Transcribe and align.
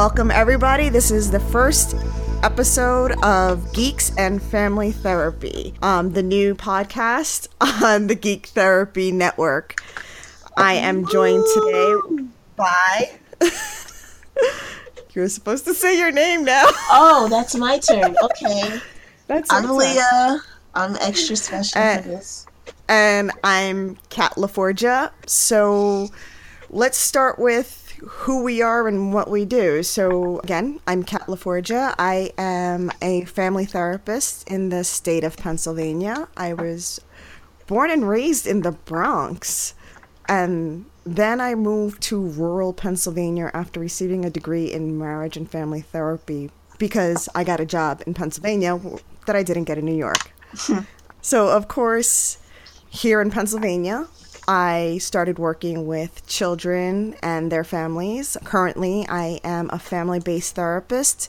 Welcome, 0.00 0.30
everybody. 0.30 0.88
This 0.88 1.10
is 1.10 1.30
the 1.30 1.38
first 1.38 1.94
episode 2.42 3.12
of 3.22 3.70
Geeks 3.74 4.16
and 4.16 4.42
Family 4.42 4.92
Therapy, 4.92 5.74
um, 5.82 6.14
the 6.14 6.22
new 6.22 6.54
podcast 6.54 7.48
on 7.84 8.06
the 8.06 8.14
Geek 8.14 8.46
Therapy 8.46 9.12
Network. 9.12 9.74
I 10.56 10.72
am 10.72 11.06
joined 11.06 11.44
today 11.52 12.24
by. 12.56 13.10
You're 15.12 15.28
supposed 15.28 15.66
to 15.66 15.74
say 15.74 15.98
your 15.98 16.12
name 16.12 16.46
now. 16.46 16.64
Oh, 16.90 17.28
that's 17.30 17.54
my 17.54 17.78
turn. 17.78 18.16
Okay. 18.22 18.80
That's 19.26 19.52
I'm. 19.52 19.68
Lea. 19.68 20.00
I'm 20.74 20.96
extra 20.96 21.36
special 21.36 21.78
Uh, 21.78 21.98
for 22.00 22.08
this. 22.08 22.46
and 22.88 23.32
I'm 23.44 23.98
Kat 24.08 24.38
La 24.38 24.46
Forgia. 24.46 25.10
So 25.26 26.08
let's 26.70 26.96
start 26.96 27.38
with 27.38 27.79
who 28.02 28.42
we 28.42 28.62
are 28.62 28.88
and 28.88 29.12
what 29.12 29.30
we 29.30 29.44
do. 29.44 29.82
So 29.82 30.40
again, 30.40 30.80
I'm 30.86 31.02
Kat 31.02 31.28
La 31.28 31.36
Forgia. 31.36 31.94
I 31.98 32.32
am 32.38 32.90
a 33.02 33.24
family 33.24 33.64
therapist 33.64 34.48
in 34.48 34.70
the 34.70 34.84
state 34.84 35.24
of 35.24 35.36
Pennsylvania. 35.36 36.28
I 36.36 36.54
was 36.54 37.00
born 37.66 37.90
and 37.90 38.08
raised 38.08 38.46
in 38.46 38.62
the 38.62 38.72
Bronx. 38.72 39.74
And 40.28 40.86
then 41.04 41.40
I 41.40 41.54
moved 41.54 42.02
to 42.04 42.20
rural 42.20 42.72
Pennsylvania 42.72 43.50
after 43.52 43.80
receiving 43.80 44.24
a 44.24 44.30
degree 44.30 44.72
in 44.72 44.98
marriage 44.98 45.36
and 45.36 45.50
family 45.50 45.80
therapy 45.80 46.50
because 46.78 47.28
I 47.34 47.44
got 47.44 47.60
a 47.60 47.66
job 47.66 48.02
in 48.06 48.14
Pennsylvania 48.14 48.80
that 49.26 49.36
I 49.36 49.42
didn't 49.42 49.64
get 49.64 49.78
in 49.78 49.84
New 49.84 49.96
York. 49.96 50.32
Hmm. 50.54 50.80
So, 51.20 51.48
of 51.48 51.68
course, 51.68 52.38
here 52.88 53.20
in 53.20 53.30
Pennsylvania, 53.30 54.08
I 54.50 54.98
started 54.98 55.38
working 55.38 55.86
with 55.86 56.26
children 56.26 57.14
and 57.22 57.52
their 57.52 57.62
families. 57.62 58.36
Currently, 58.42 59.06
I 59.08 59.38
am 59.44 59.70
a 59.72 59.78
family 59.78 60.18
based 60.18 60.56
therapist 60.56 61.28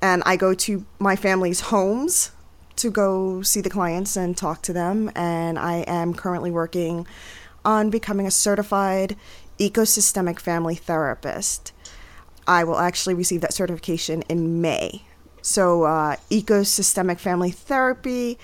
and 0.00 0.22
I 0.24 0.36
go 0.36 0.54
to 0.54 0.86
my 1.00 1.16
family's 1.16 1.58
homes 1.58 2.30
to 2.76 2.88
go 2.88 3.42
see 3.42 3.60
the 3.60 3.68
clients 3.68 4.16
and 4.16 4.36
talk 4.36 4.62
to 4.62 4.72
them. 4.72 5.10
And 5.16 5.58
I 5.58 5.78
am 5.88 6.14
currently 6.14 6.52
working 6.52 7.04
on 7.64 7.90
becoming 7.90 8.28
a 8.28 8.30
certified 8.30 9.16
ecosystemic 9.58 10.38
family 10.38 10.76
therapist. 10.76 11.72
I 12.46 12.62
will 12.62 12.78
actually 12.78 13.14
receive 13.14 13.40
that 13.40 13.54
certification 13.54 14.22
in 14.28 14.60
May. 14.60 15.02
So, 15.42 15.82
uh, 15.82 16.14
ecosystemic 16.30 17.18
family 17.18 17.50
therapy 17.50 18.38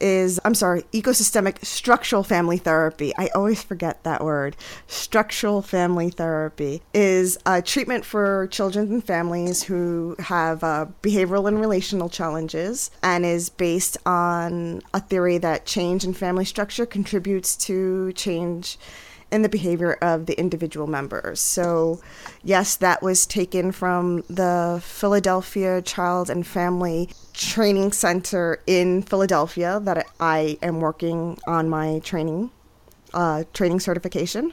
is, 0.00 0.40
I'm 0.44 0.54
sorry, 0.54 0.82
ecosystemic 0.92 1.64
structural 1.64 2.22
family 2.22 2.58
therapy. 2.58 3.12
I 3.16 3.28
always 3.34 3.62
forget 3.62 4.02
that 4.04 4.22
word. 4.24 4.56
Structural 4.86 5.62
family 5.62 6.10
therapy 6.10 6.82
is 6.94 7.38
a 7.46 7.62
treatment 7.62 8.04
for 8.04 8.48
children 8.48 8.92
and 8.92 9.04
families 9.04 9.62
who 9.62 10.16
have 10.18 10.62
uh, 10.62 10.86
behavioral 11.02 11.48
and 11.48 11.60
relational 11.60 12.08
challenges 12.08 12.90
and 13.02 13.24
is 13.24 13.48
based 13.48 13.96
on 14.06 14.82
a 14.92 15.00
theory 15.00 15.38
that 15.38 15.66
change 15.66 16.04
in 16.04 16.14
family 16.14 16.44
structure 16.44 16.86
contributes 16.86 17.56
to 17.56 18.12
change 18.12 18.78
in 19.30 19.42
the 19.42 19.48
behavior 19.48 19.94
of 19.94 20.26
the 20.26 20.38
individual 20.38 20.86
members. 20.86 21.40
So, 21.40 22.00
yes, 22.44 22.76
that 22.76 23.02
was 23.02 23.26
taken 23.26 23.72
from 23.72 24.22
the 24.28 24.80
Philadelphia 24.82 25.82
Child 25.82 26.30
and 26.30 26.46
Family 26.46 27.10
Training 27.32 27.92
Center 27.92 28.62
in 28.66 29.02
Philadelphia 29.02 29.80
that 29.82 30.06
I 30.20 30.58
am 30.62 30.80
working 30.80 31.38
on 31.46 31.68
my 31.68 32.00
training 32.00 32.50
uh, 33.14 33.44
training 33.52 33.80
certification. 33.80 34.52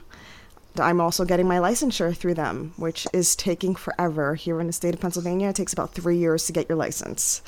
I'm 0.80 0.99
also 0.99 1.23
getting 1.23 1.47
my 1.47 1.58
licensure 1.58 2.15
through 2.15 2.33
them, 2.33 2.73
which 2.77 3.05
is 3.13 3.35
taking 3.35 3.75
forever. 3.75 4.35
Here 4.35 4.59
in 4.59 4.67
the 4.67 4.73
state 4.73 4.95
of 4.95 5.02
Pennsylvania, 5.02 5.49
it 5.49 5.55
takes 5.55 5.73
about 5.73 5.93
three 5.93 6.17
years 6.17 6.45
to 6.48 6.53
get 6.53 6.67
your 6.67 6.77
license. 6.77 7.42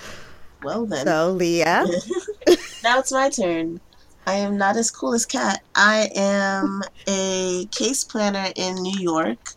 Well 0.63 0.85
then, 0.85 1.05
So, 1.05 1.31
Lea, 1.31 1.63
now 2.83 2.99
it's 2.99 3.11
my 3.11 3.29
turn. 3.29 3.79
I 4.25 4.33
am 4.35 4.57
not 4.57 4.75
as 4.75 4.91
cool 4.91 5.13
as 5.13 5.25
Kat. 5.25 5.61
I 5.75 6.09
am 6.15 6.81
a 7.07 7.65
case 7.71 8.03
planner 8.03 8.51
in 8.55 8.75
New 8.75 8.99
York. 8.99 9.51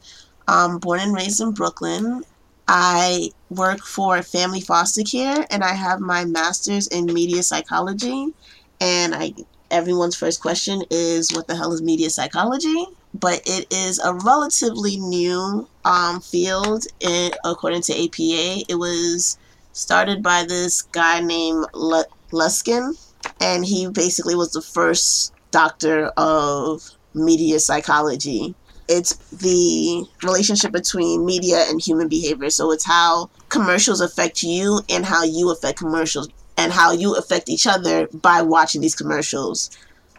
Um, 0.46 0.78
born 0.78 1.00
and 1.00 1.14
raised 1.14 1.40
in 1.40 1.52
Brooklyn. 1.52 2.22
I 2.66 3.30
work 3.50 3.80
for 3.80 4.22
family 4.22 4.60
foster 4.60 5.02
care, 5.02 5.46
and 5.50 5.62
I 5.62 5.72
have 5.74 6.00
my 6.00 6.24
master's 6.24 6.86
in 6.86 7.06
media 7.06 7.42
psychology. 7.42 8.34
And 8.80 9.14
I, 9.14 9.32
everyone's 9.70 10.16
first 10.16 10.40
question 10.40 10.82
is, 10.90 11.30
"What 11.32 11.46
the 11.48 11.56
hell 11.56 11.72
is 11.72 11.82
media 11.82 12.10
psychology?" 12.10 12.86
But 13.14 13.40
it 13.46 13.72
is 13.72 13.98
a 13.98 14.14
relatively 14.14 14.98
new 14.98 15.68
um, 15.84 16.20
field, 16.20 16.84
in, 17.00 17.32
according 17.44 17.82
to 17.82 17.92
APA. 18.04 18.64
It 18.68 18.78
was 18.78 19.38
started 19.72 20.22
by 20.22 20.44
this 20.44 20.82
guy 20.82 21.20
named 21.20 21.66
L- 21.74 22.04
Luskin, 22.32 22.96
and 23.40 23.64
he 23.64 23.88
basically 23.88 24.34
was 24.34 24.52
the 24.52 24.62
first 24.62 25.32
doctor 25.50 26.06
of 26.16 26.90
media 27.14 27.58
psychology. 27.60 28.54
It's 28.88 29.16
the 29.30 30.06
relationship 30.22 30.72
between 30.72 31.26
media 31.26 31.64
and 31.68 31.80
human 31.80 32.08
behavior. 32.08 32.50
So 32.50 32.72
it's 32.72 32.86
how 32.86 33.30
commercials 33.48 34.00
affect 34.00 34.42
you 34.42 34.80
and 34.88 35.04
how 35.04 35.24
you 35.24 35.50
affect 35.50 35.78
commercials 35.78 36.28
and 36.56 36.72
how 36.72 36.92
you 36.92 37.14
affect 37.14 37.48
each 37.48 37.66
other 37.66 38.08
by 38.08 38.42
watching 38.42 38.80
these 38.80 38.94
commercials. 38.94 39.70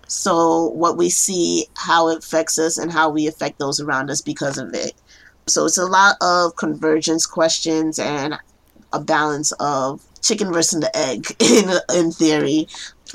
So 0.08 0.69
what 0.69 0.98
we 0.98 1.09
see, 1.09 1.68
how 1.75 2.09
it 2.09 2.19
affects 2.19 2.58
us 2.58 2.78
and 2.78 2.92
how 2.92 3.09
we 3.09 3.28
affect 3.28 3.59
those 3.59 3.80
around 3.80 4.09
us 4.09 4.22
because 4.22 4.58
of 4.58 4.74
it. 4.74 4.94
So 5.48 5.66
it's 5.66 5.78
a 5.78 5.86
lot 5.86 6.16
of 6.22 6.56
convergence 6.56 7.25
questions 7.25 8.00
and 8.00 8.38
a 8.94 9.00
balance 9.00 9.52
of 9.53 10.02
chicken 10.22 10.52
versus 10.52 10.80
the 10.80 10.96
egg 10.96 11.25
in 11.40 11.69
in 11.96 12.12
theory. 12.12 12.68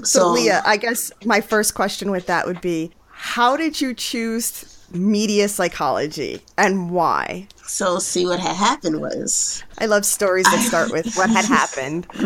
So, 0.03 0.32
Lea, 0.32 0.50
I 0.50 0.77
guess 0.77 1.12
my 1.25 1.41
first 1.41 1.75
question 1.75 2.10
with 2.10 2.27
that 2.27 2.47
would 2.47 2.60
be 2.60 2.91
how 3.10 3.56
did 3.56 3.81
you 3.81 3.94
choose 3.94 4.84
media 4.93 5.49
psychology 5.49 6.41
and 6.59 6.91
why? 6.91 7.49
So 7.66 7.99
see 7.99 8.27
what 8.27 8.41
had 8.41 8.56
happened 8.56 9.00
was 9.00 9.62
I 9.78 9.87
love 9.87 10.04
stories 10.04 10.44
that 10.44 10.60
start 10.60 10.93
with 10.93 11.15
what 11.15 11.31
had 11.31 11.44
happened. 11.44 12.06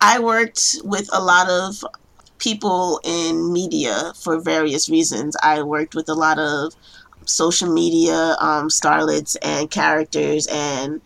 I 0.00 0.18
worked 0.18 0.76
with 0.84 1.08
a 1.12 1.22
lot 1.22 1.48
of 1.48 1.84
people 2.38 3.00
in 3.04 3.52
media 3.52 4.12
for 4.22 4.40
various 4.40 4.90
reasons. 4.90 5.36
I 5.42 5.62
worked 5.62 5.94
with 5.94 6.08
a 6.08 6.14
lot 6.14 6.38
of 6.38 6.74
social 7.24 7.72
media 7.72 8.36
um, 8.40 8.68
starlets 8.68 9.36
and 9.42 9.70
characters 9.70 10.46
and 10.50 11.00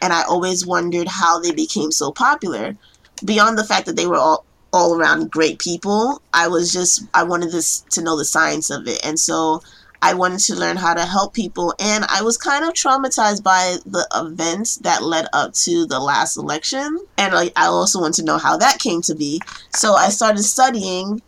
and 0.00 0.12
I 0.12 0.22
always 0.22 0.66
wondered 0.66 1.06
how 1.06 1.38
they 1.38 1.52
became 1.52 1.92
so 1.92 2.10
popular. 2.10 2.76
Beyond 3.24 3.58
the 3.58 3.64
fact 3.64 3.86
that 3.86 3.96
they 3.96 4.06
were 4.06 4.16
all 4.16 4.44
all 4.72 4.94
around 4.94 5.30
great 5.30 5.58
people, 5.58 6.22
I 6.32 6.48
was 6.48 6.72
just 6.72 7.04
I 7.14 7.22
wanted 7.24 7.52
this 7.52 7.80
to 7.90 8.02
know 8.02 8.16
the 8.16 8.24
science 8.24 8.70
of 8.70 8.86
it, 8.88 9.04
and 9.04 9.18
so 9.18 9.62
I 10.00 10.14
wanted 10.14 10.40
to 10.40 10.56
learn 10.56 10.76
how 10.76 10.94
to 10.94 11.04
help 11.04 11.32
people. 11.32 11.74
And 11.78 12.04
I 12.08 12.22
was 12.22 12.36
kind 12.36 12.64
of 12.64 12.72
traumatized 12.72 13.44
by 13.44 13.76
the 13.86 14.06
events 14.14 14.78
that 14.78 15.02
led 15.02 15.26
up 15.32 15.54
to 15.54 15.86
the 15.86 16.00
last 16.00 16.36
election, 16.36 16.98
and 17.18 17.34
I 17.34 17.66
also 17.66 18.00
want 18.00 18.14
to 18.14 18.24
know 18.24 18.38
how 18.38 18.56
that 18.56 18.78
came 18.78 19.02
to 19.02 19.14
be. 19.14 19.40
So 19.70 19.92
I 19.94 20.08
started 20.08 20.42
studying, 20.42 21.22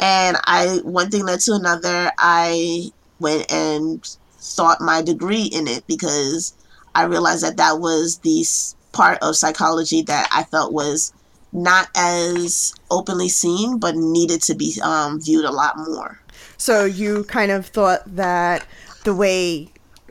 and 0.00 0.36
I 0.44 0.80
one 0.84 1.10
thing 1.10 1.26
led 1.26 1.40
to 1.40 1.52
another. 1.52 2.10
I 2.18 2.90
went 3.18 3.52
and 3.52 4.16
sought 4.38 4.80
my 4.80 5.02
degree 5.02 5.44
in 5.44 5.66
it 5.66 5.86
because 5.86 6.54
I 6.94 7.04
realized 7.04 7.42
that 7.42 7.56
that 7.56 7.80
was 7.80 8.18
the 8.18 8.44
part 8.92 9.18
of 9.20 9.36
psychology 9.36 10.02
that 10.02 10.28
I 10.32 10.44
felt 10.44 10.72
was 10.72 11.12
not 11.54 11.88
as 11.94 12.74
openly 12.90 13.28
seen, 13.28 13.78
but 13.78 13.94
needed 13.94 14.42
to 14.42 14.54
be 14.54 14.76
um, 14.82 15.20
viewed 15.20 15.44
a 15.44 15.52
lot 15.52 15.78
more. 15.78 16.20
So 16.56 16.84
you 16.84 17.24
kind 17.24 17.50
of 17.50 17.66
thought 17.66 18.02
that 18.16 18.66
the 19.04 19.14
way 19.14 19.68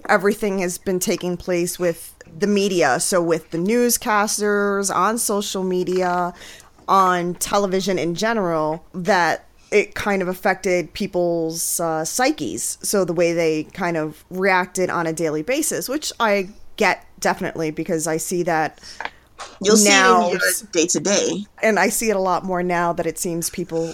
everything 0.07 0.59
has 0.59 0.77
been 0.77 0.99
taking 0.99 1.37
place 1.37 1.77
with 1.77 2.15
the 2.39 2.47
media, 2.47 2.99
so 2.99 3.21
with 3.21 3.51
the 3.51 3.57
newscasters 3.57 4.93
on 4.93 5.17
social 5.17 5.63
media, 5.63 6.33
on 6.87 7.35
television 7.35 7.99
in 7.99 8.15
general, 8.15 8.85
that 8.93 9.45
it 9.71 9.95
kind 9.95 10.21
of 10.21 10.27
affected 10.27 10.93
people's 10.93 11.79
uh, 11.79 12.05
psyches. 12.05 12.77
So 12.81 13.05
the 13.05 13.13
way 13.13 13.33
they 13.33 13.63
kind 13.63 13.97
of 13.97 14.23
reacted 14.29 14.89
on 14.89 15.07
a 15.07 15.13
daily 15.13 15.41
basis, 15.41 15.89
which 15.89 16.13
I 16.19 16.49
get 16.77 17.05
definitely 17.19 17.71
because 17.71 18.07
I 18.07 18.17
see 18.17 18.43
that 18.43 18.79
You'll 19.61 19.77
Now- 19.83 20.21
see 20.21 20.27
it 20.27 20.33
in 20.33 20.39
your 20.39 20.71
day 20.71 20.85
to 20.87 20.99
day. 20.99 21.45
and 21.61 21.79
I 21.79 21.89
see 21.89 22.09
it 22.09 22.15
a 22.15 22.19
lot 22.19 22.43
more 22.43 22.63
now 22.63 22.93
that 22.93 23.05
it 23.05 23.17
seems 23.17 23.49
people 23.49 23.93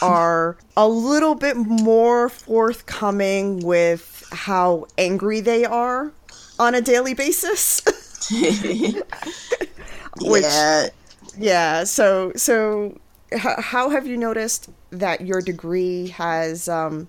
are 0.00 0.56
a 0.76 0.88
little 0.88 1.34
bit 1.34 1.56
more 1.56 2.28
forthcoming 2.28 3.60
with 3.60 4.24
how 4.32 4.86
angry 4.98 5.40
they 5.40 5.64
are 5.64 6.12
on 6.58 6.74
a 6.74 6.80
daily 6.80 7.14
basis. 7.14 7.80
Which- 10.20 10.42
yeah, 10.42 10.88
yeah, 11.38 11.84
so 11.84 12.32
so 12.36 12.98
h- 13.32 13.40
how 13.40 13.88
have 13.90 14.06
you 14.06 14.16
noticed 14.16 14.68
that 14.90 15.22
your 15.22 15.40
degree 15.40 16.08
has 16.08 16.68
um 16.68 17.08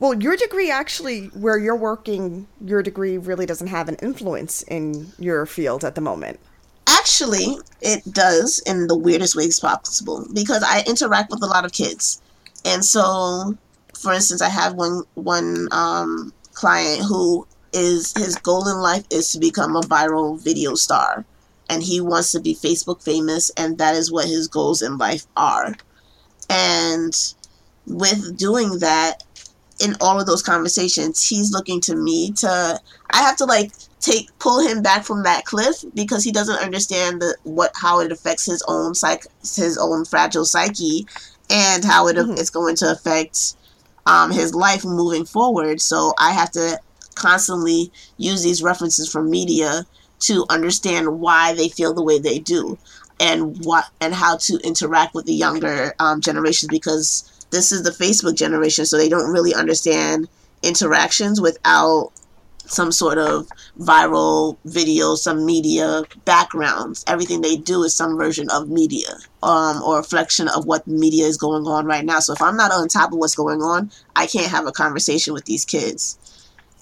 Well, 0.00 0.14
your 0.14 0.36
degree 0.36 0.70
actually, 0.70 1.26
where 1.28 1.56
you're 1.58 1.76
working, 1.76 2.48
your 2.64 2.82
degree 2.82 3.16
really 3.18 3.46
doesn't 3.46 3.68
have 3.68 3.88
an 3.88 3.94
influence 4.02 4.62
in 4.62 5.12
your 5.18 5.46
field 5.46 5.84
at 5.84 5.94
the 5.94 6.00
moment. 6.00 6.40
Actually, 6.86 7.58
it 7.80 8.02
does 8.12 8.60
in 8.66 8.86
the 8.86 8.96
weirdest 8.96 9.36
ways 9.36 9.60
possible 9.60 10.26
because 10.32 10.62
I 10.66 10.82
interact 10.86 11.30
with 11.30 11.42
a 11.42 11.46
lot 11.46 11.64
of 11.64 11.72
kids. 11.72 12.20
And 12.64 12.84
so, 12.84 13.56
for 13.94 14.12
instance, 14.12 14.42
I 14.42 14.48
have 14.48 14.74
one 14.74 15.02
one 15.14 15.68
um, 15.70 16.32
client 16.54 17.04
who 17.04 17.46
is 17.72 18.12
his 18.16 18.36
goal 18.36 18.68
in 18.68 18.76
life 18.78 19.04
is 19.10 19.32
to 19.32 19.38
become 19.38 19.76
a 19.76 19.80
viral 19.80 20.42
video 20.42 20.74
star 20.74 21.24
and 21.70 21.82
he 21.82 22.00
wants 22.00 22.32
to 22.32 22.40
be 22.40 22.54
Facebook 22.54 23.02
famous 23.02 23.50
and 23.56 23.78
that 23.78 23.94
is 23.94 24.12
what 24.12 24.26
his 24.26 24.48
goals 24.48 24.82
in 24.82 24.98
life 24.98 25.26
are. 25.36 25.74
And 26.50 27.14
with 27.86 28.36
doing 28.36 28.78
that, 28.80 29.22
in 29.80 29.96
all 30.00 30.20
of 30.20 30.26
those 30.26 30.42
conversations, 30.42 31.26
he's 31.26 31.50
looking 31.50 31.80
to 31.82 31.96
me 31.96 32.32
to 32.32 32.80
I 33.10 33.22
have 33.22 33.36
to 33.38 33.44
like 33.44 33.72
take 34.02 34.28
pull 34.38 34.60
him 34.60 34.82
back 34.82 35.04
from 35.04 35.22
that 35.22 35.44
cliff 35.44 35.84
because 35.94 36.22
he 36.22 36.32
doesn't 36.32 36.58
understand 36.58 37.22
the 37.22 37.36
what 37.44 37.70
how 37.74 38.00
it 38.00 38.12
affects 38.12 38.44
his 38.44 38.62
own 38.68 38.94
psych 38.94 39.24
his 39.40 39.78
own 39.80 40.04
fragile 40.04 40.44
psyche 40.44 41.06
and 41.48 41.84
how 41.84 42.08
it, 42.08 42.16
mm-hmm. 42.16 42.32
it's 42.32 42.50
going 42.50 42.76
to 42.76 42.90
affect 42.90 43.54
um, 44.06 44.30
his 44.30 44.54
life 44.54 44.84
moving 44.84 45.24
forward. 45.24 45.80
So 45.80 46.14
I 46.18 46.32
have 46.32 46.50
to 46.52 46.80
constantly 47.14 47.92
use 48.16 48.42
these 48.42 48.62
references 48.62 49.10
from 49.10 49.30
media 49.30 49.84
to 50.20 50.46
understand 50.50 51.20
why 51.20 51.54
they 51.54 51.68
feel 51.68 51.94
the 51.94 52.02
way 52.02 52.18
they 52.18 52.38
do 52.38 52.78
and 53.20 53.64
what 53.64 53.84
and 54.00 54.14
how 54.14 54.36
to 54.36 54.58
interact 54.64 55.14
with 55.14 55.26
the 55.26 55.34
younger 55.34 55.94
um, 55.98 56.20
generations 56.20 56.70
because 56.70 57.46
this 57.50 57.70
is 57.70 57.82
the 57.82 57.90
Facebook 57.90 58.34
generation, 58.34 58.86
so 58.86 58.96
they 58.96 59.08
don't 59.08 59.30
really 59.30 59.54
understand 59.54 60.28
interactions 60.62 61.40
without 61.40 62.10
some 62.72 62.90
sort 62.90 63.18
of 63.18 63.46
viral 63.78 64.56
video, 64.64 65.14
some 65.14 65.44
media 65.44 66.02
backgrounds. 66.24 67.04
Everything 67.06 67.40
they 67.42 67.56
do 67.56 67.82
is 67.82 67.94
some 67.94 68.16
version 68.16 68.48
of 68.50 68.68
media 68.68 69.08
um, 69.42 69.82
or 69.82 69.98
reflection 69.98 70.48
of 70.48 70.64
what 70.64 70.86
media 70.86 71.26
is 71.26 71.36
going 71.36 71.66
on 71.66 71.84
right 71.86 72.04
now. 72.04 72.20
So 72.20 72.32
if 72.32 72.40
I'm 72.40 72.56
not 72.56 72.72
on 72.72 72.88
top 72.88 73.12
of 73.12 73.18
what's 73.18 73.34
going 73.34 73.60
on, 73.60 73.90
I 74.16 74.26
can't 74.26 74.50
have 74.50 74.66
a 74.66 74.72
conversation 74.72 75.34
with 75.34 75.44
these 75.44 75.64
kids. 75.64 76.18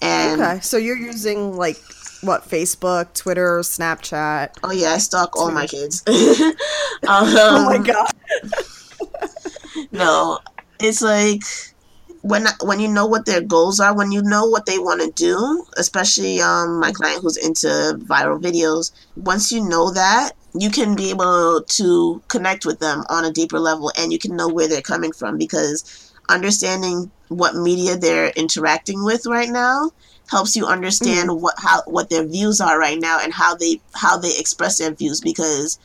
And 0.01 0.41
okay, 0.41 0.59
so 0.61 0.77
you're 0.77 0.97
using 0.97 1.55
like 1.55 1.77
what 2.21 2.47
Facebook, 2.47 3.13
Twitter, 3.13 3.59
Snapchat? 3.59 4.57
Oh 4.63 4.71
yeah, 4.71 4.93
I 4.93 4.97
stalk 4.97 5.37
all 5.37 5.51
my 5.51 5.67
kids. 5.67 6.03
um, 6.07 6.13
oh 7.03 7.65
my 7.65 7.77
god. 7.77 8.11
no, 9.91 10.39
it's 10.79 11.01
like 11.01 11.43
when 12.21 12.45
when 12.61 12.79
you 12.79 12.87
know 12.87 13.05
what 13.05 13.25
their 13.25 13.41
goals 13.41 13.79
are, 13.79 13.95
when 13.95 14.11
you 14.11 14.21
know 14.21 14.45
what 14.45 14.65
they 14.65 14.77
want 14.77 15.01
to 15.01 15.11
do, 15.11 15.65
especially 15.77 16.41
um 16.41 16.79
my 16.79 16.91
client 16.91 17.21
who's 17.21 17.37
into 17.37 17.67
viral 18.05 18.41
videos, 18.41 18.91
once 19.15 19.51
you 19.51 19.67
know 19.67 19.91
that, 19.91 20.31
you 20.53 20.69
can 20.69 20.95
be 20.95 21.09
able 21.09 21.63
to 21.63 22.21
connect 22.27 22.65
with 22.65 22.79
them 22.79 23.03
on 23.09 23.25
a 23.25 23.31
deeper 23.31 23.59
level 23.59 23.91
and 23.97 24.11
you 24.11 24.19
can 24.19 24.35
know 24.35 24.47
where 24.47 24.67
they're 24.67 24.81
coming 24.81 25.11
from 25.11 25.37
because 25.37 26.11
understanding 26.29 27.11
what 27.29 27.55
media 27.55 27.97
they're 27.97 28.29
interacting 28.35 29.03
with 29.03 29.25
right 29.25 29.49
now 29.49 29.89
helps 30.29 30.55
you 30.55 30.65
understand 30.65 31.29
mm-hmm. 31.29 31.41
what 31.41 31.55
how 31.57 31.81
what 31.85 32.09
their 32.09 32.25
views 32.25 32.61
are 32.61 32.79
right 32.79 32.99
now 32.99 33.19
and 33.21 33.33
how 33.33 33.55
they 33.55 33.79
how 33.93 34.17
they 34.17 34.31
express 34.37 34.77
their 34.77 34.91
views 34.91 35.21
because 35.21 35.79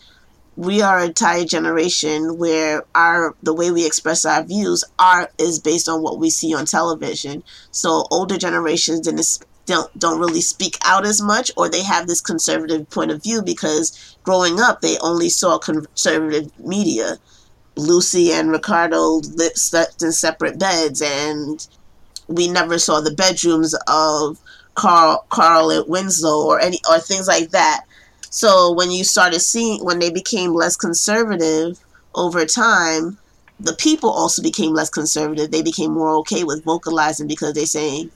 we 0.56 0.80
are 0.80 0.98
a 0.98 1.06
entire 1.06 1.44
generation 1.44 2.38
where 2.38 2.82
our 2.94 3.34
the 3.42 3.52
way 3.52 3.70
we 3.70 3.86
express 3.86 4.24
our 4.24 4.42
views 4.42 4.84
are 4.98 5.30
is 5.38 5.58
based 5.58 5.88
on 5.88 6.02
what 6.02 6.18
we 6.18 6.30
see 6.30 6.54
on 6.54 6.64
television. 6.64 7.44
So 7.70 8.06
older 8.10 8.38
generations 8.38 9.00
didn't 9.00 9.38
don't 9.66 9.96
don't 9.98 10.18
really 10.18 10.40
speak 10.40 10.78
out 10.84 11.04
as 11.04 11.20
much 11.20 11.50
or 11.56 11.68
they 11.68 11.82
have 11.82 12.06
this 12.06 12.22
conservative 12.22 12.88
point 12.88 13.10
of 13.10 13.22
view 13.22 13.42
because 13.42 14.16
growing 14.22 14.58
up 14.58 14.80
they 14.80 14.96
only 15.02 15.28
saw 15.28 15.58
conservative 15.58 16.50
media. 16.58 17.18
Lucy 17.76 18.32
and 18.32 18.50
Ricardo 18.50 19.20
slept 19.54 20.02
in 20.02 20.10
separate 20.10 20.58
beds 20.58 21.02
and 21.02 21.66
we 22.28 22.48
never 22.48 22.78
saw 22.78 23.02
the 23.02 23.14
bedrooms 23.14 23.74
of 23.86 24.40
Carl 24.74 25.26
Carl 25.28 25.70
at 25.70 25.88
Winslow 25.88 26.46
or 26.46 26.60
any 26.60 26.78
or 26.88 26.98
things 26.98 27.28
like 27.28 27.50
that. 27.50 27.84
So 28.30 28.72
when 28.72 28.90
you 28.90 29.04
started 29.04 29.40
seeing 29.40 29.84
when 29.84 29.98
they 29.98 30.10
became 30.10 30.52
less 30.52 30.76
conservative 30.76 31.78
over 32.14 32.44
time, 32.44 33.18
the 33.58 33.74
people 33.74 34.10
also 34.10 34.42
became 34.42 34.74
less 34.74 34.90
conservative. 34.90 35.50
They 35.50 35.62
became 35.62 35.92
more 35.92 36.10
okay 36.16 36.44
with 36.44 36.64
vocalizing 36.64 37.26
because 37.26 37.54
they're 37.54 37.66
saying 37.66 38.10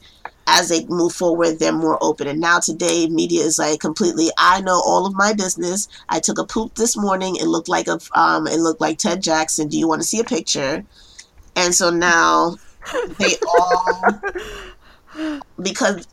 as 0.46 0.68
they 0.68 0.84
move 0.86 1.12
forward, 1.12 1.58
they're 1.58 1.72
more 1.72 1.96
open. 2.02 2.26
And 2.26 2.40
now 2.40 2.58
today, 2.58 3.06
media 3.08 3.44
is 3.44 3.58
like 3.58 3.80
completely. 3.80 4.30
I 4.36 4.60
know 4.60 4.82
all 4.84 5.06
of 5.06 5.14
my 5.14 5.32
business. 5.32 5.88
I 6.08 6.18
took 6.18 6.38
a 6.38 6.44
poop 6.44 6.74
this 6.74 6.96
morning. 6.96 7.36
It 7.36 7.46
looked 7.46 7.68
like 7.68 7.86
a 7.86 8.00
um, 8.12 8.46
it 8.46 8.58
looked 8.58 8.80
like 8.80 8.98
Ted 8.98 9.22
Jackson. 9.22 9.68
Do 9.68 9.78
you 9.78 9.86
want 9.86 10.02
to 10.02 10.06
see 10.06 10.20
a 10.20 10.24
picture? 10.24 10.84
And 11.54 11.74
so 11.74 11.90
now 11.90 12.56
they 13.18 13.36
all 13.46 14.20
because 15.62 16.06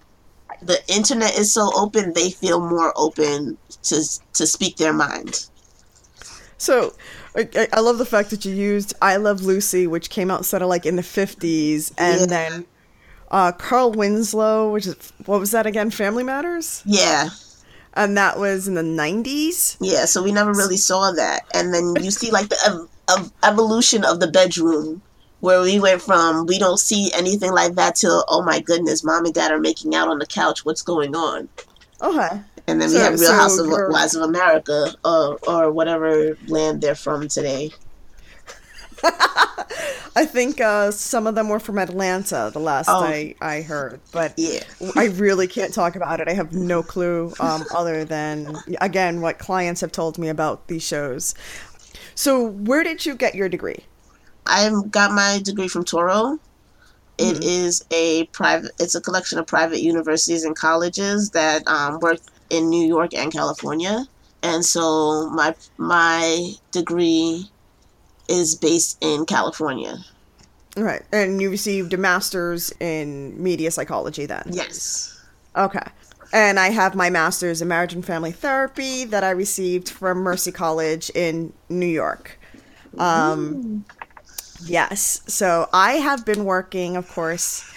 the 0.61 0.79
internet 0.87 1.37
is 1.37 1.53
so 1.53 1.71
open, 1.75 2.13
they 2.13 2.31
feel 2.31 2.59
more 2.59 2.93
open 2.95 3.57
to 3.83 4.03
to 4.33 4.47
speak 4.47 4.77
their 4.77 4.93
mind. 4.93 5.47
So, 6.57 6.93
I, 7.35 7.67
I 7.71 7.79
love 7.81 7.99
the 7.99 8.05
fact 8.05 8.31
that 8.31 8.45
you 8.45 8.53
used 8.53 8.93
"I 9.01 9.17
Love 9.17 9.41
Lucy," 9.41 9.87
which 9.87 10.09
came 10.09 10.31
out 10.31 10.45
sort 10.45 10.61
of 10.61 10.69
like 10.69 10.85
in 10.85 10.95
the 10.95 11.03
fifties, 11.03 11.93
and 11.97 12.21
yeah. 12.21 12.25
then 12.25 12.65
uh, 13.29 13.51
Carl 13.51 13.91
Winslow, 13.91 14.71
which 14.71 14.87
is 14.87 15.13
what 15.25 15.39
was 15.39 15.51
that 15.51 15.65
again? 15.65 15.91
Family 15.91 16.23
Matters. 16.23 16.81
Yeah. 16.85 17.29
And 17.93 18.15
that 18.15 18.37
was 18.37 18.67
in 18.67 18.75
the 18.75 18.83
nineties. 18.83 19.75
Yeah, 19.81 20.05
so 20.05 20.21
we 20.21 20.31
never 20.31 20.51
really 20.53 20.77
saw 20.77 21.11
that, 21.13 21.45
and 21.53 21.73
then 21.73 21.95
you 22.03 22.11
see 22.11 22.29
like 22.29 22.49
the 22.49 22.57
ev- 22.65 23.19
ev- 23.19 23.31
evolution 23.43 24.05
of 24.05 24.19
the 24.19 24.27
bedroom 24.27 25.01
where 25.39 25.61
we 25.61 25.79
went 25.79 26.01
from 26.01 26.45
we 26.45 26.57
don't 26.57 26.79
see 26.79 27.11
anything 27.13 27.51
like 27.51 27.75
that 27.75 27.95
to 27.95 28.23
oh 28.27 28.43
my 28.43 28.59
goodness, 28.59 29.03
mom 29.03 29.25
and 29.25 29.33
dad 29.33 29.51
are 29.51 29.59
making 29.59 29.95
out 29.95 30.07
on 30.07 30.19
the 30.19 30.25
couch. 30.25 30.65
What's 30.65 30.81
going 30.81 31.15
on? 31.15 31.49
Okay. 32.01 32.41
And 32.67 32.81
then 32.81 32.89
so, 32.89 32.97
we 32.97 33.01
have 33.01 33.19
Real 33.19 33.29
so 33.29 33.33
House 33.33 33.57
of 33.57 33.67
Wives 33.69 34.15
of 34.15 34.23
America, 34.23 34.93
or 35.05 35.39
or 35.47 35.71
whatever 35.71 36.37
land 36.47 36.81
they're 36.81 36.95
from 36.95 37.27
today. 37.27 37.71
I 39.03 40.25
think 40.25 40.59
uh, 40.59 40.91
some 40.91 41.27
of 41.27 41.35
them 41.35 41.49
were 41.49 41.59
from 41.59 41.77
Atlanta. 41.77 42.49
The 42.51 42.59
last 42.59 42.89
oh. 42.89 43.03
I, 43.03 43.35
I 43.39 43.61
heard, 43.61 44.01
but 44.11 44.33
yeah, 44.37 44.63
I 44.95 45.05
really 45.05 45.47
can't 45.47 45.73
talk 45.73 45.95
about 45.95 46.19
it. 46.19 46.27
I 46.27 46.33
have 46.33 46.53
no 46.53 46.83
clue 46.83 47.33
um, 47.39 47.63
other 47.73 48.03
than 48.03 48.57
again 48.81 49.21
what 49.21 49.39
clients 49.39 49.81
have 49.81 49.91
told 49.91 50.17
me 50.17 50.27
about 50.27 50.67
these 50.67 50.83
shows. 50.83 51.35
So, 52.15 52.43
where 52.43 52.83
did 52.83 53.05
you 53.05 53.15
get 53.15 53.35
your 53.35 53.47
degree? 53.47 53.85
I 54.47 54.69
got 54.89 55.11
my 55.11 55.39
degree 55.43 55.67
from 55.67 55.85
Touro. 55.85 56.39
It 57.17 57.35
mm-hmm. 57.35 57.43
is 57.43 57.83
a 57.91 58.25
private. 58.27 58.71
It's 58.79 58.95
a 58.95 59.01
collection 59.01 59.39
of 59.39 59.47
private 59.47 59.81
universities 59.81 60.43
and 60.43 60.55
colleges 60.55 61.31
that 61.31 61.67
um, 61.67 61.99
work 61.99 62.19
in 62.49 62.69
New 62.69 62.85
York 62.85 63.13
and 63.13 63.31
California, 63.31 64.05
and 64.43 64.63
so 64.63 65.29
my 65.31 65.55
my 65.77 66.51
degree 66.71 67.49
is 68.27 68.55
based 68.55 68.97
in 69.01 69.25
California. 69.25 69.97
Right, 70.75 71.01
and 71.11 71.41
you 71.41 71.49
received 71.49 71.93
a 71.93 71.97
master's 71.97 72.71
in 72.79 73.41
media 73.41 73.71
psychology 73.71 74.27
then. 74.27 74.43
Yes. 74.51 75.19
Okay. 75.55 75.81
And 76.33 76.59
I 76.59 76.69
have 76.69 76.93
my 76.93 77.09
master's 77.09 77.61
in 77.61 77.67
marriage 77.67 77.93
and 77.93 78.05
family 78.05 78.31
therapy 78.31 79.05
that 79.05 79.23
I 79.23 79.31
received 79.31 79.89
from 79.89 80.19
Mercy 80.19 80.51
College 80.51 81.09
in 81.15 81.53
New 81.69 81.87
York. 81.87 82.37
Um, 82.97 83.85
Yes. 84.63 85.21
So 85.27 85.69
I 85.73 85.93
have 85.93 86.25
been 86.25 86.45
working, 86.45 86.95
of 86.95 87.07
course, 87.09 87.69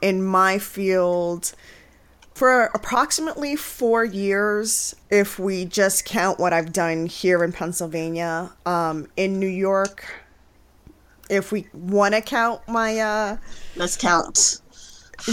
in 0.00 0.22
my 0.24 0.58
field 0.58 1.52
for 2.34 2.64
approximately 2.74 3.56
four 3.56 4.04
years, 4.04 4.96
if 5.10 5.38
we 5.38 5.64
just 5.64 6.04
count 6.04 6.38
what 6.38 6.52
I've 6.52 6.72
done 6.72 7.06
here 7.06 7.44
in 7.44 7.52
Pennsylvania. 7.52 8.50
Um, 8.64 9.08
in 9.16 9.38
New 9.38 9.46
York, 9.46 10.04
if 11.28 11.52
we 11.52 11.66
want 11.72 12.14
to 12.14 12.20
count 12.20 12.62
my. 12.66 12.98
Uh, 12.98 13.36
Let's 13.76 13.96
count. 13.96 14.60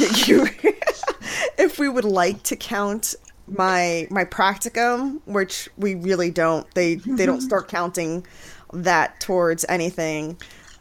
if 1.58 1.80
we 1.80 1.90
would 1.90 2.06
like 2.06 2.44
to 2.44 2.56
count 2.56 3.16
my 3.48 4.08
my 4.12 4.26
practicum, 4.26 5.22
which 5.26 5.70
we 5.78 5.96
really 5.96 6.30
don't, 6.30 6.70
they 6.76 6.96
they 6.96 7.26
don't 7.26 7.42
start 7.42 7.70
counting 7.70 8.26
that 8.72 9.20
towards 9.20 9.66
anything 9.68 10.38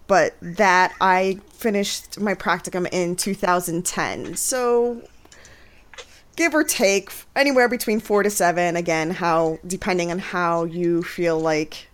but 0.09 0.35
that 0.43 0.93
I 1.01 1.39
finished 1.53 2.19
my 2.19 2.35
practicum 2.35 2.89
in 2.91 3.15
2010. 3.15 4.35
So 4.35 5.03
give 6.35 6.55
or 6.55 6.65
take 6.65 7.13
anywhere 7.37 7.69
between 7.69 8.01
4 8.01 8.25
to 8.25 8.31
7 8.31 8.77
again 8.77 9.11
how 9.11 9.59
depending 9.67 10.11
on 10.11 10.19
how 10.19 10.65
you 10.65 11.03
feel 11.03 11.39
like 11.39 11.89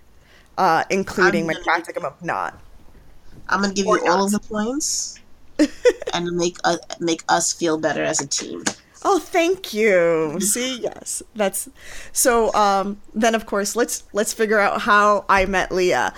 uh, 0.56 0.84
including 0.90 1.46
my 1.46 1.54
practicum 1.54 2.04
of 2.04 2.22
not. 2.22 2.58
I'm 3.48 3.60
going 3.60 3.74
to 3.74 3.76
give 3.76 3.86
you 3.86 4.06
all 4.06 4.24
of 4.24 4.30
the 4.30 4.40
points. 4.40 5.20
and 6.14 6.36
make 6.36 6.56
uh, 6.64 6.78
make 6.98 7.22
us 7.28 7.52
feel 7.52 7.78
better 7.78 8.02
as 8.02 8.20
a 8.20 8.26
team. 8.26 8.64
Oh, 9.04 9.18
thank 9.18 9.74
you. 9.74 10.36
See, 10.40 10.80
yes, 10.80 11.22
that's 11.34 11.68
so. 12.12 12.52
Um, 12.54 13.00
then 13.14 13.34
of 13.34 13.46
course, 13.46 13.76
let's 13.76 14.04
let's 14.12 14.32
figure 14.32 14.58
out 14.58 14.80
how 14.80 15.24
I 15.28 15.46
met 15.46 15.70
Lea. 15.70 15.92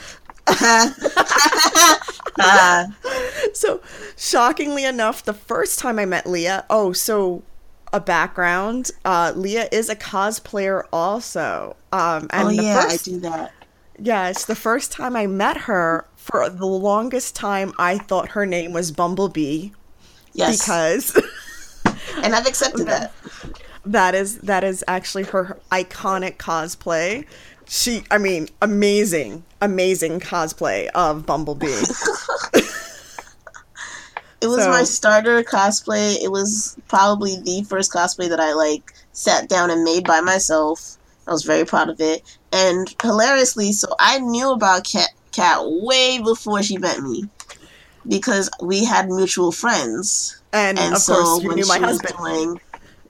Uh, 2.39 2.87
So, 3.55 3.81
shockingly 4.17 4.85
enough, 4.85 5.25
the 5.25 5.33
first 5.35 5.79
time 5.79 5.99
I 5.99 6.05
met 6.05 6.27
Lea, 6.27 6.59
oh, 6.71 6.93
so 6.93 7.43
a 7.93 8.01
background. 8.01 8.91
Uh, 9.05 9.33
Lea 9.35 9.69
is 9.73 9.89
a 9.89 9.97
cosplayer 9.97 10.85
also. 10.93 11.77
Um, 11.93 12.29
and 12.33 12.49
oh 12.49 12.53
the 12.53 12.65
yeah, 12.65 12.75
first, 12.81 13.09
I 13.09 13.11
do 13.11 13.21
that. 13.21 13.55
Yes, 13.99 14.45
the 14.45 14.55
first 14.55 14.93
time 14.93 15.17
I 15.17 15.27
met 15.27 15.57
her, 15.63 16.07
for 16.17 16.49
the 16.51 16.67
longest 16.67 17.35
time, 17.37 17.73
I 17.79 17.99
thought 17.99 18.31
her 18.31 18.45
name 18.47 18.73
was 18.73 18.93
Bumblebee 18.93 19.71
Yes, 20.33 20.59
because 20.59 21.17
and 22.23 22.35
I've 22.35 22.47
accepted 22.47 22.89
that. 22.89 23.13
that 23.85 24.15
is 24.15 24.39
that 24.41 24.65
is 24.65 24.85
actually 24.89 25.25
her 25.25 25.59
iconic 25.71 26.37
cosplay. 26.39 27.27
She, 27.69 28.05
I 28.11 28.19
mean, 28.19 28.49
amazing, 28.63 29.45
amazing 29.61 30.21
cosplay 30.21 30.89
of 30.95 31.27
Bumblebee. 31.27 31.67
It 34.43 34.49
was 34.49 34.63
So- 34.65 34.71
my 34.71 34.85
starter 34.85 35.43
cosplay. 35.43 36.23
It 36.23 36.31
was 36.31 36.77
probably 36.89 37.37
the 37.41 37.65
first 37.69 37.91
cosplay 37.91 38.29
that 38.29 38.39
I 38.39 38.53
like 38.53 38.93
sat 39.13 39.49
down 39.49 39.71
and 39.71 39.83
made 39.83 40.05
by 40.07 40.21
myself. 40.21 40.99
I 41.27 41.33
was 41.33 41.43
very 41.43 41.65
proud 41.65 41.89
of 41.89 42.01
it. 42.01 42.23
And 42.53 42.95
hilariously, 43.03 43.73
so 43.73 43.89
I 43.99 44.19
knew 44.19 44.53
about 44.53 44.85
Kat 44.85 45.09
Kat 45.33 45.59
way 45.65 46.21
before 46.23 46.63
she 46.63 46.77
met 46.77 47.01
me. 47.01 47.25
Because 48.07 48.51
we 48.63 48.85
had 48.85 49.09
mutual 49.09 49.53
friends. 49.53 50.41
And, 50.53 50.79
And 50.79 50.95
of 50.95 51.01
so 51.01 51.15
course, 51.15 51.43
you 51.43 51.49
when 51.49 51.57
knew 51.57 51.67
my 51.67 51.77
she 51.77 51.81
was 51.81 51.91
husband. 52.03 52.15
doing 52.19 52.61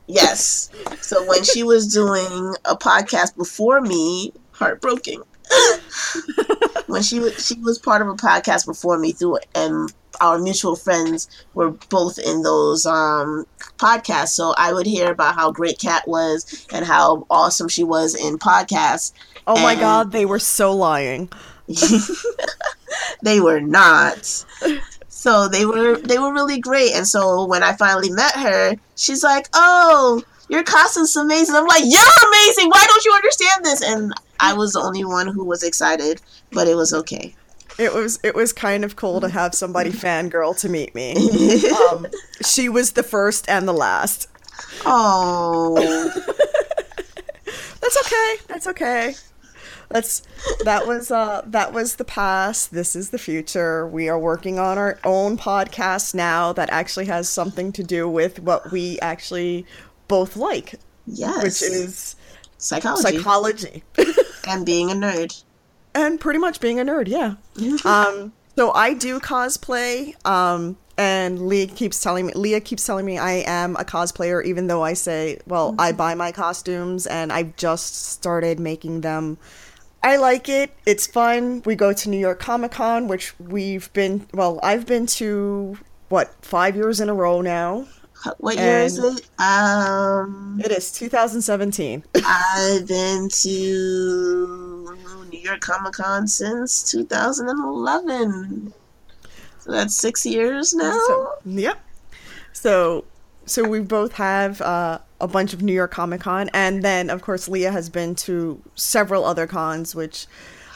Yes. 0.06 0.70
So 1.00 1.26
when 1.26 1.42
she 1.42 1.64
was 1.64 1.92
doing 1.92 2.54
a 2.64 2.76
podcast 2.76 3.36
before 3.36 3.80
me, 3.80 4.32
heartbroken. 4.58 5.22
when 6.86 7.02
she 7.02 7.20
was 7.20 7.46
she 7.46 7.58
was 7.60 7.78
part 7.78 8.02
of 8.02 8.08
a 8.08 8.14
podcast 8.14 8.66
before 8.66 8.98
me 8.98 9.12
through 9.12 9.38
and 9.54 9.92
our 10.20 10.38
mutual 10.38 10.74
friends 10.76 11.28
were 11.54 11.70
both 11.88 12.18
in 12.18 12.42
those 12.42 12.86
um 12.86 13.44
podcasts. 13.78 14.28
So 14.28 14.54
I 14.56 14.72
would 14.72 14.86
hear 14.86 15.10
about 15.10 15.34
how 15.34 15.52
great 15.52 15.78
Kat 15.78 16.06
was 16.06 16.66
and 16.72 16.84
how 16.84 17.26
awesome 17.30 17.68
she 17.68 17.84
was 17.84 18.14
in 18.14 18.38
podcasts. 18.38 19.12
Oh 19.46 19.60
my 19.62 19.74
god, 19.74 20.12
they 20.12 20.26
were 20.26 20.38
so 20.38 20.72
lying. 20.72 21.30
they 23.22 23.40
were 23.40 23.60
not. 23.60 24.44
So 25.08 25.48
they 25.48 25.66
were 25.66 25.98
they 25.98 26.18
were 26.18 26.32
really 26.32 26.58
great. 26.58 26.92
And 26.94 27.06
so 27.06 27.44
when 27.46 27.62
I 27.62 27.74
finally 27.74 28.10
met 28.10 28.34
her, 28.36 28.76
she's 28.96 29.22
like, 29.22 29.48
"Oh, 29.52 30.22
your 30.48 30.62
costume's 30.62 31.16
amazing." 31.16 31.54
I'm 31.54 31.66
like, 31.66 31.82
"You're 31.84 32.28
amazing. 32.28 32.68
Why 32.68 32.84
don't 32.86 33.04
you 33.04 33.12
understand 33.12 33.64
this?" 33.64 33.82
And 33.82 34.12
I 34.40 34.52
was 34.52 34.72
the 34.72 34.80
only 34.80 35.04
one 35.04 35.28
who 35.28 35.44
was 35.44 35.62
excited, 35.62 36.20
but 36.52 36.68
it 36.68 36.74
was 36.74 36.92
okay. 36.92 37.34
It 37.78 37.92
was 37.92 38.18
it 38.22 38.34
was 38.34 38.52
kind 38.52 38.84
of 38.84 38.96
cool 38.96 39.20
to 39.20 39.28
have 39.28 39.54
somebody 39.54 39.90
fangirl 40.04 40.58
to 40.60 40.68
meet 40.68 40.94
me. 40.94 41.14
Um, 41.90 42.06
she 42.44 42.68
was 42.68 42.92
the 42.92 43.02
first 43.02 43.48
and 43.48 43.68
the 43.68 43.72
last. 43.72 44.28
oh, 44.84 45.76
That's 47.80 47.98
okay. 48.06 48.36
That's 48.48 48.66
okay. 48.66 49.14
That's 49.88 50.22
that 50.64 50.86
was 50.88 51.10
uh 51.12 51.42
that 51.46 51.72
was 51.72 51.96
the 51.96 52.04
past. 52.04 52.72
This 52.72 52.96
is 52.96 53.10
the 53.10 53.18
future. 53.18 53.86
We 53.86 54.08
are 54.08 54.18
working 54.18 54.58
on 54.58 54.78
our 54.78 54.98
own 55.04 55.38
podcast 55.38 56.14
now 56.14 56.52
that 56.54 56.70
actually 56.70 57.06
has 57.06 57.28
something 57.28 57.70
to 57.72 57.84
do 57.84 58.08
with 58.08 58.40
what 58.40 58.72
we 58.72 58.98
actually 59.00 59.64
both 60.08 60.36
like, 60.36 60.74
yes. 61.06 61.42
which 61.42 61.62
is 61.62 62.16
psychology 62.58 63.18
psychology. 63.18 63.82
and 64.48 64.64
being 64.64 64.90
a 64.90 64.94
nerd. 64.94 65.42
and 65.94 66.20
pretty 66.20 66.38
much 66.38 66.60
being 66.60 66.80
a 66.80 66.84
nerd, 66.84 67.08
yeah. 67.08 67.34
um, 67.84 68.32
so 68.56 68.72
I 68.72 68.94
do 68.94 69.20
cosplay, 69.20 70.14
um, 70.26 70.76
and 70.98 71.46
Lea 71.46 71.66
keeps 71.66 72.00
telling 72.00 72.26
me, 72.26 72.32
Lea 72.34 72.60
keeps 72.60 72.86
telling 72.86 73.04
me 73.04 73.18
I 73.18 73.44
am 73.46 73.76
a 73.76 73.84
cosplayer, 73.84 74.44
even 74.44 74.66
though 74.66 74.82
I 74.82 74.94
say, 74.94 75.38
well, 75.46 75.74
I 75.78 75.92
buy 75.92 76.14
my 76.14 76.32
costumes 76.32 77.06
and 77.06 77.32
I've 77.32 77.56
just 77.56 77.94
started 77.96 78.58
making 78.58 79.02
them. 79.02 79.36
I 80.02 80.16
like 80.16 80.48
it. 80.48 80.70
It's 80.86 81.06
fun. 81.06 81.62
We 81.66 81.74
go 81.74 81.92
to 81.92 82.08
New 82.08 82.18
York 82.18 82.38
Comic 82.38 82.72
Con, 82.72 83.08
which 83.08 83.38
we've 83.38 83.92
been, 83.92 84.26
well, 84.32 84.58
I've 84.62 84.86
been 84.86 85.06
to, 85.06 85.76
what, 86.08 86.32
five 86.42 86.76
years 86.76 87.00
in 87.00 87.08
a 87.08 87.14
row 87.14 87.40
now? 87.42 87.86
What 88.38 88.56
year 88.56 88.80
is 88.80 88.98
it? 88.98 89.28
Um, 89.40 90.60
It 90.64 90.72
is 90.72 90.90
2017. 90.92 92.04
I've 92.24 92.86
been 92.86 93.28
to 93.28 94.96
New 95.30 95.38
York 95.38 95.60
Comic 95.60 95.94
Con 95.94 96.26
since 96.26 96.90
2011. 96.90 98.72
So 99.60 99.72
that's 99.72 99.94
six 99.94 100.24
years 100.24 100.74
now. 100.74 100.98
So, 101.06 101.32
yep. 101.44 101.78
So, 102.52 103.04
so 103.46 103.68
we 103.68 103.80
both 103.80 104.12
have 104.12 104.60
uh, 104.60 104.98
a 105.20 105.28
bunch 105.28 105.52
of 105.52 105.62
New 105.62 105.72
York 105.72 105.90
Comic 105.90 106.20
Con, 106.22 106.48
and 106.52 106.82
then 106.82 107.10
of 107.10 107.22
course 107.22 107.48
Lea 107.48 107.62
has 107.62 107.88
been 107.88 108.14
to 108.16 108.62
several 108.74 109.24
other 109.24 109.46
cons, 109.46 109.94
which 109.94 110.26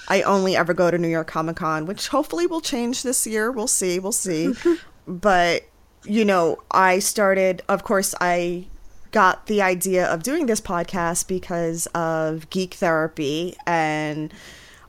I 0.09 0.23
only 0.23 0.57
ever 0.57 0.75
go 0.75 0.91
to 0.91 0.99
New 0.99 1.09
York 1.09 1.29
Comic 1.29 1.57
Con, 1.57 1.87
which 1.87 2.09
hopefully 2.09 2.47
will 2.47 2.61
change 2.61 3.03
this 3.03 3.27
year. 3.27 3.51
We'll 3.53 3.69
see. 3.69 3.99
We'll 3.99 4.13
see. 4.13 4.55
but 5.07 5.65
you 6.05 6.25
know, 6.25 6.59
I 6.71 6.99
started. 6.99 7.63
Of 7.69 7.85
course, 7.85 8.15
I 8.21 8.67
got 9.11 9.47
the 9.47 9.61
idea 9.63 10.07
of 10.07 10.23
doing 10.23 10.47
this 10.47 10.61
podcast 10.61 11.27
because 11.27 11.87
of 11.89 12.49
geek 12.51 12.75
therapy 12.75 13.57
and 13.67 14.33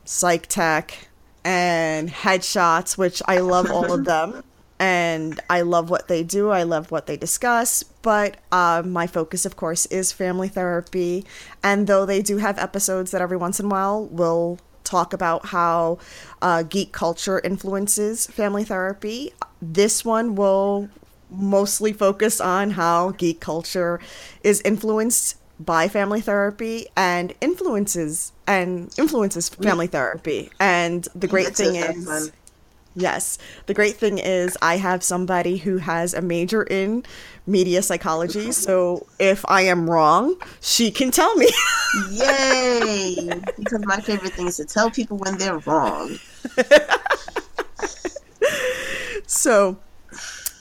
psych 0.04 0.46
tech 0.46 1.08
and 1.44 2.08
headshots 2.08 2.96
which 2.96 3.20
i 3.26 3.38
love 3.38 3.70
all 3.70 3.92
of 3.92 4.04
them. 4.04 4.42
And 4.78 5.38
i 5.48 5.60
love 5.60 5.90
what 5.90 6.08
they 6.08 6.24
do. 6.24 6.50
I 6.50 6.64
love 6.64 6.90
what 6.90 7.06
they 7.06 7.16
discuss. 7.16 7.84
But 7.84 8.38
uh, 8.50 8.82
my 8.84 9.06
focus 9.06 9.46
of 9.46 9.54
course 9.54 9.86
is 9.86 10.10
family 10.10 10.48
therapy. 10.48 11.24
And 11.62 11.86
though 11.86 12.04
they 12.04 12.20
do 12.20 12.38
have 12.38 12.58
episodes 12.58 13.12
that 13.12 13.20
every 13.20 13.36
once 13.36 13.60
in 13.60 13.66
a 13.66 13.68
while 13.68 14.06
will 14.06 14.58
talk 14.82 15.12
about 15.12 15.46
how 15.46 15.98
uh, 16.40 16.64
geek 16.64 16.90
culture 16.90 17.38
influences 17.44 18.26
family 18.26 18.64
therapy 18.64 19.32
this 19.60 20.04
one 20.04 20.34
will 20.34 20.88
mostly 21.32 21.92
focus 21.92 22.40
on 22.40 22.72
how 22.72 23.12
geek 23.12 23.40
culture 23.40 24.00
is 24.42 24.60
influenced 24.62 25.36
by 25.64 25.88
family 25.88 26.20
therapy 26.20 26.86
and 26.96 27.34
influences 27.40 28.32
and 28.46 28.92
influences 28.98 29.48
family 29.48 29.86
therapy. 29.86 30.50
And 30.58 31.06
the 31.14 31.28
great 31.28 31.54
thing 31.54 31.76
is 31.76 32.04
fun. 32.04 32.28
yes, 32.94 33.38
the 33.66 33.74
great 33.74 33.96
thing 33.96 34.18
is 34.18 34.56
I 34.60 34.76
have 34.76 35.02
somebody 35.02 35.58
who 35.58 35.78
has 35.78 36.14
a 36.14 36.22
major 36.22 36.62
in 36.62 37.04
media 37.46 37.82
psychology, 37.82 38.52
so 38.66 39.06
if 39.18 39.44
I 39.48 39.62
am 39.62 39.88
wrong, 39.88 40.36
she 40.60 40.90
can 40.90 41.10
tell 41.10 41.34
me. 41.36 41.48
Yay! 42.10 43.40
because 43.58 43.84
my 43.84 44.00
favorite 44.00 44.32
thing 44.32 44.48
is 44.48 44.56
to 44.56 44.64
tell 44.64 44.90
people 44.90 45.18
when 45.18 45.38
they're 45.38 45.58
wrong. 45.58 46.18
so 49.26 49.78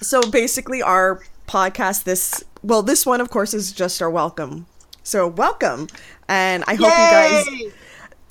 so 0.02 0.22
basically 0.30 0.82
our 0.82 1.22
podcast 1.48 2.04
this 2.04 2.44
well 2.64 2.82
this 2.82 3.06
one 3.06 3.22
of 3.22 3.30
course 3.30 3.54
is 3.54 3.72
just 3.72 4.02
our 4.02 4.10
welcome. 4.10 4.66
So 5.04 5.28
welcome. 5.28 5.88
And 6.28 6.64
I 6.68 6.76
hope 6.76 6.88
you 6.88 7.70
guys 7.70 7.74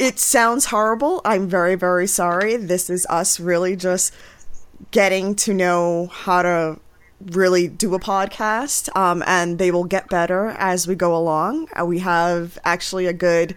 it 0.01 0.19
sounds 0.19 0.65
horrible. 0.65 1.21
I'm 1.27 1.47
very, 1.47 1.75
very 1.75 2.07
sorry. 2.07 2.57
This 2.57 2.89
is 2.89 3.07
us 3.11 3.39
really 3.39 3.77
just 3.77 4.15
getting 4.93 5.35
to 5.37 5.53
know 5.53 6.07
how 6.07 6.41
to 6.41 6.81
really 7.21 7.69
do 7.69 7.95
a 7.95 8.01
podcast, 8.01 8.89
um, 8.97 9.23
and 9.27 9.59
they 9.59 9.71
will 9.71 9.85
get 9.85 10.09
better 10.09 10.49
as 10.59 10.89
we 10.89 10.95
go 10.95 11.15
along. 11.15 11.69
Uh, 11.79 11.85
we 11.85 11.99
have 11.99 12.59
actually 12.65 13.05
a 13.05 13.13
good 13.13 13.55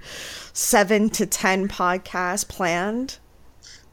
seven 0.52 1.10
to 1.12 1.26
ten 1.26 1.70
podcasts 1.70 2.46
planned 2.46 3.20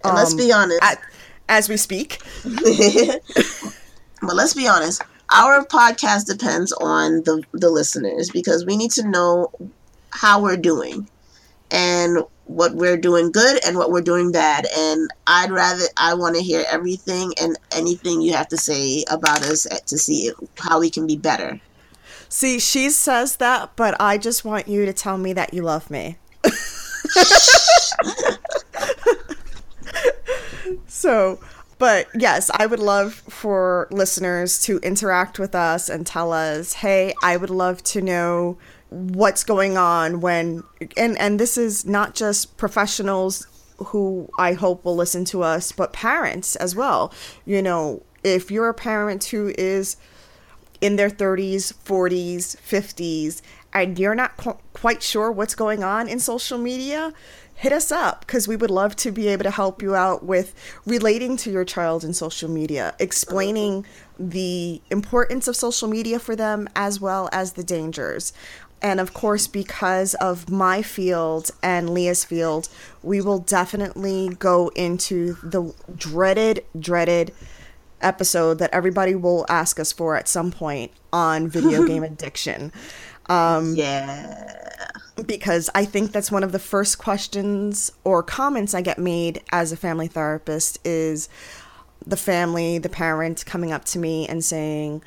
And 0.03 0.17
let's 0.17 0.33
um, 0.33 0.37
be 0.37 0.53
honest. 0.53 0.83
at, 0.83 1.01
as 1.49 1.69
we 1.69 1.77
speak. 1.77 2.21
but 4.21 4.37
let's 4.37 4.55
be 4.55 4.69
honest. 4.69 5.03
Our 5.33 5.65
podcast 5.65 6.27
depends 6.27 6.73
on 6.73 7.23
the 7.25 7.43
the 7.53 7.71
listeners 7.71 8.31
because 8.31 8.67
we 8.67 8.77
need 8.77 8.91
to 8.93 9.09
know 9.09 9.53
how 10.11 10.43
we're 10.43 10.57
doing 10.57 11.09
and 11.71 12.19
what 12.47 12.75
we're 12.75 12.97
doing 12.97 13.31
good 13.31 13.61
and 13.65 13.77
what 13.77 13.93
we're 13.93 14.01
doing 14.01 14.33
bad. 14.33 14.67
And 14.77 15.09
I'd 15.29 15.53
rather 15.53 15.85
I 15.97 16.15
want 16.15 16.35
to 16.37 16.43
hear 16.43 16.65
everything 16.69 17.33
and 17.41 17.57
anything 17.71 18.21
you 18.21 18.33
have 18.33 18.49
to 18.49 18.57
say 18.57 19.05
about 19.09 19.43
us 19.43 19.69
to 19.87 19.99
see 19.99 20.33
how 20.59 20.81
we 20.81 20.91
can 20.91 21.07
be 21.07 21.17
better. 21.17 21.61
See, 22.29 22.59
she 22.59 22.91
says 22.91 23.37
that, 23.37 23.77
but 23.77 23.95
I 24.01 24.19
just 24.19 24.45
want 24.45 24.67
you 24.69 24.85
to 24.87 24.93
tell 24.93 25.19
me 25.19 25.33
that 25.33 25.55
you 25.55 25.63
love 25.63 25.91
me. 25.91 26.17
so, 30.87 31.41
but 31.81 32.09
yes, 32.15 32.51
I 32.53 32.67
would 32.67 32.79
love 32.79 33.15
for 33.15 33.89
listeners 33.91 34.61
to 34.65 34.77
interact 34.81 35.39
with 35.39 35.55
us 35.55 35.89
and 35.89 36.07
tell 36.07 36.31
us, 36.31 36.75
hey, 36.75 37.15
I 37.23 37.39
would 37.39 37.49
love 37.49 37.83
to 37.85 38.03
know 38.03 38.59
what's 38.91 39.45
going 39.45 39.79
on 39.79 40.21
when 40.21 40.63
and 40.97 41.17
and 41.19 41.41
this 41.41 41.57
is 41.57 41.87
not 41.87 42.15
just 42.15 42.59
professionals 42.59 43.47
who 43.79 44.29
I 44.39 44.53
hope 44.53 44.85
will 44.85 44.95
listen 44.95 45.25
to 45.27 45.43
us, 45.43 45.73
but 45.73 45.95
parents 45.95 46.55
as 46.57 46.77
well. 46.77 47.15
You 47.47 47.63
know, 47.63 48.03
if 48.23 48.51
you're 48.51 48.69
a 48.69 48.75
parent 48.75 49.25
who 49.25 49.55
is 49.57 49.97
in 50.83 50.97
their 50.97 51.09
30s, 51.09 51.73
40s, 51.73 52.57
50s, 52.59 53.41
and 53.73 53.99
you're 53.99 54.15
not 54.15 54.37
qu- 54.37 54.59
quite 54.73 55.03
sure 55.03 55.31
what's 55.31 55.55
going 55.55 55.85
on 55.85 56.09
in 56.09 56.19
social 56.19 56.59
media, 56.59 57.13
hit 57.55 57.73
us 57.73 57.93
up 57.93 58.21
because 58.21 58.49
we 58.49 58.57
would 58.57 58.71
love 58.71 58.97
to 58.97 59.11
be 59.11 59.29
able 59.29 59.45
to 59.45 59.51
help 59.51 59.83
you 59.83 59.95
out 59.95 60.25
with 60.25 60.55
relating 60.87 61.37
to 61.37 61.51
your 61.51 61.65
child 61.65 62.03
in 62.03 62.15
social 62.15 62.49
media, 62.49 62.95
explaining 62.99 63.85
the 64.19 64.81
importance 64.91 65.47
of 65.47 65.55
social 65.55 65.87
media 65.87 66.19
for 66.19 66.35
them 66.35 66.69
as 66.75 67.01
well 67.01 67.29
as 67.33 67.53
the 67.53 67.63
dangers. 67.63 68.33
And 68.83 68.99
of 68.99 69.13
course, 69.13 69.47
because 69.47 70.15
of 70.15 70.49
my 70.49 70.81
field 70.81 71.51
and 71.63 71.91
Lea's 71.91 72.25
field, 72.25 72.71
we 73.03 73.21
will 73.21 73.39
definitely 73.39 74.31
go 74.39 74.69
into 74.69 75.35
the 75.43 75.75
dreaded, 75.95 76.65
dreaded 76.79 77.33
episode 78.01 78.59
that 78.59 78.71
everybody 78.73 79.15
will 79.15 79.45
ask 79.51 79.79
us 79.79 79.93
for 79.93 80.17
at 80.17 80.29
some 80.29 80.51
point 80.51 80.93
on 81.13 81.47
video 81.49 81.85
game 81.87 82.03
addiction. 82.03 82.73
Um, 83.31 83.75
yeah. 83.75 84.47
Because 85.27 85.71
I 85.75 85.85
think 85.85 86.13
that's 86.13 86.33
one 86.33 86.43
of 86.43 86.53
the 86.53 86.59
first 86.59 86.99
questions 86.99 87.93
or 88.05 88.23
comments 88.23 88.75
I 88.75 88.83
get 88.83 88.99
made 88.99 89.43
as 89.53 89.71
a 89.71 89.77
family 89.77 90.09
therapist 90.09 90.79
is 90.85 91.29
the 92.07 92.17
family, 92.17 92.79
the 92.79 92.89
parent 92.89 93.45
coming 93.47 93.71
up 93.73 93.85
to 93.87 93.99
me 93.99 94.27
and 94.27 94.45
saying, 94.45 95.03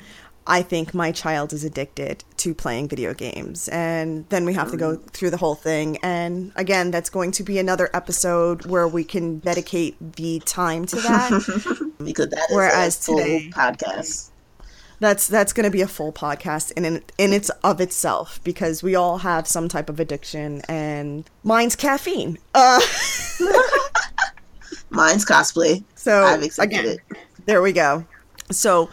I 0.46 0.62
think 0.62 0.92
my 0.92 1.10
child 1.10 1.52
is 1.52 1.64
addicted 1.64 2.22
to 2.38 2.54
playing 2.54 2.88
video 2.88 3.14
games. 3.14 3.68
And 3.68 4.28
then 4.28 4.44
we 4.44 4.52
have 4.54 4.70
to 4.72 4.76
go 4.76 4.96
through 4.96 5.30
the 5.30 5.36
whole 5.36 5.54
thing. 5.54 5.96
And 6.02 6.52
again, 6.54 6.90
that's 6.90 7.08
going 7.08 7.32
to 7.32 7.42
be 7.42 7.58
another 7.58 7.88
episode 7.94 8.66
where 8.66 8.86
we 8.86 9.04
can 9.04 9.38
dedicate 9.38 9.96
the 10.16 10.40
time 10.40 10.84
to 10.86 10.96
that. 10.96 11.92
because 12.04 12.28
that 12.28 12.50
is 12.50 12.54
Whereas 12.54 12.98
a 12.98 13.02
full 13.02 13.18
today, 13.18 13.50
podcast. 13.50 14.30
That's 15.00 15.26
that's 15.26 15.52
going 15.52 15.64
to 15.64 15.70
be 15.70 15.82
a 15.82 15.88
full 15.88 16.12
podcast 16.12 16.72
in, 16.72 16.84
in 16.84 17.02
in 17.18 17.32
its 17.32 17.50
of 17.62 17.80
itself 17.80 18.40
because 18.44 18.82
we 18.82 18.94
all 18.94 19.18
have 19.18 19.46
some 19.46 19.68
type 19.68 19.88
of 19.88 20.00
addiction 20.00 20.62
and 20.68 21.28
mine's 21.42 21.76
caffeine. 21.76 22.38
Uh 22.54 22.80
mine's 24.90 25.24
cosplay. 25.24 25.82
So 25.94 26.24
I've 26.24 26.42
accepted 26.42 26.80
again, 26.80 26.98
it. 27.10 27.18
There 27.46 27.60
we 27.60 27.72
go. 27.72 28.06
So 28.50 28.88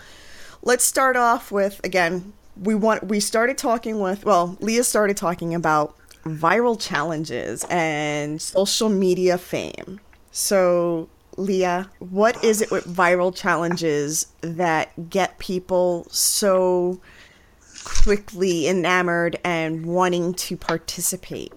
let's 0.64 0.84
start 0.84 1.16
off 1.16 1.52
with 1.52 1.80
again 1.84 2.34
we 2.62 2.76
want 2.76 3.04
we 3.06 3.20
started 3.20 3.58
talking 3.58 4.00
with 4.00 4.26
well 4.26 4.58
lea 4.60 4.84
started 4.84 5.18
talking 5.18 5.56
about 5.56 5.96
viral 6.26 6.80
challenges 6.80 7.66
and 7.70 8.42
social 8.42 8.90
media 8.90 9.38
fame 9.38 10.00
so 10.32 11.10
lea 11.38 11.84
what 12.00 12.44
is 12.44 12.62
it 12.62 12.72
with 12.72 12.86
viral 12.86 13.36
challenges 13.36 14.28
that 14.42 15.10
get 15.10 15.38
people 15.40 16.06
so 16.10 17.00
quickly 17.84 18.68
enamored 18.68 19.40
and 19.44 19.86
wanting 19.86 20.34
to 20.34 20.58
participate 20.58 21.54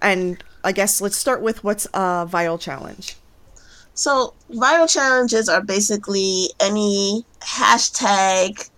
and 0.00 0.42
i 0.64 0.72
guess 0.72 1.00
let's 1.00 1.16
start 1.16 1.42
with 1.42 1.62
what's 1.64 1.86
a 1.86 2.26
viral 2.30 2.58
challenge 2.58 3.16
so 3.94 4.32
viral 4.50 4.90
challenges 4.90 5.48
are 5.48 5.60
basically 5.60 6.46
any 6.60 7.24
hashtag 7.40 8.70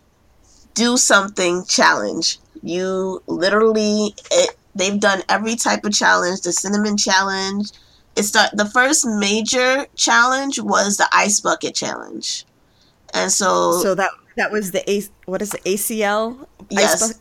do 0.75 0.97
something 0.97 1.65
challenge. 1.67 2.39
You 2.63 3.23
literally 3.27 4.15
it, 4.31 4.57
they've 4.75 4.99
done 4.99 5.23
every 5.29 5.57
type 5.57 5.85
of 5.85 5.93
challenge, 5.93 6.41
the 6.41 6.53
cinnamon 6.53 6.97
challenge. 6.97 7.71
It 8.17 8.25
start 8.25 8.51
the 8.55 8.67
first 8.67 9.07
major 9.07 9.87
challenge 9.97 10.61
was 10.61 10.97
the 10.97 11.09
ice 11.13 11.41
bucket 11.41 11.75
challenge. 11.75 12.45
And 13.15 13.31
so 13.31 13.81
So 13.83 13.95
that 13.95 14.11
that 14.37 14.51
was 14.51 14.73
the 14.73 14.89
A 14.91 15.03
what 15.27 15.43
is 15.43 15.51
the 15.51 15.59
ACL 15.59 16.47
yes. 16.71 17.03
ice, 17.03 17.15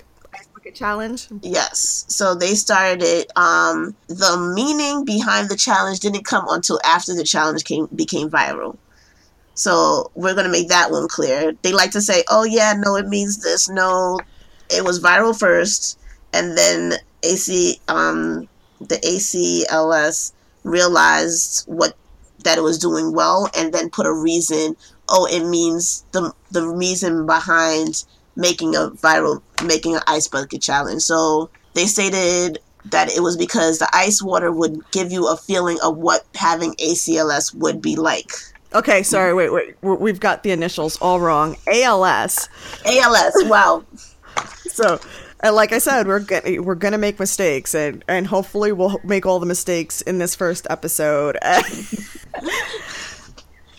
Bucket 0.54 0.76
Challenge? 0.76 1.28
Yes. 1.42 2.06
So 2.08 2.36
they 2.36 2.56
started. 2.56 3.26
Um, 3.36 3.96
the 4.08 4.54
meaning 4.56 5.06
behind 5.06 5.50
the 5.50 5.58
challenge 5.58 6.00
didn't 6.00 6.26
come 6.26 6.46
until 6.50 6.80
after 6.86 7.14
the 7.14 7.24
challenge 7.24 7.64
came 7.64 7.88
became 7.96 8.30
viral. 8.30 8.78
So 9.54 10.12
we're 10.16 10.36
gonna 10.36 10.50
make 10.50 10.70
that 10.70 10.92
one 10.92 11.08
clear. 11.08 11.54
They 11.62 11.74
like 11.74 11.92
to 11.92 12.02
say, 12.02 12.24
"Oh 12.30 12.44
yeah, 12.44 12.74
no, 12.78 12.96
it 12.96 13.08
means 13.08 13.38
this." 13.38 13.70
No, 13.70 14.20
it 14.70 14.84
was 14.84 15.00
viral 15.00 15.38
first, 15.38 16.00
and 16.32 16.58
then 16.58 16.94
AC, 17.24 17.80
um, 17.88 18.48
the 18.80 18.98
ACLS 18.98 20.32
realized 20.64 21.66
what 21.68 21.96
that 22.44 22.58
it 22.58 22.62
was 22.62 22.80
doing 22.80 23.14
well, 23.14 23.50
and 23.56 23.74
then 23.74 23.90
put 23.90 24.06
a 24.06 24.14
reason. 24.14 24.76
Oh, 25.10 25.26
it 25.26 25.48
means 25.48 26.04
the 26.12 26.34
the 26.52 26.68
reason 26.68 27.26
behind 27.26 28.04
making 28.36 28.76
a 28.76 28.90
viral, 28.92 29.42
making 29.64 29.96
an 29.96 30.02
ice 30.08 30.28
bucket 30.28 30.62
challenge. 30.62 31.02
So 31.02 31.50
they 31.74 31.86
stated 31.86 32.60
that 32.86 33.12
it 33.16 33.22
was 33.22 33.38
because 33.38 33.80
the 33.80 33.90
ice 33.94 34.22
water 34.22 34.52
would 34.52 34.80
give 34.92 35.12
you 35.12 35.28
a 35.28 35.38
feeling 35.38 35.78
of 35.84 35.98
what 35.98 36.26
having 36.36 36.74
ACLS 36.76 37.54
would 37.56 37.82
be 37.82 37.96
like. 37.96 38.32
Okay, 38.74 39.04
sorry, 39.04 39.34
wait, 39.34 39.52
wait. 39.52 39.76
We've 39.82 40.20
got 40.20 40.44
the 40.44 40.52
initials 40.52 40.98
all 41.02 41.20
wrong. 41.20 41.58
ALS. 41.68 42.48
ALS. 42.86 43.34
Wow. 43.46 43.84
so, 44.68 45.00
and 45.44 45.56
like 45.56 45.72
I 45.74 45.80
said, 45.80 46.08
we're 46.08 46.20
gonna 46.20 46.62
we're 46.62 46.76
gonna 46.76 46.98
make 46.98 47.20
mistakes, 47.20 47.74
and 47.74 48.04
and 48.08 48.28
hopefully 48.28 48.72
we'll 48.72 49.00
make 49.04 49.26
all 49.26 49.40
the 49.40 49.46
mistakes 49.46 50.02
in 50.02 50.20
this 50.20 50.36
first 50.36 50.68
episode. 50.70 51.38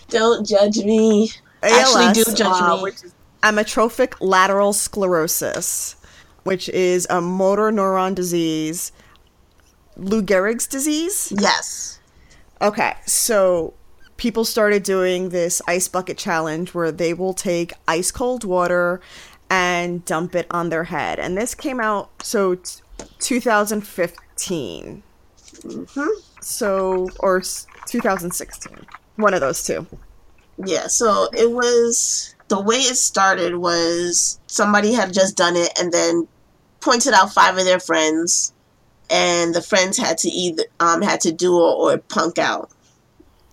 Don't 0.08 0.46
judge 0.46 0.78
me. 0.78 1.30
ALS, 1.62 1.96
Actually, 1.96 2.24
do 2.24 2.36
judge 2.36 2.62
uh, 2.62 2.76
me. 2.76 2.82
Which 2.82 3.04
is 3.04 3.14
amyotrophic 3.42 4.14
lateral 4.20 4.72
sclerosis, 4.72 5.96
which 6.42 6.68
is 6.70 7.06
a 7.08 7.20
motor 7.20 7.70
neuron 7.70 8.14
disease. 8.14 8.92
Lou 9.96 10.22
Gehrig's 10.22 10.66
disease? 10.66 11.32
Yes. 11.38 12.00
Okay, 12.60 12.94
so 13.06 13.74
people 14.16 14.44
started 14.44 14.82
doing 14.82 15.30
this 15.30 15.60
ice 15.66 15.88
bucket 15.88 16.16
challenge 16.16 16.74
where 16.74 16.92
they 16.92 17.12
will 17.12 17.34
take 17.34 17.72
ice 17.88 18.10
cold 18.10 18.44
water 18.44 19.00
and 19.52 20.02
dump 20.06 20.34
it 20.34 20.46
on 20.50 20.70
their 20.70 20.84
head. 20.84 21.18
And 21.18 21.36
this 21.36 21.54
came 21.54 21.78
out 21.78 22.08
so 22.22 22.54
t- 22.54 22.80
2015. 23.18 25.02
Mm-hmm. 25.60 26.08
So 26.40 27.10
or 27.20 27.42
2016. 27.86 28.86
One 29.16 29.34
of 29.34 29.42
those 29.42 29.62
two. 29.62 29.86
Yeah, 30.56 30.86
so 30.86 31.28
it 31.34 31.50
was 31.50 32.34
the 32.48 32.62
way 32.62 32.76
it 32.76 32.96
started 32.96 33.56
was 33.56 34.40
somebody 34.46 34.94
had 34.94 35.12
just 35.12 35.36
done 35.36 35.56
it 35.56 35.70
and 35.78 35.92
then 35.92 36.26
pointed 36.80 37.12
out 37.12 37.34
five 37.34 37.58
of 37.58 37.66
their 37.66 37.78
friends 37.78 38.54
and 39.10 39.54
the 39.54 39.60
friends 39.60 39.98
had 39.98 40.16
to 40.18 40.28
either 40.28 40.64
um 40.80 41.02
had 41.02 41.20
to 41.20 41.32
do 41.32 41.54
it 41.56 41.74
or 41.78 41.98
punk 41.98 42.38
out 42.38 42.70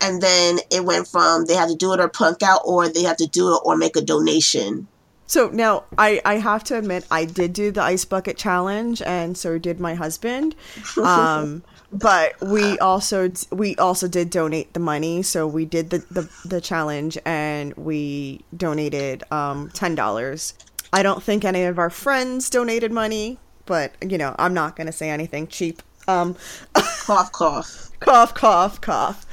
and 0.01 0.21
then 0.21 0.57
it 0.71 0.83
went 0.83 1.07
from 1.07 1.45
they 1.45 1.53
had 1.53 1.69
to 1.69 1.75
do 1.75 1.93
it 1.93 1.99
or 1.99 2.09
punk 2.09 2.41
out 2.41 2.61
or 2.65 2.89
they 2.89 3.03
had 3.03 3.17
to 3.17 3.27
do 3.27 3.53
it 3.53 3.61
or 3.63 3.77
make 3.77 3.95
a 3.95 4.01
donation 4.01 4.87
so 5.29 5.49
now 5.49 5.83
I, 5.95 6.19
I 6.25 6.37
have 6.37 6.63
to 6.65 6.77
admit 6.77 7.05
I 7.11 7.25
did 7.25 7.53
do 7.53 7.69
the 7.69 7.83
ice 7.83 8.03
bucket 8.03 8.35
challenge 8.35 8.99
and 9.03 9.37
so 9.37 9.59
did 9.59 9.79
my 9.79 9.93
husband. 9.93 10.55
Um, 10.97 11.61
but 11.93 12.33
we 12.41 12.79
also 12.79 13.31
we 13.51 13.75
also 13.75 14.07
did 14.07 14.31
donate 14.31 14.73
the 14.73 14.79
money. 14.79 15.21
So 15.21 15.45
we 15.45 15.65
did 15.65 15.91
the 15.91 15.99
the, 16.09 16.27
the 16.43 16.59
challenge 16.59 17.15
and 17.25 17.75
we 17.75 18.41
donated 18.57 19.23
um, 19.31 19.69
ten 19.69 19.93
dollars. 19.93 20.55
I 20.91 21.03
don't 21.03 21.21
think 21.21 21.45
any 21.45 21.63
of 21.65 21.77
our 21.77 21.91
friends 21.91 22.49
donated 22.49 22.91
money 22.91 23.37
but 23.67 23.93
you 24.01 24.17
know 24.17 24.35
i'm 24.39 24.55
not 24.55 24.75
gonna 24.75 24.91
say 24.91 25.11
anything 25.11 25.45
cheap. 25.45 25.83
Um, 26.07 26.35
cough 26.73 27.31
cough. 27.31 27.91
cough 27.99 28.33
cough 28.33 28.81
cough. 28.81 29.27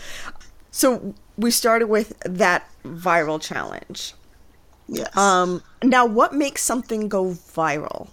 So 0.71 1.15
we 1.39 1.51
started 1.51 1.87
with 1.87 2.19
that 2.21 2.69
viral 2.85 3.41
challenge 3.41 4.13
yes 4.89 5.17
um 5.17 5.63
now 5.83 6.07
what 6.07 6.35
makes 6.35 6.63
something 6.63 7.09
go 7.09 7.27
viral 7.27 8.09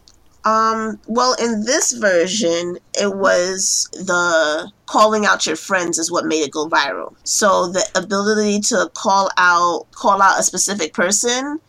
um, 0.45 0.99
well, 1.07 1.35
in 1.41 1.63
this 1.63 1.93
version, 1.93 2.77
it 2.99 3.15
was 3.15 3.87
the 3.93 4.71
calling 4.87 5.25
out 5.25 5.45
your 5.45 5.55
friends 5.55 5.97
is 5.97 6.11
what 6.11 6.25
made 6.25 6.41
it 6.41 6.51
go 6.51 6.67
viral. 6.67 7.15
So 7.23 7.71
the 7.71 7.85
ability 7.95 8.59
to 8.61 8.91
call 8.93 9.29
out 9.37 9.87
call 9.91 10.21
out 10.21 10.39
a 10.39 10.43
specific 10.43 10.93
person, 10.93 11.59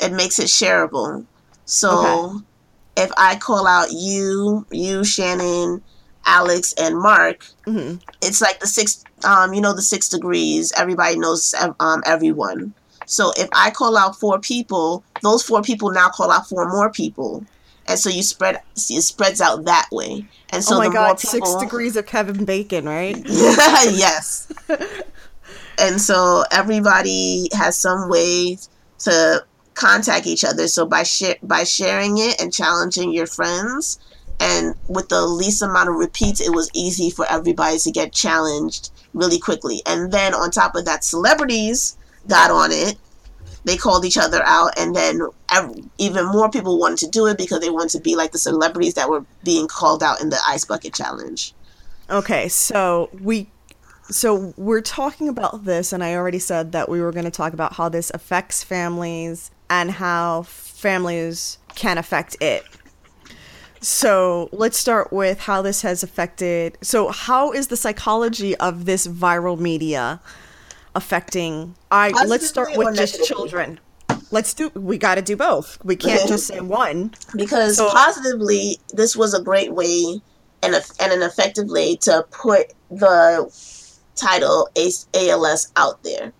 it 0.00 0.12
makes 0.12 0.38
it 0.38 0.46
shareable. 0.46 1.26
So 1.66 1.90
okay. 2.36 3.04
if 3.04 3.10
I 3.18 3.36
call 3.36 3.66
out 3.66 3.88
you, 3.92 4.66
you 4.70 5.04
Shannon, 5.04 5.82
Alex 6.24 6.74
and 6.78 6.98
Mark, 6.98 7.46
it's 8.22 8.40
like 8.40 8.60
the 8.60 8.66
six, 8.66 9.04
um, 9.24 9.52
you 9.52 9.60
know, 9.60 9.74
the 9.74 9.82
six 9.82 10.08
degrees. 10.08 10.72
Everybody 10.76 11.18
knows 11.18 11.54
um, 11.78 12.02
everyone. 12.06 12.72
So 13.06 13.32
if 13.36 13.48
I 13.52 13.70
call 13.70 13.96
out 13.96 14.18
four 14.18 14.38
people, 14.38 15.04
those 15.22 15.42
four 15.42 15.62
people 15.62 15.90
now 15.90 16.08
call 16.08 16.30
out 16.30 16.48
four 16.48 16.68
more 16.68 16.90
people, 16.90 17.44
and 17.86 17.98
so 17.98 18.10
you 18.10 18.22
spread 18.22 18.60
it 18.74 19.02
spreads 19.02 19.40
out 19.40 19.64
that 19.64 19.88
way. 19.92 20.26
And 20.50 20.62
so 20.64 20.76
oh 20.76 20.78
my 20.78 20.88
the 20.88 20.94
god, 20.94 21.06
more 21.08 21.16
six 21.18 21.54
degrees 21.56 21.96
of 21.96 22.06
Kevin 22.06 22.44
Bacon, 22.44 22.86
right? 22.86 23.16
yes. 23.26 24.52
and 25.78 26.00
so 26.00 26.44
everybody 26.50 27.48
has 27.52 27.76
some 27.78 28.08
way 28.08 28.58
to 29.00 29.44
contact 29.74 30.26
each 30.26 30.44
other. 30.44 30.68
So 30.68 30.86
by 30.86 31.02
share 31.02 31.36
by 31.42 31.64
sharing 31.64 32.18
it 32.18 32.40
and 32.40 32.52
challenging 32.52 33.12
your 33.12 33.26
friends, 33.26 33.98
and 34.40 34.74
with 34.88 35.08
the 35.08 35.26
least 35.26 35.62
amount 35.62 35.88
of 35.88 35.96
repeats, 35.96 36.40
it 36.40 36.54
was 36.54 36.70
easy 36.74 37.10
for 37.10 37.26
everybody 37.30 37.78
to 37.78 37.90
get 37.90 38.12
challenged 38.12 38.90
really 39.12 39.38
quickly. 39.38 39.82
And 39.86 40.10
then 40.10 40.34
on 40.34 40.50
top 40.50 40.74
of 40.74 40.84
that, 40.86 41.04
celebrities 41.04 41.96
got 42.28 42.50
on 42.50 42.72
it. 42.72 42.96
They 43.64 43.76
called 43.76 44.04
each 44.04 44.18
other 44.18 44.42
out, 44.44 44.78
and 44.78 44.94
then 44.94 45.22
ev- 45.50 45.74
even 45.96 46.26
more 46.26 46.50
people 46.50 46.78
wanted 46.78 46.98
to 46.98 47.08
do 47.08 47.26
it 47.26 47.38
because 47.38 47.60
they 47.60 47.70
wanted 47.70 47.90
to 47.90 48.00
be 48.00 48.14
like 48.14 48.32
the 48.32 48.38
celebrities 48.38 48.94
that 48.94 49.08
were 49.08 49.24
being 49.42 49.68
called 49.68 50.02
out 50.02 50.20
in 50.20 50.28
the 50.28 50.38
ice 50.46 50.64
bucket 50.66 50.92
challenge. 50.92 51.54
Okay, 52.10 52.48
so 52.48 53.08
we 53.22 53.48
so 54.10 54.52
we're 54.58 54.82
talking 54.82 55.30
about 55.30 55.64
this 55.64 55.90
and 55.90 56.04
I 56.04 56.14
already 56.14 56.38
said 56.38 56.72
that 56.72 56.90
we 56.90 57.00
were 57.00 57.10
going 57.10 57.24
to 57.24 57.30
talk 57.30 57.54
about 57.54 57.72
how 57.72 57.88
this 57.88 58.10
affects 58.12 58.62
families 58.62 59.50
and 59.70 59.90
how 59.92 60.42
families 60.42 61.56
can 61.74 61.96
affect 61.96 62.36
it. 62.42 62.64
So, 63.80 64.48
let's 64.50 64.78
start 64.78 65.12
with 65.12 65.40
how 65.40 65.60
this 65.60 65.82
has 65.82 66.02
affected. 66.02 66.78
So, 66.80 67.08
how 67.08 67.52
is 67.52 67.68
the 67.68 67.76
psychology 67.76 68.56
of 68.56 68.86
this 68.86 69.06
viral 69.06 69.58
media 69.58 70.20
affecting 70.94 71.74
I 71.90 72.10
let's 72.26 72.46
start 72.46 72.76
with 72.76 72.96
just 72.96 73.14
negatively? 73.14 73.26
children. 73.26 73.80
Let's 74.30 74.54
do 74.54 74.70
we 74.74 74.98
got 74.98 75.16
to 75.16 75.22
do 75.22 75.36
both. 75.36 75.78
We 75.84 75.96
can't 75.96 76.26
just 76.28 76.46
say 76.46 76.60
one. 76.60 77.14
because 77.36 77.76
So- 77.76 77.90
positively 77.90 78.78
this 78.92 79.14
was 79.16 79.34
a 79.34 79.42
great 79.42 79.72
way 79.74 80.20
and, 80.62 80.74
a, 80.74 80.82
and 81.00 81.12
an 81.12 81.22
effective 81.22 81.68
way 81.68 81.96
to 81.96 82.24
put 82.30 82.72
the 82.90 83.50
title 84.16 84.68
ALS 85.14 85.72
out 85.76 86.02
there. 86.04 86.32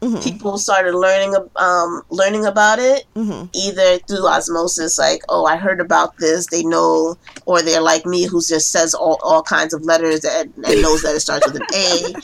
Mhm. 0.00 0.22
People 0.22 0.58
started 0.58 0.94
learning 0.94 1.34
um, 1.56 2.02
learning 2.10 2.44
about 2.44 2.78
it 2.78 3.04
Mhm. 3.16 3.48
either 3.54 3.98
through 4.06 4.26
osmosis, 4.28 4.98
like 4.98 5.22
oh 5.30 5.46
I 5.46 5.56
heard 5.56 5.80
about 5.80 6.18
this, 6.18 6.46
they 6.48 6.62
know, 6.62 7.16
or 7.46 7.62
they're 7.62 7.80
like 7.80 8.04
me 8.04 8.24
who 8.24 8.42
just 8.42 8.70
says 8.70 8.92
all, 8.94 9.18
all 9.22 9.42
kinds 9.42 9.72
of 9.72 9.82
letters 9.84 10.24
and, 10.24 10.52
and 10.66 10.82
knows 10.82 11.02
that 11.02 11.14
it 11.14 11.20
starts 11.20 11.46
with 11.46 11.56
an 11.56 11.66
A, 11.74 12.14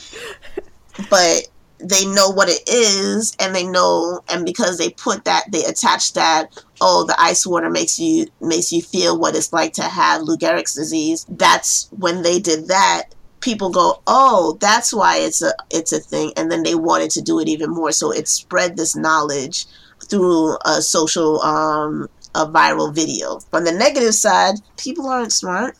but 1.09 1.47
they 1.83 2.05
know 2.05 2.29
what 2.29 2.49
it 2.49 2.61
is 2.67 3.35
and 3.39 3.55
they 3.55 3.65
know 3.65 4.21
and 4.29 4.45
because 4.45 4.77
they 4.77 4.89
put 4.91 5.25
that 5.25 5.43
they 5.51 5.63
attach 5.65 6.13
that 6.13 6.63
oh 6.79 7.05
the 7.05 7.15
ice 7.19 7.45
water 7.45 7.69
makes 7.69 7.99
you 7.99 8.27
makes 8.39 8.71
you 8.71 8.81
feel 8.81 9.19
what 9.19 9.35
it's 9.35 9.53
like 9.53 9.73
to 9.73 9.83
have 9.83 10.21
Lou 10.21 10.37
Gehrig's 10.37 10.75
disease 10.75 11.25
that's 11.29 11.89
when 11.91 12.21
they 12.21 12.39
did 12.39 12.67
that 12.67 13.09
people 13.41 13.71
go 13.71 14.01
oh 14.07 14.57
that's 14.59 14.93
why 14.93 15.17
it's 15.17 15.41
a 15.41 15.51
it's 15.71 15.91
a 15.91 15.99
thing 15.99 16.31
and 16.37 16.51
then 16.51 16.63
they 16.63 16.75
wanted 16.75 17.11
to 17.11 17.21
do 17.21 17.39
it 17.39 17.47
even 17.47 17.69
more. 17.69 17.91
So 17.91 18.11
it 18.11 18.27
spread 18.27 18.77
this 18.77 18.95
knowledge 18.95 19.65
through 20.09 20.57
a 20.65 20.81
social 20.81 21.41
um 21.41 22.07
a 22.33 22.45
viral 22.45 22.93
video. 22.93 23.39
On 23.51 23.63
the 23.63 23.71
negative 23.71 24.15
side 24.15 24.55
people 24.77 25.09
aren't 25.09 25.33
smart. 25.33 25.75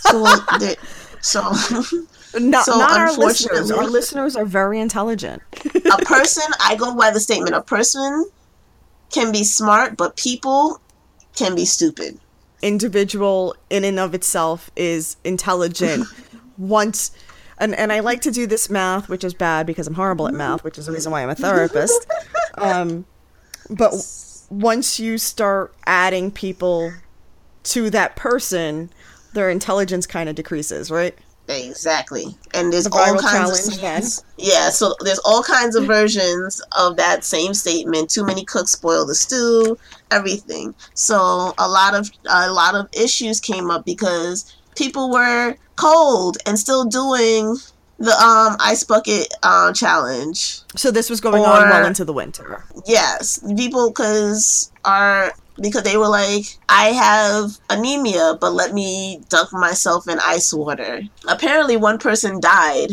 So 0.00 0.26
so 1.20 1.42
Not, 2.38 2.64
So, 2.64 2.78
not 2.78 2.98
our 2.98 3.12
listeners. 3.16 3.70
Our 3.70 3.86
listeners 3.86 4.36
are 4.36 4.44
very 4.44 4.78
intelligent. 4.80 5.42
a 5.74 5.98
person 6.04 6.44
i 6.60 6.76
go 6.76 6.94
by 6.94 7.10
the 7.10 7.18
statement 7.20 7.54
a 7.54 7.62
person 7.62 8.30
can 9.10 9.32
be 9.32 9.42
smart 9.42 9.96
but 9.96 10.16
people 10.16 10.80
can 11.34 11.54
be 11.56 11.64
stupid 11.64 12.18
individual 12.62 13.54
in 13.70 13.84
and 13.84 13.98
of 13.98 14.14
itself 14.14 14.70
is 14.76 15.16
intelligent 15.24 16.06
once 16.58 17.10
and 17.58 17.74
and 17.74 17.92
I 17.92 18.00
like 18.00 18.20
to 18.22 18.30
do 18.30 18.46
this 18.46 18.70
math 18.70 19.08
which 19.08 19.24
is 19.24 19.34
bad 19.34 19.66
because 19.66 19.86
I'm 19.86 19.94
horrible 19.94 20.28
at 20.28 20.34
math 20.34 20.62
which 20.62 20.78
is 20.78 20.86
the 20.86 20.92
reason 20.92 21.10
why 21.12 21.22
I'm 21.22 21.30
a 21.30 21.34
therapist 21.34 22.06
um 22.58 23.04
but 23.68 23.92
once 24.50 25.00
you 25.00 25.16
start 25.18 25.74
adding 25.86 26.30
people 26.30 26.92
to 27.64 27.90
that 27.90 28.14
person 28.16 28.90
their 29.32 29.48
intelligence 29.50 30.06
kind 30.06 30.28
of 30.28 30.34
decreases 30.34 30.90
right 30.90 31.16
exactly. 31.50 32.36
And 32.54 32.72
there's 32.72 32.84
The 32.84 32.96
all 32.96 33.18
kinds 33.18 33.68
of 33.68 33.80
then. 33.80 34.02
yeah 34.38 34.70
so 34.70 34.94
there's 35.00 35.20
all 35.20 35.42
kinds 35.42 35.76
of 35.76 35.84
versions 35.86 36.60
of 36.76 36.96
that 36.96 37.24
same 37.24 37.54
statement. 37.54 38.10
Too 38.10 38.24
many 38.24 38.44
cooks 38.44 38.72
spoil 38.72 39.06
the 39.06 39.14
stew 39.14 39.78
everything. 40.10 40.74
So 40.94 41.54
a 41.58 41.68
lot 41.68 41.94
of 41.94 42.10
a 42.28 42.50
lot 42.50 42.74
of 42.74 42.88
issues 42.92 43.40
came 43.40 43.70
up 43.70 43.84
because 43.84 44.56
people 44.76 45.10
were 45.10 45.56
cold 45.76 46.38
and 46.46 46.58
still 46.58 46.84
doing 46.84 47.56
the 47.98 48.12
um 48.12 48.56
ice 48.60 48.84
bucket 48.84 49.28
um 49.42 49.74
challenge. 49.74 50.60
So 50.76 50.90
this 50.90 51.10
was 51.10 51.20
going 51.20 51.44
on 51.44 51.68
well 51.68 51.86
into 51.86 52.04
the 52.04 52.12
winter. 52.12 52.64
Yes, 52.86 53.38
people 53.56 53.90
because 53.90 54.72
are 54.84 55.32
because 55.60 55.82
they 55.82 55.96
were 55.96 56.08
like, 56.08 56.44
I 56.68 56.88
have 56.88 57.58
anemia, 57.68 58.38
but 58.40 58.52
let 58.52 58.72
me 58.72 59.22
dunk 59.28 59.52
myself 59.52 60.08
in 60.08 60.18
ice 60.20 60.52
water. 60.52 61.02
Apparently, 61.28 61.76
one 61.76 61.98
person 61.98 62.40
died. 62.40 62.90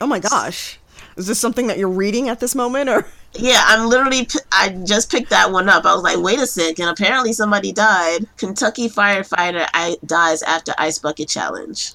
oh 0.00 0.06
my 0.06 0.18
gosh 0.18 0.78
is 1.18 1.26
this 1.26 1.38
something 1.38 1.66
that 1.66 1.76
you're 1.76 1.88
reading 1.88 2.28
at 2.28 2.40
this 2.40 2.54
moment 2.54 2.88
or 2.88 3.04
Yeah, 3.34 3.62
I'm 3.66 3.88
literally. 3.88 4.26
I 4.52 4.70
just 4.86 5.10
picked 5.10 5.28
that 5.30 5.52
one 5.52 5.68
up. 5.68 5.84
I 5.84 5.92
was 5.92 6.02
like, 6.02 6.18
wait 6.18 6.38
a 6.38 6.46
second. 6.46 6.88
Apparently, 6.88 7.34
somebody 7.34 7.72
died. 7.72 8.20
Kentucky 8.38 8.88
firefighter 8.88 9.68
I, 9.74 9.98
dies 10.06 10.42
after 10.42 10.72
ice 10.78 10.98
bucket 10.98 11.28
challenge. 11.28 11.92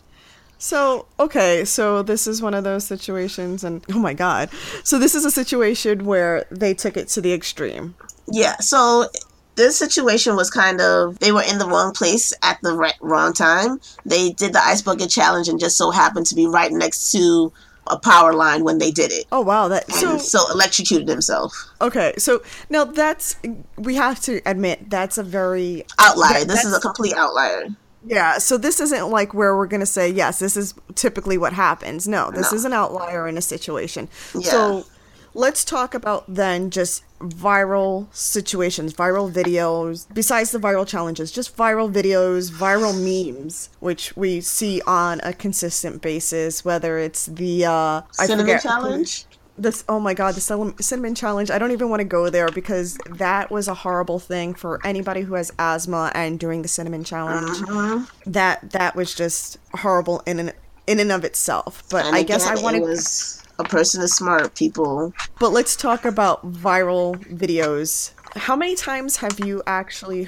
So, 0.59 1.07
okay, 1.19 1.65
so 1.65 2.03
this 2.03 2.27
is 2.27 2.41
one 2.41 2.53
of 2.53 2.63
those 2.63 2.85
situations, 2.85 3.63
and 3.63 3.83
oh 3.91 3.99
my 3.99 4.13
god. 4.13 4.49
So, 4.83 4.99
this 4.99 5.15
is 5.15 5.25
a 5.25 5.31
situation 5.31 6.05
where 6.05 6.45
they 6.51 6.75
took 6.75 6.95
it 6.95 7.07
to 7.09 7.21
the 7.21 7.33
extreme. 7.33 7.95
Yeah, 8.31 8.57
so 8.57 9.07
this 9.55 9.77
situation 9.77 10.35
was 10.35 10.49
kind 10.49 10.81
of 10.81 11.19
they 11.19 11.31
were 11.31 11.43
in 11.43 11.57
the 11.59 11.67
wrong 11.67 11.93
place 11.93 12.33
at 12.43 12.59
the 12.63 12.73
right, 12.73 12.95
wrong 13.01 13.33
time. 13.33 13.79
They 14.05 14.31
did 14.31 14.53
the 14.53 14.61
ice 14.63 14.81
bucket 14.81 15.09
challenge 15.09 15.47
and 15.47 15.59
just 15.59 15.77
so 15.77 15.91
happened 15.91 16.25
to 16.27 16.35
be 16.35 16.47
right 16.47 16.71
next 16.71 17.11
to 17.11 17.51
a 17.87 17.99
power 17.99 18.33
line 18.33 18.63
when 18.63 18.77
they 18.77 18.91
did 18.91 19.11
it. 19.11 19.25
Oh, 19.31 19.41
wow. 19.41 19.67
That 19.67 19.91
so, 19.91 20.11
and 20.11 20.21
so 20.21 20.39
electrocuted 20.51 21.07
himself. 21.09 21.53
okay, 21.81 22.13
so 22.17 22.41
now 22.69 22.85
that's, 22.85 23.35
we 23.77 23.95
have 23.95 24.21
to 24.21 24.41
admit, 24.45 24.89
that's 24.89 25.17
a 25.17 25.23
very, 25.23 25.83
Outlier. 25.99 26.39
That- 26.39 26.47
this 26.47 26.63
is 26.63 26.73
a 26.75 26.79
complete 26.79 27.13
outlier. 27.13 27.67
yeah, 28.05 28.37
so 28.37 28.57
this 28.57 28.79
isn't 28.79 29.09
like 29.09 29.33
where 29.33 29.57
we're 29.57 29.67
going 29.67 29.81
to 29.81 29.85
say, 29.85 30.09
yes, 30.09 30.39
this 30.39 30.55
is 30.55 30.73
typically 30.95 31.37
what 31.37 31.51
happens. 31.51 32.07
No, 32.07 32.31
this 32.31 32.53
No. 32.53 32.55
is 32.55 32.63
an 32.63 32.71
outlier 32.71 33.27
in 33.27 33.37
a 33.37 33.41
situation. 33.41 34.07
Yeah. 34.33 34.49
So, 34.49 34.85
let's 35.33 35.65
talk 35.65 35.93
about 35.93 36.25
then 36.27 36.69
just 36.69 37.03
viral 37.19 38.13
situations, 38.13 38.93
viral 38.93 39.31
videos, 39.31 40.05
besides 40.13 40.51
the 40.51 40.59
viral 40.59 40.85
challenges, 40.85 41.31
just 41.31 41.55
viral 41.55 41.91
videos, 41.91 42.51
viral 42.51 42.93
memes, 42.93 43.69
which 43.79 44.15
we 44.17 44.41
see 44.41 44.81
on 44.85 45.19
a 45.23 45.33
consistent 45.33 46.01
basis, 46.01 46.65
whether 46.65 46.97
it's 46.97 47.25
the 47.27 47.65
uh 47.65 47.71
I 48.19 48.25
Cinnamon 48.25 48.45
forget- 48.47 48.63
challenge. 48.63 49.25
This 49.55 49.83
oh 49.87 49.99
my 49.99 50.15
god, 50.15 50.33
the 50.33 50.41
cinnamon, 50.41 50.75
cinnamon 50.81 51.13
challenge. 51.13 51.51
I 51.51 51.59
don't 51.59 51.69
even 51.69 51.87
want 51.89 51.99
to 51.99 52.05
go 52.05 52.31
there 52.31 52.47
because 52.49 52.97
that 53.07 53.51
was 53.51 53.67
a 53.67 53.75
horrible 53.75 54.17
thing 54.17 54.55
for 54.55 54.79
anybody 54.83 55.21
who 55.21 55.35
has 55.35 55.51
asthma 55.59 56.11
and 56.15 56.39
doing 56.39 56.63
the 56.63 56.67
cinnamon 56.67 57.03
challenge. 57.03 57.59
Mhm. 57.59 58.07
That 58.25 58.71
that 58.71 58.95
was 58.95 59.13
just 59.13 59.57
horrible 59.75 60.23
in 60.25 60.39
and 60.39 60.53
in 60.87 60.99
and 60.99 61.11
of 61.11 61.23
itself. 61.23 61.83
But 61.91 62.05
And 62.07 62.15
I 62.15 62.23
guess 62.23 62.47
I 62.47 62.55
want 62.63 62.77
to 62.77 62.81
was 62.81 63.42
a 63.65 63.69
person 63.69 64.01
is 64.01 64.13
smart. 64.15 64.55
People. 64.55 65.13
But 65.39 65.49
let's 65.51 65.75
talk 65.75 66.05
about 66.05 66.51
viral 66.51 67.15
videos. 67.27 68.11
How 68.35 68.55
many 68.55 68.75
times 68.75 69.17
have 69.17 69.39
you 69.39 69.61
actually 69.67 70.27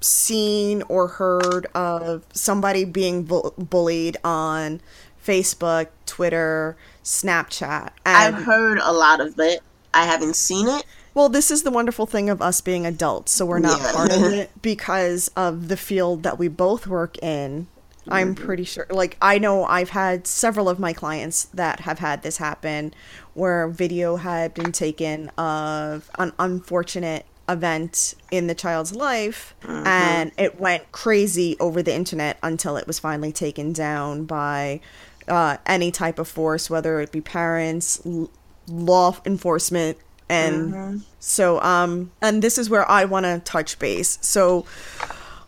seen 0.00 0.82
or 0.88 1.08
heard 1.08 1.66
of 1.74 2.24
somebody 2.32 2.84
being 2.84 3.24
bu- 3.24 3.50
bullied 3.58 4.16
on 4.22 4.80
Facebook, 5.24 5.88
Twitter, 6.06 6.76
Snapchat? 7.02 7.90
And 8.06 8.36
I've 8.36 8.44
heard 8.44 8.78
a 8.82 8.92
lot 8.92 9.20
of 9.20 9.34
it. 9.38 9.60
I 9.94 10.04
haven't 10.04 10.36
seen 10.36 10.68
it. 10.68 10.84
well, 11.14 11.28
this 11.28 11.50
is 11.50 11.62
the 11.64 11.70
wonderful 11.70 12.06
thing 12.06 12.30
of 12.30 12.40
us 12.40 12.60
being 12.60 12.86
adults, 12.86 13.32
so 13.32 13.44
we're 13.46 13.58
not 13.58 13.80
Yeah. 13.80 13.92
part 13.92 14.12
of 14.12 14.22
it 14.32 14.50
because 14.62 15.28
of 15.36 15.68
the 15.68 15.76
field 15.76 16.22
that 16.22 16.38
we 16.38 16.46
both 16.46 16.86
work 16.86 17.18
in. 17.22 17.66
I'm 18.10 18.34
Mm-hmm. 18.34 18.44
pretty 18.44 18.64
sure. 18.64 18.86
Like, 18.90 19.16
I 19.22 19.38
know 19.38 19.64
I've 19.64 19.90
had 19.90 20.26
several 20.26 20.68
of 20.68 20.78
my 20.78 20.92
clients 20.92 21.44
that 21.54 21.80
have 21.80 21.98
had 21.98 22.22
this 22.22 22.38
happen 22.38 22.94
where 23.34 23.68
video 23.68 24.16
had 24.16 24.54
been 24.54 24.72
taken 24.72 25.28
of 25.38 26.10
an 26.18 26.32
unfortunate 26.38 27.26
event 27.48 28.14
in 28.30 28.46
the 28.46 28.54
child's 28.54 28.94
life 28.94 29.54
and 29.66 30.32
it 30.36 30.60
went 30.60 30.92
crazy 30.92 31.56
over 31.60 31.82
the 31.82 31.94
internet 31.94 32.36
until 32.42 32.76
it 32.76 32.86
was 32.86 32.98
finally 32.98 33.32
taken 33.32 33.72
down 33.72 34.24
by 34.26 34.80
uh, 35.28 35.56
any 35.64 35.90
type 35.90 36.18
of 36.18 36.28
force 36.28 36.68
whether 36.68 37.00
it 37.00 37.10
be 37.10 37.22
parents 37.22 38.02
l- 38.04 38.30
law 38.68 39.16
enforcement 39.24 39.96
and 40.28 41.02
so 41.20 41.58
um 41.62 42.10
and 42.20 42.42
this 42.42 42.58
is 42.58 42.68
where 42.68 42.86
i 42.90 43.02
want 43.06 43.24
to 43.24 43.40
touch 43.46 43.78
base 43.78 44.18
so 44.20 44.66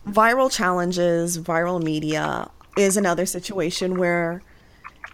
viral 0.07 0.51
challenges 0.51 1.37
viral 1.37 1.81
media 1.81 2.49
is 2.77 2.97
another 2.97 3.25
situation 3.25 3.97
where 3.97 4.41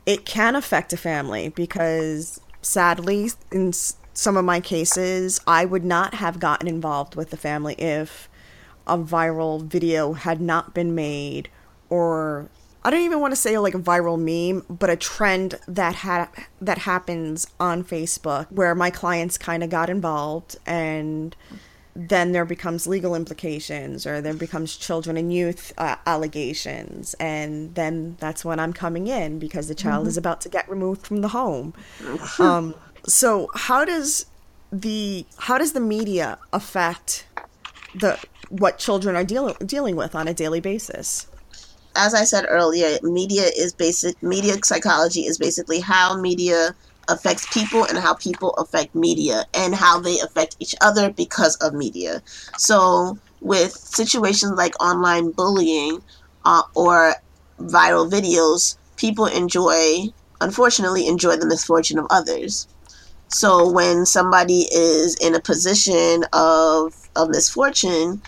it 0.05 0.25
can 0.25 0.55
affect 0.55 0.93
a 0.93 0.97
family 0.97 1.49
because 1.49 2.39
sadly 2.61 3.31
in 3.51 3.73
some 3.73 4.37
of 4.37 4.45
my 4.45 4.59
cases 4.59 5.41
i 5.45 5.65
would 5.65 5.83
not 5.83 6.15
have 6.15 6.39
gotten 6.39 6.67
involved 6.67 7.15
with 7.15 7.29
the 7.31 7.37
family 7.37 7.73
if 7.75 8.29
a 8.85 8.97
viral 8.97 9.61
video 9.61 10.13
had 10.13 10.39
not 10.39 10.73
been 10.73 10.95
made 10.95 11.49
or 11.89 12.47
i 12.85 12.89
don't 12.89 13.01
even 13.01 13.19
want 13.19 13.31
to 13.31 13.35
say 13.35 13.57
like 13.57 13.75
a 13.75 13.79
viral 13.79 14.17
meme 14.17 14.65
but 14.69 14.89
a 14.89 14.95
trend 14.95 15.59
that 15.67 15.95
ha- 15.95 16.31
that 16.61 16.79
happens 16.79 17.45
on 17.59 17.83
facebook 17.83 18.49
where 18.49 18.73
my 18.73 18.89
clients 18.89 19.37
kind 19.37 19.63
of 19.63 19.69
got 19.69 19.89
involved 19.89 20.55
and 20.65 21.35
then 21.97 22.31
there 22.31 22.45
becomes 22.45 22.85
legal 22.85 23.15
implications 23.15 24.05
or 24.05 24.21
there 24.21 24.35
becomes 24.35 24.77
children 24.77 25.17
and 25.17 25.33
youth 25.33 25.73
uh, 25.79 25.95
allegations. 26.05 27.15
And 27.15 27.73
then 27.73 28.15
that's 28.19 28.45
when 28.45 28.59
i'm 28.59 28.71
coming 28.71 29.07
in 29.07 29.39
because 29.39 29.67
the 29.67 29.75
child 29.75 30.05
is 30.07 30.15
about 30.15 30.39
to 30.41 30.49
get 30.49 30.69
removed 30.69 31.05
from 31.05 31.21
the 31.21 31.29
home. 31.29 31.73
Um, 32.39 32.75
so 33.07 33.49
how 33.55 33.83
does 33.83 34.25
the 34.71 35.25
how 35.37 35.57
does 35.57 35.73
the 35.73 35.79
media 35.79 36.37
affect 36.53 37.25
the 37.95 38.19
what 38.49 38.77
children 38.77 39.15
are 39.15 39.23
dealing 39.23 39.55
dealing 39.65 39.95
with 39.95 40.13
on 40.13 40.27
a 40.27 40.33
daily 40.33 40.59
basis? 40.59 41.27
As 41.95 42.13
I 42.13 42.25
said 42.25 42.45
earlier, 42.47 42.99
media 43.01 43.45
is 43.57 43.73
basic. 43.73 44.21
Media 44.21 44.55
psychology 44.63 45.21
is 45.21 45.37
basically 45.37 45.79
how 45.79 46.19
media 46.19 46.75
affects 47.07 47.47
people 47.53 47.83
and 47.85 47.97
how 47.97 48.13
people 48.13 48.51
affect 48.55 48.95
media 48.95 49.45
and 49.53 49.75
how 49.75 49.99
they 49.99 50.19
affect 50.19 50.55
each 50.59 50.75
other 50.81 51.11
because 51.11 51.55
of 51.57 51.73
media. 51.73 52.21
So, 52.57 53.17
with 53.41 53.71
situations 53.71 54.53
like 54.53 54.81
online 54.81 55.31
bullying 55.31 56.01
uh, 56.45 56.63
or 56.75 57.15
viral 57.59 58.09
videos, 58.09 58.77
people 58.97 59.25
enjoy, 59.25 60.09
unfortunately, 60.41 61.07
enjoy 61.07 61.37
the 61.37 61.45
misfortune 61.45 61.99
of 61.99 62.07
others. 62.09 62.67
So, 63.29 63.69
when 63.71 64.05
somebody 64.05 64.67
is 64.71 65.15
in 65.15 65.35
a 65.35 65.39
position 65.39 66.23
of 66.33 66.93
of 67.15 67.29
misfortune, 67.29 68.21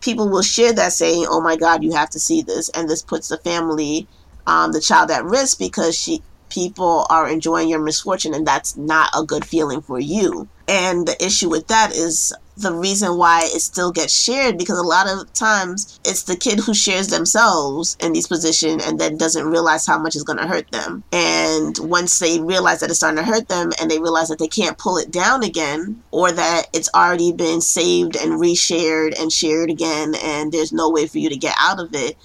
people 0.00 0.28
will 0.28 0.42
share 0.42 0.72
that 0.72 0.92
saying, 0.92 1.26
"Oh 1.28 1.40
my 1.40 1.56
God, 1.56 1.82
you 1.82 1.92
have 1.92 2.10
to 2.10 2.20
see 2.20 2.42
this," 2.42 2.68
and 2.70 2.88
this 2.88 3.02
puts 3.02 3.28
the 3.28 3.38
family, 3.38 4.08
um, 4.46 4.72
the 4.72 4.80
child 4.80 5.10
at 5.10 5.24
risk 5.24 5.58
because 5.58 5.94
she 5.94 6.22
people 6.48 7.06
are 7.10 7.28
enjoying 7.28 7.68
your 7.68 7.80
misfortune, 7.80 8.34
and 8.34 8.46
that's 8.46 8.76
not 8.76 9.10
a 9.16 9.24
good 9.24 9.44
feeling 9.44 9.80
for 9.80 9.98
you. 9.98 10.48
And 10.68 11.06
the 11.06 11.24
issue 11.24 11.48
with 11.48 11.68
that 11.68 11.92
is 11.94 12.32
the 12.56 12.72
reason 12.72 13.18
why 13.18 13.42
it 13.44 13.60
still 13.60 13.92
gets 13.92 14.12
shared 14.12 14.56
because 14.56 14.78
a 14.78 14.82
lot 14.82 15.06
of 15.06 15.30
times 15.34 16.00
it's 16.04 16.22
the 16.22 16.36
kid 16.36 16.58
who 16.58 16.72
shares 16.72 17.08
themselves 17.08 17.96
in 18.00 18.12
these 18.12 18.26
positions 18.26 18.84
and 18.86 18.98
then 18.98 19.18
doesn't 19.18 19.46
realize 19.46 19.86
how 19.86 19.98
much 19.98 20.16
is 20.16 20.22
going 20.22 20.38
to 20.38 20.46
hurt 20.46 20.70
them. 20.70 21.04
And 21.12 21.76
once 21.78 22.18
they 22.18 22.40
realize 22.40 22.80
that 22.80 22.88
it's 22.88 22.98
starting 22.98 23.22
to 23.22 23.30
hurt 23.30 23.48
them 23.48 23.72
and 23.80 23.90
they 23.90 23.98
realize 23.98 24.28
that 24.28 24.38
they 24.38 24.48
can't 24.48 24.78
pull 24.78 24.96
it 24.96 25.10
down 25.10 25.42
again 25.42 26.02
or 26.10 26.32
that 26.32 26.68
it's 26.72 26.88
already 26.94 27.32
been 27.32 27.60
saved 27.60 28.16
and 28.16 28.40
reshared 28.40 29.20
and 29.20 29.30
shared 29.30 29.68
again 29.68 30.14
and 30.24 30.50
there's 30.50 30.72
no 30.72 30.90
way 30.90 31.06
for 31.06 31.18
you 31.18 31.28
to 31.28 31.36
get 31.36 31.54
out 31.58 31.78
of 31.78 31.94
it, 31.94 32.16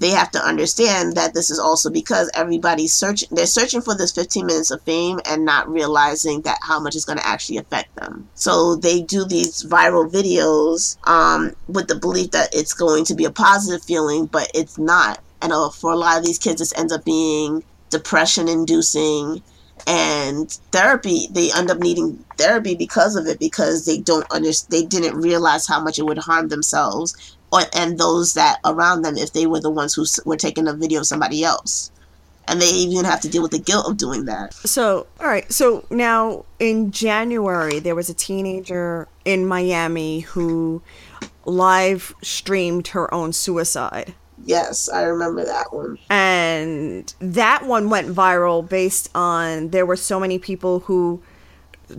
they 0.00 0.10
have 0.10 0.30
to 0.30 0.44
understand 0.44 1.14
that 1.14 1.34
this 1.34 1.50
is 1.50 1.58
also 1.58 1.90
because 1.90 2.30
everybody's 2.34 2.92
searching 2.92 3.28
they're 3.30 3.46
searching 3.46 3.82
for 3.82 3.94
this 3.94 4.12
15 4.12 4.46
minutes 4.46 4.70
of 4.70 4.82
fame 4.82 5.20
and 5.26 5.44
not 5.44 5.68
realizing 5.68 6.40
that 6.40 6.58
how 6.62 6.80
much 6.80 6.96
it's 6.96 7.04
going 7.04 7.18
to 7.18 7.26
actually 7.26 7.58
affect 7.58 7.94
them. 7.96 8.28
So 8.34 8.76
they 8.76 9.02
do 9.02 9.24
these 9.24 9.62
viral 9.62 10.10
videos 10.10 10.96
um, 11.06 11.52
with 11.68 11.86
the 11.88 11.94
belief 11.94 12.30
that 12.32 12.48
it's 12.52 12.72
going 12.72 13.04
to 13.04 13.14
be 13.14 13.26
a 13.26 13.30
positive 13.30 13.84
feeling 13.84 14.26
but 14.26 14.50
it's 14.54 14.78
not. 14.78 15.20
And 15.42 15.52
uh, 15.52 15.68
for 15.68 15.92
a 15.92 15.96
lot 15.96 16.18
of 16.18 16.24
these 16.24 16.38
kids 16.38 16.60
this 16.60 16.76
ends 16.78 16.92
up 16.92 17.04
being 17.04 17.62
depression 17.90 18.48
inducing 18.48 19.42
and 19.86 20.50
therapy. 20.72 21.28
They 21.30 21.50
end 21.52 21.70
up 21.70 21.78
needing 21.78 22.24
therapy 22.38 22.74
because 22.74 23.16
of 23.16 23.26
it 23.26 23.38
because 23.38 23.84
they 23.84 23.98
don't 23.98 24.30
understand 24.30 24.72
they 24.72 24.86
didn't 24.86 25.20
realize 25.20 25.66
how 25.66 25.80
much 25.80 25.98
it 25.98 26.04
would 26.04 26.18
harm 26.18 26.48
themselves 26.48 27.36
or, 27.52 27.62
and 27.74 27.98
those 27.98 28.34
that 28.34 28.58
around 28.64 29.02
them 29.02 29.16
if 29.16 29.32
they 29.32 29.46
were 29.46 29.60
the 29.60 29.70
ones 29.70 29.94
who 29.94 30.04
were 30.24 30.36
taking 30.36 30.68
a 30.68 30.72
video 30.72 31.00
of 31.00 31.06
somebody 31.06 31.42
else 31.44 31.90
and 32.48 32.60
they 32.60 32.66
even 32.66 33.04
have 33.04 33.20
to 33.20 33.28
deal 33.28 33.42
with 33.42 33.50
the 33.52 33.58
guilt 33.58 33.88
of 33.88 33.96
doing 33.96 34.24
that 34.24 34.52
So, 34.54 35.06
all 35.20 35.26
right. 35.28 35.50
So 35.52 35.84
now 35.90 36.44
in 36.58 36.90
January, 36.90 37.78
there 37.78 37.94
was 37.94 38.08
a 38.08 38.14
teenager 38.14 39.06
in 39.24 39.46
Miami 39.46 40.20
who 40.20 40.82
live 41.44 42.14
streamed 42.22 42.88
her 42.88 43.12
own 43.14 43.32
suicide. 43.32 44.14
yes 44.44 44.88
i 44.88 45.02
remember 45.02 45.44
that 45.44 45.72
one 45.72 45.98
And 46.10 47.12
that 47.20 47.66
one 47.66 47.90
went 47.90 48.08
viral 48.08 48.66
based 48.66 49.10
on 49.14 49.68
there 49.70 49.84
were 49.86 49.96
so 49.96 50.18
many 50.20 50.38
people 50.38 50.80
who 50.80 51.22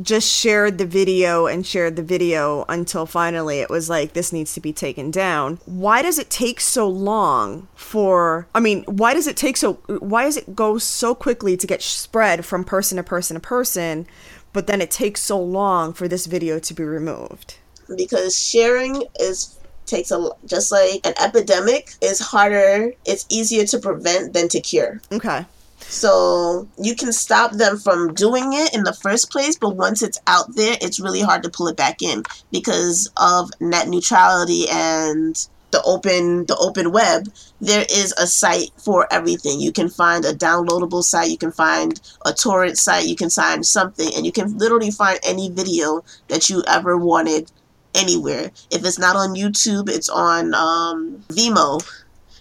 just 0.01 0.29
shared 0.29 0.77
the 0.77 0.85
video 0.85 1.47
and 1.47 1.65
shared 1.65 1.95
the 1.95 2.03
video 2.03 2.65
until 2.69 3.05
finally 3.05 3.59
it 3.59 3.69
was 3.69 3.89
like 3.89 4.13
this 4.13 4.31
needs 4.31 4.53
to 4.53 4.59
be 4.59 4.73
taken 4.73 5.11
down. 5.11 5.59
Why 5.65 6.01
does 6.01 6.19
it 6.19 6.29
take 6.29 6.59
so 6.61 6.87
long 6.87 7.67
for 7.75 8.47
I 8.55 8.59
mean, 8.59 8.83
why 8.83 9.13
does 9.13 9.27
it 9.27 9.37
take 9.37 9.57
so 9.57 9.73
why 9.87 10.23
does 10.23 10.37
it 10.37 10.55
go 10.55 10.77
so 10.77 11.15
quickly 11.15 11.57
to 11.57 11.67
get 11.67 11.81
spread 11.81 12.45
from 12.45 12.63
person 12.63 12.97
to 12.97 13.03
person 13.03 13.35
to 13.35 13.39
person, 13.39 14.07
but 14.53 14.67
then 14.67 14.81
it 14.81 14.91
takes 14.91 15.21
so 15.21 15.39
long 15.39 15.93
for 15.93 16.07
this 16.07 16.25
video 16.25 16.59
to 16.59 16.73
be 16.73 16.83
removed? 16.83 17.55
because 17.95 18.37
sharing 18.37 19.03
is 19.19 19.57
takes 19.85 20.11
a 20.11 20.29
just 20.45 20.71
like 20.71 21.05
an 21.05 21.13
epidemic 21.21 21.93
is 22.01 22.19
harder 22.19 22.93
it's 23.05 23.25
easier 23.29 23.65
to 23.65 23.79
prevent 23.79 24.33
than 24.33 24.47
to 24.47 24.61
cure 24.61 25.01
Okay. 25.11 25.45
So 25.91 26.69
you 26.81 26.95
can 26.95 27.11
stop 27.11 27.51
them 27.51 27.77
from 27.77 28.13
doing 28.13 28.53
it 28.53 28.73
in 28.73 28.85
the 28.85 28.93
first 28.93 29.29
place, 29.29 29.57
but 29.57 29.75
once 29.75 30.01
it's 30.01 30.21
out 30.25 30.55
there, 30.55 30.77
it's 30.79 31.01
really 31.01 31.19
hard 31.19 31.43
to 31.43 31.49
pull 31.49 31.67
it 31.67 31.75
back 31.75 32.01
in 32.01 32.23
because 32.49 33.11
of 33.17 33.51
net 33.59 33.89
neutrality 33.89 34.67
and 34.71 35.35
the 35.71 35.81
open 35.83 36.45
the 36.45 36.55
open 36.55 36.93
web. 36.93 37.27
There 37.59 37.85
is 37.89 38.13
a 38.13 38.25
site 38.25 38.71
for 38.77 39.05
everything. 39.11 39.59
You 39.59 39.73
can 39.73 39.89
find 39.89 40.23
a 40.23 40.33
downloadable 40.33 41.03
site, 41.03 41.29
you 41.29 41.37
can 41.37 41.51
find 41.51 41.99
a 42.25 42.31
torrent 42.31 42.77
site, 42.77 43.05
you 43.05 43.17
can 43.17 43.29
find 43.29 43.65
something, 43.65 44.11
and 44.15 44.25
you 44.25 44.31
can 44.31 44.57
literally 44.57 44.91
find 44.91 45.19
any 45.23 45.49
video 45.49 46.05
that 46.29 46.49
you 46.49 46.63
ever 46.67 46.95
wanted 46.95 47.51
anywhere. 47.93 48.49
If 48.71 48.85
it's 48.85 48.97
not 48.97 49.17
on 49.17 49.35
YouTube, 49.35 49.89
it's 49.89 50.07
on 50.07 50.53
um, 50.53 51.21
Vimeo. 51.27 51.83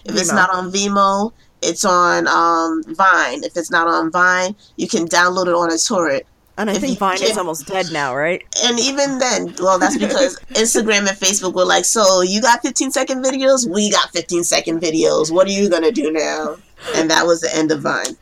If 0.05 0.17
it's 0.17 0.33
not 0.33 0.51
on 0.55 0.71
Vimeo, 0.71 1.33
it's 1.62 1.85
on 1.85 2.27
um, 2.29 2.83
Vine. 2.94 3.44
If 3.44 3.57
it's 3.57 3.70
not 3.70 3.88
on 3.88 4.11
Vine, 4.11 4.55
you 4.77 4.88
can 4.88 5.07
download 5.07 5.46
it 5.46 5.55
on 5.55 5.73
a 5.73 5.79
torrent. 5.79 6.25
And 6.57 6.68
I 6.68 6.75
If 6.75 6.81
think 6.81 6.99
Vine 6.99 7.23
is 7.23 7.38
almost 7.38 7.66
dead 7.66 7.87
now, 7.90 8.14
right? 8.14 8.42
And 8.64 8.79
even 8.79 9.18
then, 9.18 9.55
well, 9.61 9.79
that's 9.79 9.96
because 9.96 10.38
Instagram 10.51 11.09
and 11.09 11.16
Facebook 11.16 11.55
were 11.55 11.64
like, 11.64 11.87
so 11.87 12.20
you 12.20 12.42
got 12.42 12.61
15 12.61 12.90
second 12.90 13.25
videos? 13.25 13.66
We 13.66 13.90
got 13.90 14.11
15 14.11 14.44
second 14.44 14.81
videos. 14.81 15.33
What 15.33 15.46
are 15.46 15.53
you 15.53 15.70
going 15.70 15.85
to 15.85 15.92
do 15.92 16.12
now? 16.12 16.57
And 16.96 17.11
that 17.11 17.25
was 17.25 17.40
the 17.40 17.55
end 17.57 17.73
of 17.73 17.81
Vine. 17.81 18.16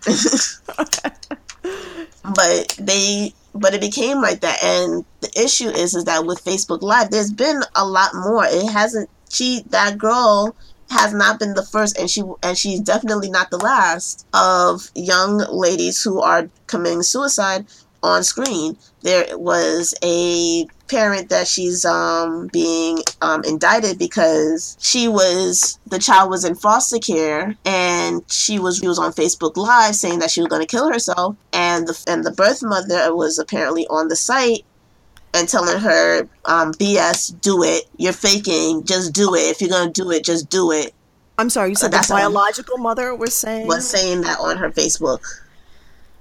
but 2.34 2.76
they 2.78 3.32
but 3.54 3.74
it 3.74 3.80
became 3.80 4.20
like 4.20 4.40
that 4.40 4.62
and 4.62 5.04
the 5.20 5.42
issue 5.42 5.68
is 5.68 5.94
is 5.94 6.04
that 6.04 6.26
with 6.26 6.44
facebook 6.44 6.82
live 6.82 7.10
there's 7.10 7.32
been 7.32 7.62
a 7.74 7.84
lot 7.84 8.10
more 8.14 8.44
it 8.46 8.70
hasn't 8.70 9.08
she 9.30 9.62
that 9.70 9.98
girl 9.98 10.54
has 10.90 11.12
not 11.12 11.38
been 11.38 11.54
the 11.54 11.64
first 11.64 11.98
and 11.98 12.10
she 12.10 12.22
and 12.42 12.56
she's 12.56 12.80
definitely 12.80 13.30
not 13.30 13.50
the 13.50 13.58
last 13.58 14.26
of 14.32 14.90
young 14.94 15.38
ladies 15.50 16.02
who 16.02 16.20
are 16.20 16.48
committing 16.66 17.02
suicide 17.02 17.66
on 18.02 18.22
screen. 18.22 18.76
There 19.02 19.36
was 19.38 19.94
a 20.02 20.66
parent 20.88 21.28
that 21.28 21.46
she's 21.46 21.84
um 21.84 22.48
being 22.52 22.98
um 23.20 23.44
indicted 23.44 23.98
because 23.98 24.76
she 24.80 25.06
was 25.06 25.78
the 25.86 25.98
child 25.98 26.30
was 26.30 26.44
in 26.44 26.54
foster 26.54 26.98
care 26.98 27.54
and 27.64 28.22
she 28.30 28.58
was 28.58 28.78
she 28.78 28.88
was 28.88 28.98
on 28.98 29.12
Facebook 29.12 29.56
live 29.56 29.94
saying 29.94 30.18
that 30.20 30.30
she 30.30 30.40
was 30.40 30.48
going 30.48 30.62
to 30.62 30.66
kill 30.66 30.90
herself 30.90 31.36
and 31.52 31.86
the 31.86 32.04
and 32.08 32.24
the 32.24 32.30
birth 32.30 32.62
mother 32.62 33.14
was 33.14 33.38
apparently 33.38 33.86
on 33.88 34.08
the 34.08 34.16
site 34.16 34.64
and 35.34 35.48
telling 35.48 35.78
her 35.78 36.28
um 36.44 36.72
BS 36.74 37.38
do 37.40 37.62
it 37.62 37.84
you're 37.96 38.12
faking 38.12 38.84
just 38.84 39.12
do 39.12 39.34
it 39.34 39.50
if 39.50 39.60
you're 39.60 39.70
to 39.70 39.90
do 39.90 40.10
it 40.10 40.24
just 40.24 40.48
do 40.48 40.72
it 40.72 40.94
I'm 41.40 41.50
sorry, 41.50 41.68
you 41.68 41.76
said 41.76 41.92
the 41.92 41.98
all. 41.98 42.18
biological 42.18 42.78
mother 42.78 43.14
was 43.14 43.32
saying. 43.32 43.68
was 43.68 43.88
saying 43.88 44.22
that 44.22 44.40
on 44.40 44.56
her 44.56 44.70
Facebook 44.70 45.20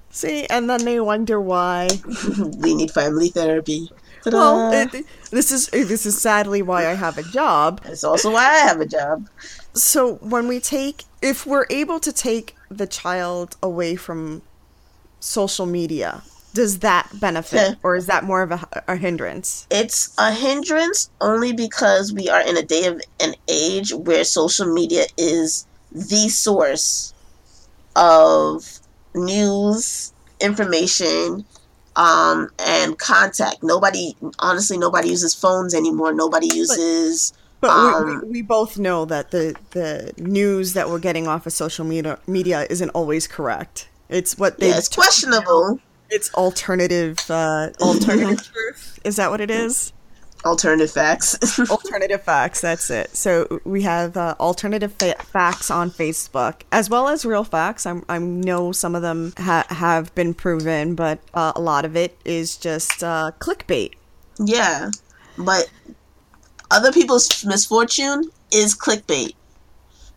See, 0.10 0.46
and 0.48 0.70
then 0.70 0.84
they 0.86 1.00
wonder 1.00 1.39
why. 1.39 1.89
we 2.60 2.74
need 2.74 2.91
family 2.91 3.30
therapy 3.30 3.89
well, 4.34 4.72
it, 4.72 5.06
this 5.32 5.52
is 5.52 5.67
this 5.67 6.06
is 6.06 6.20
sadly 6.22 6.62
why 6.62 6.88
I 6.88 6.93
have 6.93 7.17
a 7.17 7.24
job. 7.24 7.82
It's 7.86 8.04
also 8.04 8.32
why 8.32 8.46
I 8.46 8.58
have 8.60 8.82
a 8.82 8.86
job. 8.86 9.30
So 9.74 10.15
when 10.15 10.48
we 10.48 10.60
take, 10.60 11.04
if 11.22 11.46
we're 11.46 11.67
able 11.70 12.00
to 12.00 12.12
take 12.12 12.56
the 12.70 12.88
child 12.88 13.58
away 13.62 13.96
from 13.96 14.41
social 15.20 15.65
media, 15.65 16.24
does 16.53 16.79
that 16.79 17.10
benefit, 17.19 17.55
Yeah. 17.69 17.73
or 17.83 17.95
is 17.95 18.07
that 18.07 18.23
more 18.23 18.41
of 18.41 18.51
a, 18.51 18.83
a 18.88 18.95
hindrance? 18.95 19.67
It's 19.69 20.13
a 20.17 20.31
hindrance 20.31 21.10
only 21.21 21.53
because 21.53 22.12
we 22.13 22.29
are 22.29 22.41
in 22.41 22.57
a 22.57 22.63
day 22.63 22.86
of 22.86 23.01
an 23.19 23.36
age 23.47 23.93
where 23.93 24.23
social 24.23 24.71
media 24.73 25.05
is 25.17 25.65
the 25.91 26.29
source 26.29 27.13
of 27.95 28.79
news, 29.13 30.13
information, 30.39 31.45
um, 31.95 32.49
and 32.60 32.97
contact. 32.97 33.57
Nobody, 33.63 34.15
honestly, 34.39 34.77
nobody 34.77 35.10
uses 35.10 35.33
phones 35.33 35.73
anymore. 35.73 36.13
Nobody 36.13 36.47
uses. 36.53 37.33
But 37.60 37.71
Um, 37.71 38.05
we, 38.05 38.17
we, 38.17 38.31
we 38.33 38.41
both 38.43 38.77
know 38.77 39.05
that 39.05 39.31
the, 39.31 39.55
the 39.71 40.13
news 40.17 40.73
that 40.73 40.89
we're 40.89 40.99
getting 40.99 41.27
off 41.27 41.47
of 41.47 41.53
social 41.53 41.86
media 41.86 42.19
media 42.27 42.67
isn't 42.69 42.89
always 42.91 43.27
correct. 43.27 43.89
It's 44.10 44.38
what 44.38 44.60
they 44.60 44.69
yeah, 44.69 44.77
it's 44.77 44.88
questionable. 44.89 45.79
It's 46.10 46.34
alternative 46.34 47.17
uh, 47.30 47.70
alternative 47.82 48.43
truth. 48.54 49.00
Is 49.04 49.15
that 49.17 49.30
what 49.32 49.41
it 49.41 49.52
is? 49.52 49.93
Alternative 50.46 50.89
facts. 50.89 51.60
alternative 51.72 52.24
facts. 52.24 52.62
That's 52.62 52.89
it. 52.89 53.15
So 53.15 53.60
we 53.65 53.82
have 53.82 54.15
uh, 54.15 54.36
alternative 54.39 54.93
fa- 54.93 55.15
facts 55.24 55.70
on 55.72 55.89
Facebook 55.89 56.62
as 56.72 56.89
well 56.89 57.08
as 57.08 57.26
real 57.26 57.43
facts. 57.43 57.86
I'm, 57.86 58.06
I 58.08 58.20
know 58.20 58.72
some 58.72 58.96
of 58.96 59.02
them 59.02 59.34
ha- 59.38 59.65
have 59.70 60.13
been 60.15 60.34
proven, 60.34 60.96
but 60.96 61.20
uh, 61.34 61.54
a 61.56 61.60
lot 61.62 61.86
of 61.86 61.96
it 61.96 62.17
is 62.24 62.56
just 62.56 63.04
uh, 63.04 63.32
clickbait. 63.39 63.96
yeah, 64.39 64.91
but 65.38 65.70
other 66.72 66.91
people's 66.91 67.43
misfortune 67.43 68.30
is 68.52 68.78
clickbait. 68.78 69.34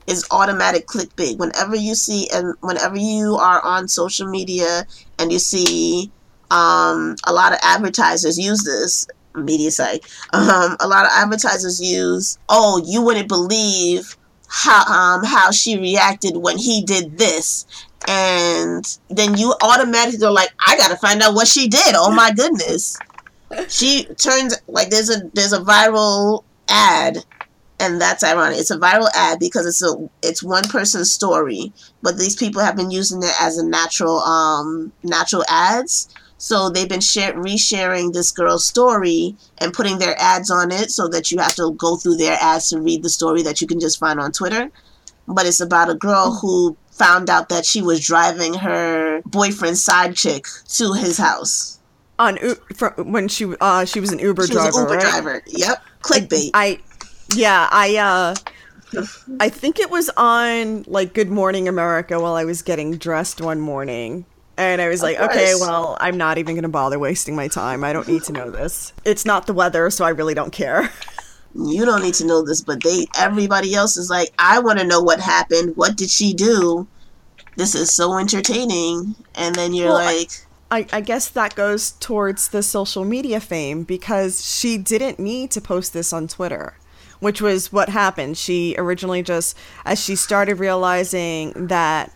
Is 0.06 0.26
automatic 0.30 0.86
clickbait. 0.86 1.38
Whenever 1.38 1.76
you 1.76 1.94
see 1.94 2.28
and 2.30 2.54
whenever 2.60 2.96
you 2.96 3.36
are 3.36 3.62
on 3.64 3.86
social 3.86 4.28
media 4.28 4.84
and 5.18 5.30
you 5.30 5.38
see 5.38 6.10
um, 6.50 7.16
a 7.26 7.32
lot 7.32 7.52
of 7.52 7.58
advertisers 7.62 8.38
use 8.38 8.64
this 8.64 9.06
media 9.34 9.70
site. 9.70 10.04
Um, 10.32 10.76
a 10.80 10.88
lot 10.88 11.04
of 11.04 11.12
advertisers 11.14 11.80
use, 11.80 12.38
oh, 12.48 12.82
you 12.84 13.02
wouldn't 13.02 13.28
believe 13.28 14.16
how 14.48 14.84
um, 14.84 15.24
how 15.24 15.52
she 15.52 15.78
reacted 15.78 16.36
when 16.36 16.58
he 16.58 16.82
did 16.82 17.16
this, 17.16 17.66
and 18.08 18.98
then 19.08 19.36
you 19.36 19.54
automatically 19.62 20.26
are 20.26 20.32
like, 20.32 20.50
I 20.66 20.76
gotta 20.76 20.96
find 20.96 21.22
out 21.22 21.34
what 21.34 21.46
she 21.46 21.68
did. 21.68 21.94
Oh 21.94 22.10
my 22.12 22.32
goodness, 22.32 22.98
she 23.68 24.04
turns 24.16 24.60
like 24.66 24.90
there's 24.90 25.10
a 25.10 25.30
there's 25.34 25.52
a 25.52 25.60
viral 25.60 26.44
ad. 26.68 27.24
And 27.80 27.98
that's 28.00 28.22
ironic. 28.22 28.58
It's 28.58 28.70
a 28.70 28.76
viral 28.78 29.08
ad 29.14 29.38
because 29.40 29.66
it's 29.66 29.82
a 29.82 30.08
it's 30.22 30.42
one 30.42 30.64
person's 30.64 31.10
story, 31.10 31.72
but 32.02 32.18
these 32.18 32.36
people 32.36 32.60
have 32.60 32.76
been 32.76 32.90
using 32.90 33.22
it 33.22 33.32
as 33.40 33.56
a 33.56 33.66
natural 33.66 34.18
um 34.20 34.92
natural 35.02 35.44
ads. 35.48 36.08
So 36.36 36.70
they've 36.70 36.88
been 36.88 37.00
share, 37.00 37.34
resharing 37.34 38.12
this 38.12 38.30
girl's 38.32 38.64
story 38.64 39.36
and 39.58 39.72
putting 39.74 39.98
their 39.98 40.14
ads 40.18 40.50
on 40.50 40.70
it 40.72 40.90
so 40.90 41.08
that 41.08 41.30
you 41.30 41.38
have 41.38 41.54
to 41.56 41.72
go 41.72 41.96
through 41.96 42.16
their 42.16 42.36
ads 42.40 42.70
to 42.70 42.80
read 42.80 43.02
the 43.02 43.10
story 43.10 43.42
that 43.42 43.60
you 43.60 43.66
can 43.66 43.80
just 43.80 43.98
find 43.98 44.20
on 44.20 44.32
Twitter. 44.32 44.70
But 45.26 45.46
it's 45.46 45.60
about 45.60 45.90
a 45.90 45.94
girl 45.94 46.38
who 46.40 46.76
found 46.90 47.30
out 47.30 47.48
that 47.48 47.64
she 47.64 47.82
was 47.82 48.04
driving 48.04 48.54
her 48.54 49.22
boyfriend's 49.24 49.82
side 49.82 50.16
chick 50.16 50.46
to 50.76 50.92
his 50.92 51.16
house. 51.18 51.78
On 52.18 52.36
when 52.98 53.28
she 53.28 53.46
uh, 53.60 53.86
she 53.86 54.00
was 54.00 54.12
an 54.12 54.18
Uber 54.18 54.46
She 54.46 54.52
driver, 54.52 54.66
was 54.66 54.76
an 54.76 54.82
Uber 54.82 54.94
right? 54.94 55.00
driver. 55.10 55.42
Yep. 55.46 55.82
Clickbait. 56.02 56.50
I 56.52 56.78
yeah, 57.34 57.68
I 57.70 57.96
uh 57.96 58.34
I 59.38 59.48
think 59.48 59.78
it 59.78 59.90
was 59.90 60.10
on 60.16 60.84
like 60.86 61.14
Good 61.14 61.30
Morning 61.30 61.68
America 61.68 62.20
while 62.20 62.34
I 62.34 62.44
was 62.44 62.62
getting 62.62 62.96
dressed 62.96 63.40
one 63.40 63.60
morning. 63.60 64.26
And 64.56 64.82
I 64.82 64.88
was 64.88 65.02
like, 65.02 65.18
okay, 65.18 65.54
well, 65.54 65.96
I'm 66.00 66.18
not 66.18 66.36
even 66.36 66.54
going 66.54 66.64
to 66.64 66.68
bother 66.68 66.98
wasting 66.98 67.34
my 67.34 67.48
time. 67.48 67.82
I 67.82 67.94
don't 67.94 68.06
need 68.06 68.24
to 68.24 68.32
know 68.32 68.50
this. 68.50 68.92
It's 69.06 69.24
not 69.24 69.46
the 69.46 69.54
weather, 69.54 69.88
so 69.88 70.04
I 70.04 70.10
really 70.10 70.34
don't 70.34 70.52
care. 70.52 70.90
you 71.54 71.84
don't 71.86 72.02
need 72.02 72.14
to 72.14 72.26
know 72.26 72.42
this, 72.44 72.60
but 72.60 72.82
they 72.82 73.06
everybody 73.18 73.74
else 73.74 73.96
is 73.96 74.10
like, 74.10 74.28
I 74.38 74.58
want 74.60 74.78
to 74.78 74.86
know 74.86 75.00
what 75.00 75.20
happened. 75.20 75.76
What 75.76 75.96
did 75.96 76.10
she 76.10 76.34
do? 76.34 76.86
This 77.56 77.74
is 77.74 77.92
so 77.92 78.18
entertaining. 78.18 79.14
And 79.34 79.54
then 79.54 79.72
you're 79.74 79.88
Well, 79.88 80.04
like, 80.04 80.30
I, 80.70 80.86
I 80.92 81.00
guess 81.00 81.28
that 81.28 81.54
goes 81.54 81.92
towards 81.92 82.48
the 82.48 82.62
social 82.62 83.04
media 83.04 83.40
fame 83.40 83.82
because 83.84 84.44
she 84.46 84.78
didn't 84.78 85.18
need 85.18 85.50
to 85.52 85.60
post 85.60 85.92
this 85.92 86.12
on 86.12 86.28
Twitter, 86.28 86.74
which 87.20 87.40
was 87.40 87.72
what 87.72 87.88
happened. 87.88 88.36
She 88.36 88.74
originally 88.76 89.22
just, 89.22 89.56
as 89.84 90.02
she 90.02 90.16
started 90.16 90.58
realizing 90.58 91.52
that 91.68 92.12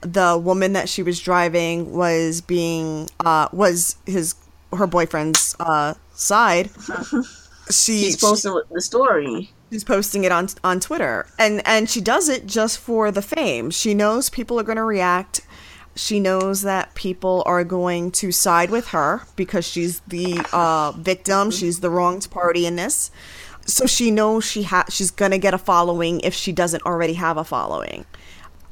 the 0.00 0.40
woman 0.42 0.72
that 0.72 0.88
she 0.88 1.02
was 1.02 1.20
driving 1.20 1.92
was 1.92 2.40
being, 2.40 3.08
uh, 3.24 3.48
was 3.52 3.96
his, 4.06 4.34
her 4.72 4.86
boyfriend's, 4.86 5.54
uh, 5.60 5.94
side, 6.14 6.70
she, 7.70 8.04
she's 8.04 8.16
posting 8.16 8.60
the 8.70 8.80
story. 8.80 9.50
she's 9.70 9.84
posting 9.84 10.24
it 10.24 10.32
on 10.32 10.48
on 10.62 10.80
Twitter, 10.80 11.26
and 11.38 11.60
and 11.66 11.90
she 11.90 12.00
does 12.00 12.28
it 12.28 12.46
just 12.46 12.78
for 12.78 13.10
the 13.10 13.22
fame. 13.22 13.70
She 13.70 13.94
knows 13.94 14.30
people 14.30 14.58
are 14.58 14.62
going 14.62 14.76
to 14.76 14.84
react. 14.84 15.40
She 15.96 16.18
knows 16.18 16.62
that 16.62 16.94
people 16.94 17.44
are 17.46 17.62
going 17.62 18.10
to 18.12 18.32
side 18.32 18.70
with 18.70 18.88
her 18.88 19.22
because 19.36 19.64
she's 19.64 20.00
the 20.00 20.44
uh, 20.52 20.92
victim. 20.92 21.52
She's 21.52 21.80
the 21.80 21.90
wronged 21.90 22.28
party 22.30 22.66
in 22.66 22.74
this. 22.76 23.12
So 23.66 23.86
she 23.86 24.10
knows 24.10 24.44
she 24.44 24.62
ha- 24.64 24.84
she's 24.88 25.10
gonna 25.10 25.38
get 25.38 25.54
a 25.54 25.58
following 25.58 26.20
if 26.20 26.34
she 26.34 26.52
doesn't 26.52 26.82
already 26.84 27.14
have 27.14 27.36
a 27.36 27.44
following. 27.44 28.04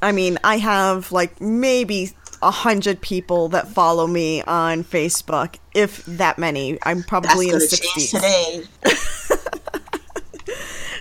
I 0.01 0.11
mean, 0.11 0.37
I 0.43 0.57
have 0.57 1.11
like 1.11 1.39
maybe 1.41 2.11
a 2.41 2.51
hundred 2.51 3.01
people 3.01 3.49
that 3.49 3.67
follow 3.69 4.05
me 4.05 4.41
on 4.43 4.83
Facebook, 4.83 5.55
if 5.73 6.05
that 6.05 6.37
many. 6.37 6.77
I'm 6.83 6.97
That's 6.97 7.07
probably 7.07 7.47
in 7.47 7.53
the 7.53 7.59
sixties. 7.61 8.11
today. 8.11 8.63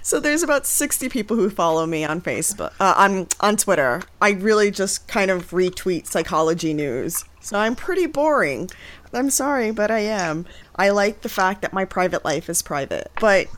So 0.05 0.19
there's 0.19 0.43
about 0.43 0.67
60 0.67 1.09
people 1.11 1.37
who 1.37 1.49
follow 1.49 1.87
me 1.87 2.05
on 2.05 2.21
Facebook, 2.21 2.73
uh, 2.81 2.95
on 2.97 3.29
on 3.41 3.57
Twitter. 3.57 4.03
I 4.21 4.31
really 4.33 4.73
just 4.73 5.07
kind 5.07 5.31
of 5.31 5.51
retweet 5.53 6.07
psychology 6.09 6.75
news. 6.75 7.25
So 7.41 7.57
I'm 7.57 7.77
pretty 7.77 8.07
boring. 8.07 8.69
I'm 9.15 9.31
sorry, 9.31 9.71
but 9.71 9.91
I 9.91 10.01
am. 10.01 10.47
I 10.77 10.91
like 10.91 11.21
the 11.21 11.29
fact 11.29 11.63
that 11.63 11.73
my 11.73 11.85
private 11.85 12.25
life 12.25 12.49
is 12.49 12.63
private. 12.63 13.11
But 13.21 13.49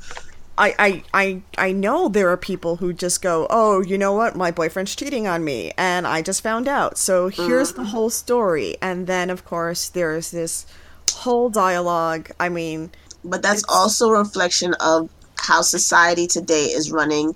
I 0.57 0.75
I 0.79 1.03
I 1.12 1.43
I 1.69 1.73
know 1.73 2.09
there 2.09 2.29
are 2.29 2.37
people 2.37 2.77
who 2.77 2.93
just 2.93 3.23
go, 3.23 3.47
"Oh, 3.51 3.81
you 3.83 3.99
know 3.99 4.12
what? 4.12 4.37
My 4.37 4.51
boyfriend's 4.51 4.95
cheating 4.95 5.27
on 5.27 5.45
me 5.45 5.73
and 5.77 6.07
I 6.07 6.23
just 6.23 6.43
found 6.43 6.69
out." 6.69 6.99
So 6.99 7.29
here's 7.29 7.73
the 7.73 7.83
mm-hmm. 7.83 7.90
whole 7.90 8.11
story. 8.11 8.77
And 8.81 9.07
then 9.07 9.31
of 9.31 9.45
course 9.45 9.88
there's 9.88 10.31
this 10.31 10.67
whole 11.12 11.51
dialogue. 11.51 12.31
I 12.38 12.49
mean, 12.49 12.90
But 13.25 13.43
that's 13.43 13.64
also 13.69 14.11
a 14.11 14.19
reflection 14.19 14.75
of 14.81 15.09
how 15.38 15.62
society 15.62 16.27
today 16.27 16.67
is 16.67 16.93
running 16.93 17.35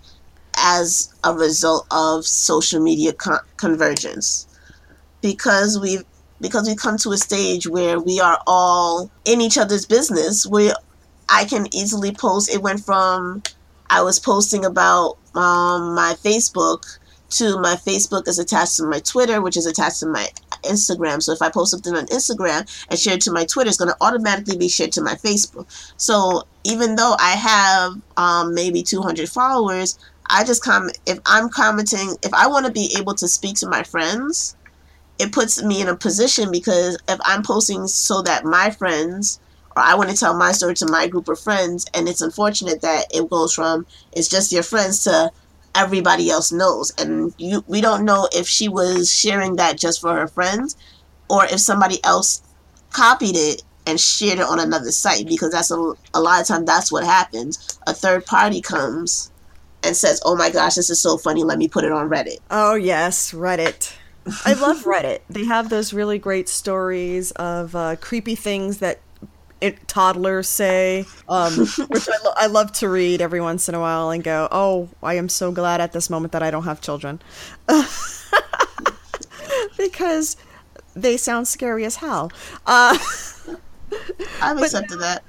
as 0.57 1.13
a 1.25 1.33
result 1.35 1.87
of 1.91 2.27
social 2.27 2.81
media 2.81 3.13
con- 3.13 3.41
convergence. 3.57 4.47
Because 5.23 5.79
we've 5.79 6.05
because 6.41 6.69
we 6.69 6.77
come 6.77 6.97
to 6.99 7.13
a 7.13 7.17
stage 7.17 7.67
where 7.67 7.99
we 7.99 8.21
are 8.21 8.41
all 8.47 9.11
in 9.25 9.41
each 9.41 9.59
other's 9.59 9.87
business, 9.87 10.47
where 10.47 10.75
I 11.29 11.45
can 11.45 11.67
easily 11.75 12.13
post. 12.13 12.53
It 12.53 12.63
went 12.63 12.81
from 12.85 13.43
I 13.91 14.03
was 14.03 14.19
posting 14.19 14.65
about 14.65 15.17
um, 15.35 15.95
my 15.95 16.15
Facebook 16.23 16.99
to 17.31 17.59
my 17.59 17.77
Facebook 17.77 18.27
is 18.27 18.39
attached 18.39 18.77
to 18.77 18.85
my 18.85 19.01
Twitter, 19.01 19.41
which 19.43 19.57
is 19.57 19.67
attached 19.67 20.01
to 20.01 20.07
my 20.07 20.29
Instagram. 20.65 21.23
So 21.23 21.33
if 21.33 21.43
I 21.43 21.51
post 21.51 21.71
something 21.71 21.95
on 21.95 22.07
Instagram 22.07 22.87
and 22.91 22.99
share 22.99 23.15
it 23.15 23.21
to 23.23 23.33
my 23.33 23.45
Twitter, 23.45 23.69
it's 23.69 23.77
going 23.77 23.91
to 23.91 23.97
automatically 24.01 24.57
be 24.57 24.69
shared 24.69 24.93
to 24.93 25.03
my 25.03 25.15
Facebook. 25.15 25.67
So 25.97 26.45
even 26.65 26.97
though 26.97 27.15
I 27.19 27.33
have 27.33 27.93
um, 28.17 28.55
maybe 28.55 28.83
200 28.83 29.29
followers, 29.29 29.99
I 30.31 30.45
just 30.45 30.63
comment 30.63 30.99
if 31.07 31.19
I'm 31.27 31.49
commenting, 31.49 32.17
if 32.23 32.33
I 32.35 32.47
want 32.47 32.67
to 32.67 32.73
be 32.73 32.95
able 32.99 33.15
to 33.15 33.29
speak 33.29 33.57
to 33.57 33.69
my 33.69 33.83
friends, 33.83 34.57
it 35.19 35.33
puts 35.33 35.63
me 35.63 35.81
in 35.81 35.89
a 35.89 35.97
position 35.97 36.51
because 36.51 36.99
if 37.09 37.19
I'm 37.25 37.43
posting 37.43 37.87
so 37.87 38.23
that 38.23 38.45
my 38.45 38.71
friends 38.71 39.41
or 39.79 39.83
I 39.83 39.95
want 39.95 40.11
to 40.11 40.17
tell 40.17 40.37
my 40.37 40.53
story 40.53 40.75
to 40.75 40.87
my 40.87 41.07
group 41.07 41.29
of 41.29 41.39
friends, 41.39 41.87
and 41.95 42.09
it's 42.09 42.21
unfortunate 42.21 42.81
that 42.83 43.07
it 43.15 43.31
goes 43.31 43.55
from 43.55 43.87
it's 44.13 44.29
just 44.29 44.53
your 44.53 44.63
friends 44.63 45.05
to 45.05 45.31
everybody 45.75 46.31
else 46.31 46.51
knows, 46.51 46.93
and 46.99 47.33
you 47.39 47.65
we 47.69 47.81
don't 47.81 48.05
know 48.05 48.29
if 48.33 48.49
she 48.49 48.69
was 48.69 49.13
sharing 49.13 49.57
that 49.57 49.79
just 49.79 50.01
for 50.01 50.15
her 50.15 50.27
friends, 50.27 50.77
or 51.31 51.45
if 51.45 51.61
somebody 51.61 52.03
else 52.05 52.43
copied 52.91 53.37
it 53.37 53.63
and 53.87 54.01
shared 54.01 54.39
it 54.39 54.45
on 54.45 54.59
another 54.59 54.91
site 54.91 55.27
because 55.27 55.53
that's 55.53 55.71
a, 55.71 55.93
a 56.13 56.21
lot 56.21 56.41
of 56.41 56.47
time 56.47 56.65
that's 56.65 56.91
what 56.91 57.05
happens. 57.05 57.79
A 57.87 57.95
third 57.95 58.27
party 58.27 58.61
comes 58.61 59.31
and 59.85 59.97
says, 59.97 60.21
"Oh 60.25 60.35
my 60.35 60.51
gosh, 60.51 60.75
this 60.75 60.91
is 60.91 61.01
so 61.01 61.19
funny. 61.19 61.45
Let 61.45 61.59
me 61.59 61.69
put 61.69 61.85
it 61.85 61.93
on 61.93 62.09
Reddit." 62.09 62.39
Oh 62.51 62.75
yes, 62.75 63.33
Reddit. 63.33 63.95
I 64.45 64.55
love 64.55 64.85
Reddit. 64.85 65.21
They 65.29 65.45
have 65.45 65.69
those 65.71 65.93
really 65.93 66.19
great 66.19 66.49
stories 66.49 67.31
of 67.33 67.75
uh, 67.75 67.97
creepy 67.97 68.35
things 68.35 68.79
that 68.79 69.01
it, 69.61 69.89
toddlers 69.89 70.49
say, 70.49 71.05
um, 71.29 71.53
which 71.89 72.09
I, 72.09 72.17
lo- 72.25 72.33
I 72.37 72.47
love 72.47 72.73
to 72.73 72.89
read 72.89 73.21
every 73.21 73.41
once 73.41 73.69
in 73.69 73.75
a 73.75 73.81
while 73.81 74.11
and 74.11 74.23
go, 74.23 74.49
oh, 74.51 74.89
I 75.03 75.15
am 75.15 75.29
so 75.29 75.51
glad 75.53 75.81
at 75.81 75.93
this 75.93 76.09
moment 76.11 76.33
that 76.33 76.43
I 76.43 76.51
don't 76.51 76.65
have 76.65 76.81
children. 76.81 77.21
because 79.77 80.37
they 80.95 81.17
sound 81.17 81.49
scary 81.49 81.85
as 81.85 81.97
hell. 81.97 82.31
Uh, 82.67 82.99
I've 84.43 84.61
accepted 84.61 85.01
that. 85.01 85.25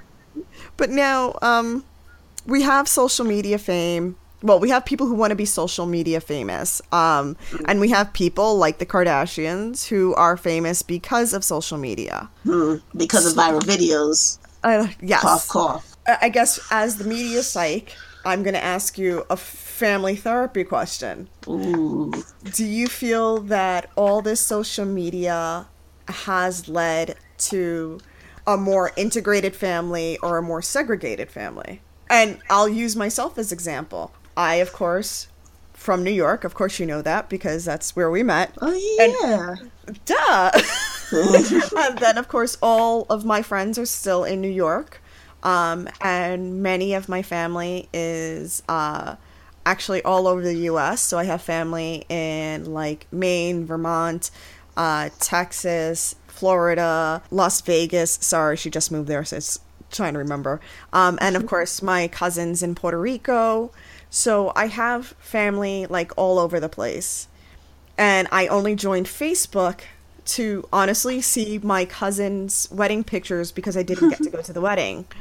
but 0.76 0.90
now 0.90 1.38
um, 1.42 1.84
we 2.46 2.62
have 2.62 2.88
social 2.88 3.24
media 3.24 3.58
fame. 3.58 4.16
Well, 4.42 4.58
we 4.58 4.70
have 4.70 4.84
people 4.84 5.06
who 5.06 5.14
want 5.14 5.30
to 5.30 5.36
be 5.36 5.44
social 5.44 5.86
media 5.86 6.20
famous. 6.20 6.80
Um, 6.92 7.36
and 7.66 7.80
we 7.80 7.90
have 7.90 8.12
people 8.12 8.56
like 8.56 8.78
the 8.78 8.86
Kardashians 8.86 9.86
who 9.88 10.14
are 10.14 10.36
famous 10.36 10.82
because 10.82 11.34
of 11.34 11.44
social 11.44 11.78
media. 11.78 12.30
Hmm, 12.44 12.76
because 12.96 13.26
of 13.26 13.34
viral 13.34 13.60
videos. 13.60 14.38
Uh, 14.62 14.88
yes. 15.02 15.22
Cough, 15.22 15.48
cough. 15.48 15.96
I 16.20 16.28
guess 16.28 16.58
as 16.70 16.96
the 16.96 17.04
media 17.04 17.42
psych, 17.42 17.94
I'm 18.24 18.42
going 18.42 18.54
to 18.54 18.62
ask 18.62 18.98
you 18.98 19.24
a 19.30 19.36
family 19.36 20.16
therapy 20.16 20.64
question. 20.64 21.28
Ooh. 21.48 22.12
Do 22.52 22.64
you 22.64 22.86
feel 22.86 23.40
that 23.42 23.90
all 23.96 24.22
this 24.22 24.40
social 24.40 24.84
media 24.84 25.66
has 26.08 26.68
led 26.68 27.16
to 27.38 28.00
a 28.46 28.56
more 28.56 28.92
integrated 28.96 29.54
family 29.54 30.18
or 30.22 30.38
a 30.38 30.42
more 30.42 30.62
segregated 30.62 31.30
family? 31.30 31.82
And 32.08 32.40
I'll 32.50 32.68
use 32.68 32.96
myself 32.96 33.38
as 33.38 33.52
example. 33.52 34.12
I, 34.40 34.54
of 34.54 34.72
course, 34.72 35.28
from 35.74 36.02
New 36.02 36.10
York, 36.10 36.44
of 36.44 36.54
course 36.54 36.80
you 36.80 36.86
know 36.86 37.02
that 37.02 37.28
because 37.28 37.66
that's 37.66 37.94
where 37.94 38.10
we 38.10 38.22
met. 38.22 38.56
Oh 38.62 38.72
yeah. 38.72 39.56
Duh. 40.06 40.50
and 41.76 41.98
then, 41.98 42.16
of 42.16 42.28
course, 42.28 42.56
all 42.62 43.04
of 43.10 43.26
my 43.26 43.42
friends 43.42 43.78
are 43.78 43.84
still 43.84 44.24
in 44.24 44.40
New 44.40 44.48
York. 44.48 45.02
Um, 45.42 45.88
and 46.00 46.62
many 46.62 46.94
of 46.94 47.06
my 47.06 47.20
family 47.20 47.90
is 47.92 48.62
uh, 48.66 49.16
actually 49.66 50.02
all 50.04 50.26
over 50.26 50.40
the 50.40 50.54
U.S. 50.72 51.02
So 51.02 51.18
I 51.18 51.24
have 51.24 51.42
family 51.42 52.06
in 52.08 52.72
like 52.72 53.06
Maine, 53.12 53.66
Vermont, 53.66 54.30
uh, 54.74 55.10
Texas, 55.18 56.14
Florida, 56.28 57.22
Las 57.30 57.60
Vegas. 57.60 58.12
Sorry, 58.22 58.56
she 58.56 58.70
just 58.70 58.90
moved 58.90 59.08
there, 59.08 59.22
so 59.22 59.36
it's 59.36 59.60
trying 59.90 60.14
to 60.14 60.18
remember. 60.18 60.62
Um, 60.94 61.18
and 61.20 61.36
of 61.36 61.44
course, 61.52 61.82
my 61.82 62.08
cousins 62.08 62.62
in 62.62 62.74
Puerto 62.74 62.98
Rico. 62.98 63.70
So 64.10 64.52
I 64.56 64.66
have 64.66 65.08
family 65.18 65.86
like 65.86 66.12
all 66.16 66.38
over 66.38 66.60
the 66.60 66.68
place 66.68 67.28
and 67.96 68.28
I 68.32 68.46
only 68.48 68.74
joined 68.74 69.06
Facebook 69.06 69.82
to 70.26 70.66
honestly 70.72 71.20
see 71.20 71.58
my 71.58 71.84
cousin's 71.84 72.68
wedding 72.70 73.04
pictures 73.04 73.52
because 73.52 73.76
I 73.76 73.82
didn't 73.82 74.10
get 74.10 74.22
to 74.22 74.30
go 74.30 74.42
to 74.42 74.52
the 74.52 74.60
wedding. 74.60 75.06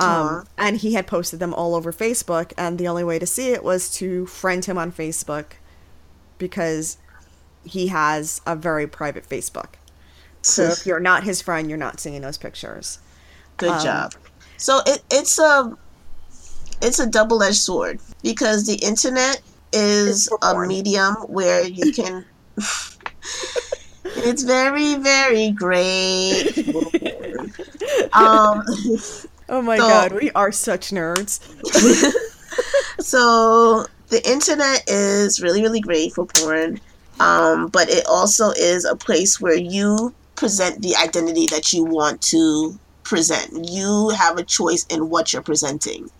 Um, 0.00 0.46
and 0.56 0.76
he 0.76 0.94
had 0.94 1.08
posted 1.08 1.40
them 1.40 1.52
all 1.52 1.74
over 1.74 1.92
Facebook, 1.92 2.52
and 2.56 2.78
the 2.78 2.86
only 2.86 3.02
way 3.02 3.18
to 3.18 3.26
see 3.26 3.50
it 3.50 3.64
was 3.64 3.90
to 3.94 4.26
friend 4.26 4.64
him 4.64 4.78
on 4.78 4.92
Facebook 4.92 5.54
because 6.38 6.98
he 7.64 7.88
has 7.88 8.40
a 8.46 8.54
very 8.54 8.86
private 8.86 9.28
Facebook. 9.28 9.70
So 10.42 10.62
if 10.66 10.86
you're 10.86 11.00
not 11.00 11.24
his 11.24 11.42
friend, 11.42 11.68
you're 11.68 11.78
not 11.78 11.98
seeing 11.98 12.22
those 12.22 12.38
pictures. 12.38 13.00
Good 13.56 13.70
Um, 13.70 13.84
job. 13.84 14.14
So 14.56 14.82
it, 14.86 15.02
it's 15.10 15.36
a 15.40 15.76
it's 16.82 16.98
a 16.98 17.06
double 17.06 17.42
edged 17.42 17.56
sword 17.56 18.00
because 18.22 18.66
the 18.66 18.74
internet 18.76 19.40
is 19.72 20.28
a 20.42 20.58
medium 20.66 21.14
where 21.26 21.64
you 21.66 21.92
can. 21.92 22.24
it's 24.04 24.42
very 24.42 24.94
very 24.96 25.50
great. 25.50 26.52
um, 28.12 28.64
Oh 29.50 29.62
my 29.62 29.78
So- 29.78 29.88
god, 29.88 30.12
we 30.12 30.30
are 30.32 30.52
such 30.52 30.90
nerds. 30.90 31.40
so 33.00 33.86
the 34.08 34.28
internet 34.28 34.84
is 34.86 35.40
really 35.40 35.62
really 35.62 35.80
great 35.80 36.12
for 36.12 36.26
porn, 36.26 36.80
um, 37.20 37.68
but 37.68 37.88
it 37.88 38.04
also 38.06 38.50
is 38.50 38.84
a 38.84 38.94
place 38.94 39.40
where 39.40 39.56
you 39.56 40.14
present 40.36 40.82
the 40.82 40.94
identity 40.96 41.46
that 41.46 41.72
you 41.72 41.84
want 41.84 42.20
to 42.22 42.78
present. 43.04 43.66
You 43.70 44.10
have 44.10 44.36
a 44.38 44.42
choice 44.44 44.84
in 44.90 45.08
what 45.08 45.32
you're 45.32 45.42
presenting. 45.42 46.10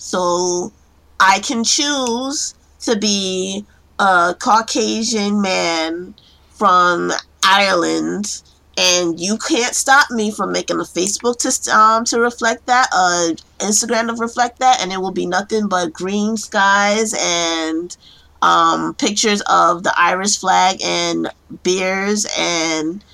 So 0.00 0.72
I 1.20 1.40
can 1.40 1.62
choose 1.62 2.54
to 2.80 2.96
be 2.96 3.66
a 3.98 4.34
Caucasian 4.38 5.42
man 5.42 6.14
from 6.52 7.12
Ireland, 7.44 8.42
and 8.78 9.20
you 9.20 9.36
can't 9.36 9.74
stop 9.74 10.10
me 10.10 10.30
from 10.30 10.52
making 10.52 10.80
a 10.80 10.84
Facebook 10.84 11.36
to 11.40 11.76
um 11.76 12.06
to 12.06 12.18
reflect 12.18 12.64
that, 12.64 12.88
uh, 12.94 13.34
Instagram 13.58 14.08
to 14.08 14.14
reflect 14.14 14.58
that, 14.60 14.80
and 14.80 14.90
it 14.90 15.02
will 15.02 15.12
be 15.12 15.26
nothing 15.26 15.68
but 15.68 15.92
green 15.92 16.38
skies 16.38 17.14
and 17.20 17.94
um 18.40 18.94
pictures 18.94 19.42
of 19.42 19.82
the 19.82 19.92
Irish 19.98 20.38
flag 20.38 20.80
and 20.82 21.28
beers 21.62 22.26
and 22.38 23.04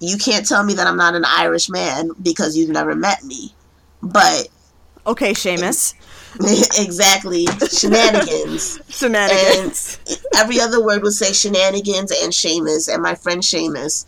you 0.00 0.16
can't 0.16 0.48
tell 0.48 0.64
me 0.64 0.72
that 0.72 0.86
I'm 0.86 0.96
not 0.96 1.14
an 1.14 1.24
Irish 1.26 1.68
man 1.68 2.12
because 2.22 2.56
you've 2.56 2.70
never 2.70 2.94
met 2.94 3.22
me. 3.24 3.54
But 4.02 4.48
Okay, 5.06 5.32
Seamus. 5.34 5.94
exactly 6.78 7.46
shenanigans. 7.70 8.78
Shenanigans. 8.88 9.98
Every 10.36 10.60
other 10.60 10.84
word 10.84 11.02
would 11.02 11.12
say 11.12 11.32
shenanigans 11.32 12.10
and 12.10 12.32
Seamus 12.32 12.92
and 12.92 13.02
my 13.02 13.14
friend 13.14 13.42
Seamus. 13.42 14.06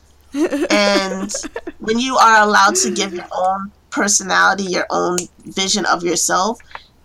And 0.71 1.33
when 1.79 1.99
you 1.99 2.17
are 2.17 2.43
allowed 2.43 2.75
to 2.77 2.91
give 2.91 3.15
your 3.15 3.27
own 3.33 3.73
personality, 3.91 4.65
your 4.65 4.87
own 4.91 5.17
vision 5.45 5.87
of 5.87 6.03
yourself, 6.03 6.59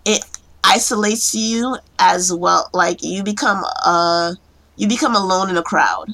it 0.04 0.24
isolates 0.64 1.34
you 1.34 1.76
as 1.98 2.32
well. 2.32 2.68
Like 2.72 3.02
you 3.02 3.22
become 3.22 3.64
a 3.64 4.34
you 4.76 4.88
become 4.88 5.14
alone 5.14 5.50
in 5.50 5.56
a 5.56 5.62
crowd. 5.62 6.08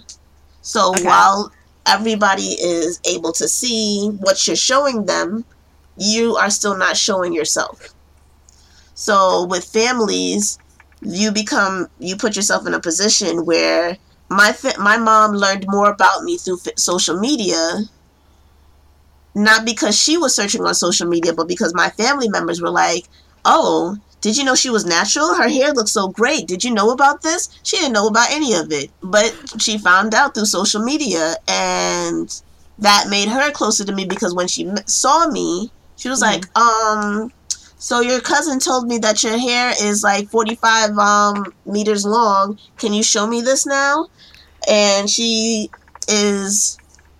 So 0.61 0.91
Okay. 0.91 1.05
while 1.05 1.51
everybody 1.87 2.53
is 2.61 3.01
able 3.07 3.33
to 3.33 3.49
see 3.49 4.09
what 4.21 4.47
you're 4.47 4.57
showing 4.57 5.07
them, 5.07 5.45
you 5.97 6.37
are 6.37 6.51
still 6.51 6.77
not 6.77 6.97
showing 6.97 7.33
yourself. 7.33 7.95
So 8.99 9.45
with 9.45 9.65
families, 9.65 10.59
you 11.01 11.31
become 11.31 11.87
you 12.01 12.17
put 12.17 12.35
yourself 12.35 12.67
in 12.67 12.75
a 12.75 12.81
position 12.81 13.47
where 13.47 13.97
my 14.29 14.53
fa- 14.53 14.81
my 14.81 14.97
mom 14.99 15.33
learned 15.33 15.67
more 15.69 15.89
about 15.91 16.25
me 16.25 16.37
through 16.37 16.59
f- 16.67 16.77
social 16.77 17.17
media 17.19 17.61
not 19.35 19.65
because 19.65 19.97
she 19.97 20.17
was 20.19 20.35
searching 20.35 20.63
on 20.65 20.75
social 20.75 21.09
media 21.09 21.33
but 21.33 21.47
because 21.49 21.73
my 21.75 21.89
family 21.91 22.29
members 22.29 22.61
were 22.61 22.71
like 22.71 23.05
oh 23.45 23.97
did 24.21 24.37
you 24.37 24.43
know 24.45 24.57
she 24.57 24.69
was 24.69 24.85
natural? 24.85 25.37
Her 25.37 25.49
hair 25.49 25.73
looks 25.73 25.93
so 25.93 26.09
great. 26.09 26.49
Did 26.49 26.65
you 26.65 26.75
know 26.75 26.91
about 26.91 27.23
this? 27.23 27.49
She 27.63 27.77
didn't 27.77 27.93
know 27.93 28.09
about 28.09 28.33
any 28.33 28.55
of 28.55 28.73
it 28.73 28.91
but 29.03 29.33
she 29.59 29.79
found 29.79 30.13
out 30.15 30.35
through 30.35 30.47
social 30.47 30.83
media 30.83 31.37
and 31.47 32.29
that 32.79 33.07
made 33.09 33.29
her 33.29 33.53
closer 33.53 33.85
to 33.85 33.95
me 33.95 34.05
because 34.07 34.35
when 34.35 34.49
she 34.49 34.69
saw 34.87 35.29
me 35.29 35.73
she 35.97 36.09
was 36.09 36.21
like 36.21 36.45
um 36.59 37.31
so 37.79 38.01
your 38.01 38.21
cousin 38.21 38.59
told 38.59 38.89
me 38.89 38.99
that 38.99 39.23
your 39.23 39.39
hair 39.39 39.73
is 39.81 40.03
like 40.03 40.29
45 40.29 40.99
um 40.99 41.53
meters 41.65 42.05
long. 42.05 42.59
Can 42.77 42.93
you 42.93 43.03
show 43.03 43.27
me 43.27 43.41
this 43.41 43.67
now? 43.67 44.09
And 44.69 45.09
she 45.09 45.71
is 46.09 46.77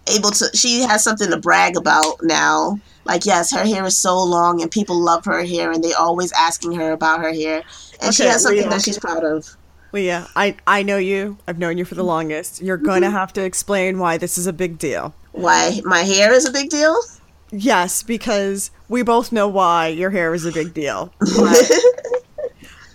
able 0.09 0.31
to 0.31 0.51
she 0.55 0.81
has 0.81 1.05
something 1.05 1.31
to 1.31 1.37
brag 1.37 1.77
about 1.77 2.23
now. 2.23 2.81
Like 3.05 3.25
yes, 3.25 3.53
her 3.53 3.65
hair 3.65 3.85
is 3.85 3.97
so 3.97 4.23
long 4.23 4.61
and 4.61 4.71
people 4.71 5.01
love 5.01 5.25
her 5.25 5.45
hair 5.45 5.71
and 5.71 5.83
they 5.83 5.93
always 5.93 6.33
asking 6.33 6.73
her 6.73 6.93
about 6.93 7.21
her 7.21 7.33
hair. 7.33 7.63
And 8.03 8.13
she 8.15 8.25
has 8.25 8.43
something 8.43 8.65
Lea. 8.65 8.69
that 8.69 8.83
she's 8.83 8.99
proud 8.99 9.25
of. 9.25 9.57
Lea, 9.93 10.25
I, 10.37 10.57
I 10.67 10.83
know 10.83 10.99
you. 10.99 11.39
I've 11.47 11.59
known 11.59 11.79
you 11.79 11.85
for 11.85 11.95
the 11.95 12.05
longest. 12.05 12.61
You're 12.61 12.77
going 12.77 13.01
to 13.01 13.11
have 13.11 13.33
to 13.35 13.43
explain 13.43 13.99
why 13.99 14.19
this 14.19 14.37
is 14.37 14.47
a 14.47 14.53
big 14.53 14.77
deal. 14.79 15.15
Why 15.33 15.81
my 15.85 16.01
hair 16.01 16.33
is 16.33 16.45
a 16.45 16.53
big 16.53 16.69
deal? 16.69 16.95
Yes, 17.51 18.03
because 18.03 18.71
we 18.89 19.03
both 19.03 19.33
know 19.33 19.49
why 19.49 19.89
your 19.89 20.11
hair 20.11 20.35
is 20.35 20.45
a 20.45 20.53
big 20.53 20.75
deal. 20.75 21.13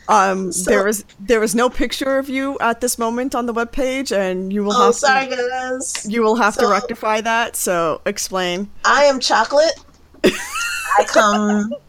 Um, 0.08 0.52
So- 0.52 0.70
there 0.70 0.88
is 0.88 1.06
there 1.20 1.42
is 1.44 1.56
no 1.56 1.70
picture 1.70 2.18
of 2.18 2.30
you 2.30 2.58
at 2.60 2.82
this 2.82 3.00
moment 3.00 3.36
on 3.36 3.46
the 3.46 3.54
webpage, 3.54 4.16
and 4.16 4.52
you 4.52 4.64
will 4.64 4.74
oh, 4.74 4.88
have 4.88 4.96
sorry 4.96 5.28
to 5.28 5.36
guys. 5.50 6.06
you 6.10 6.22
will 6.22 6.36
have 6.36 6.56
to 6.58 6.68
rectify 6.68 7.22
that. 7.22 7.56
So 7.56 8.02
explain. 8.06 8.70
I 8.86 9.06
am 9.06 9.20
chocolate. 9.20 9.80
I 10.24 11.06
come. 11.08 11.74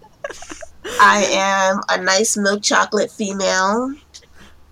I 1.01 1.25
am 1.33 1.81
a 1.89 2.03
nice 2.03 2.37
milk 2.37 2.62
chocolate 2.62 3.11
female, 3.11 3.95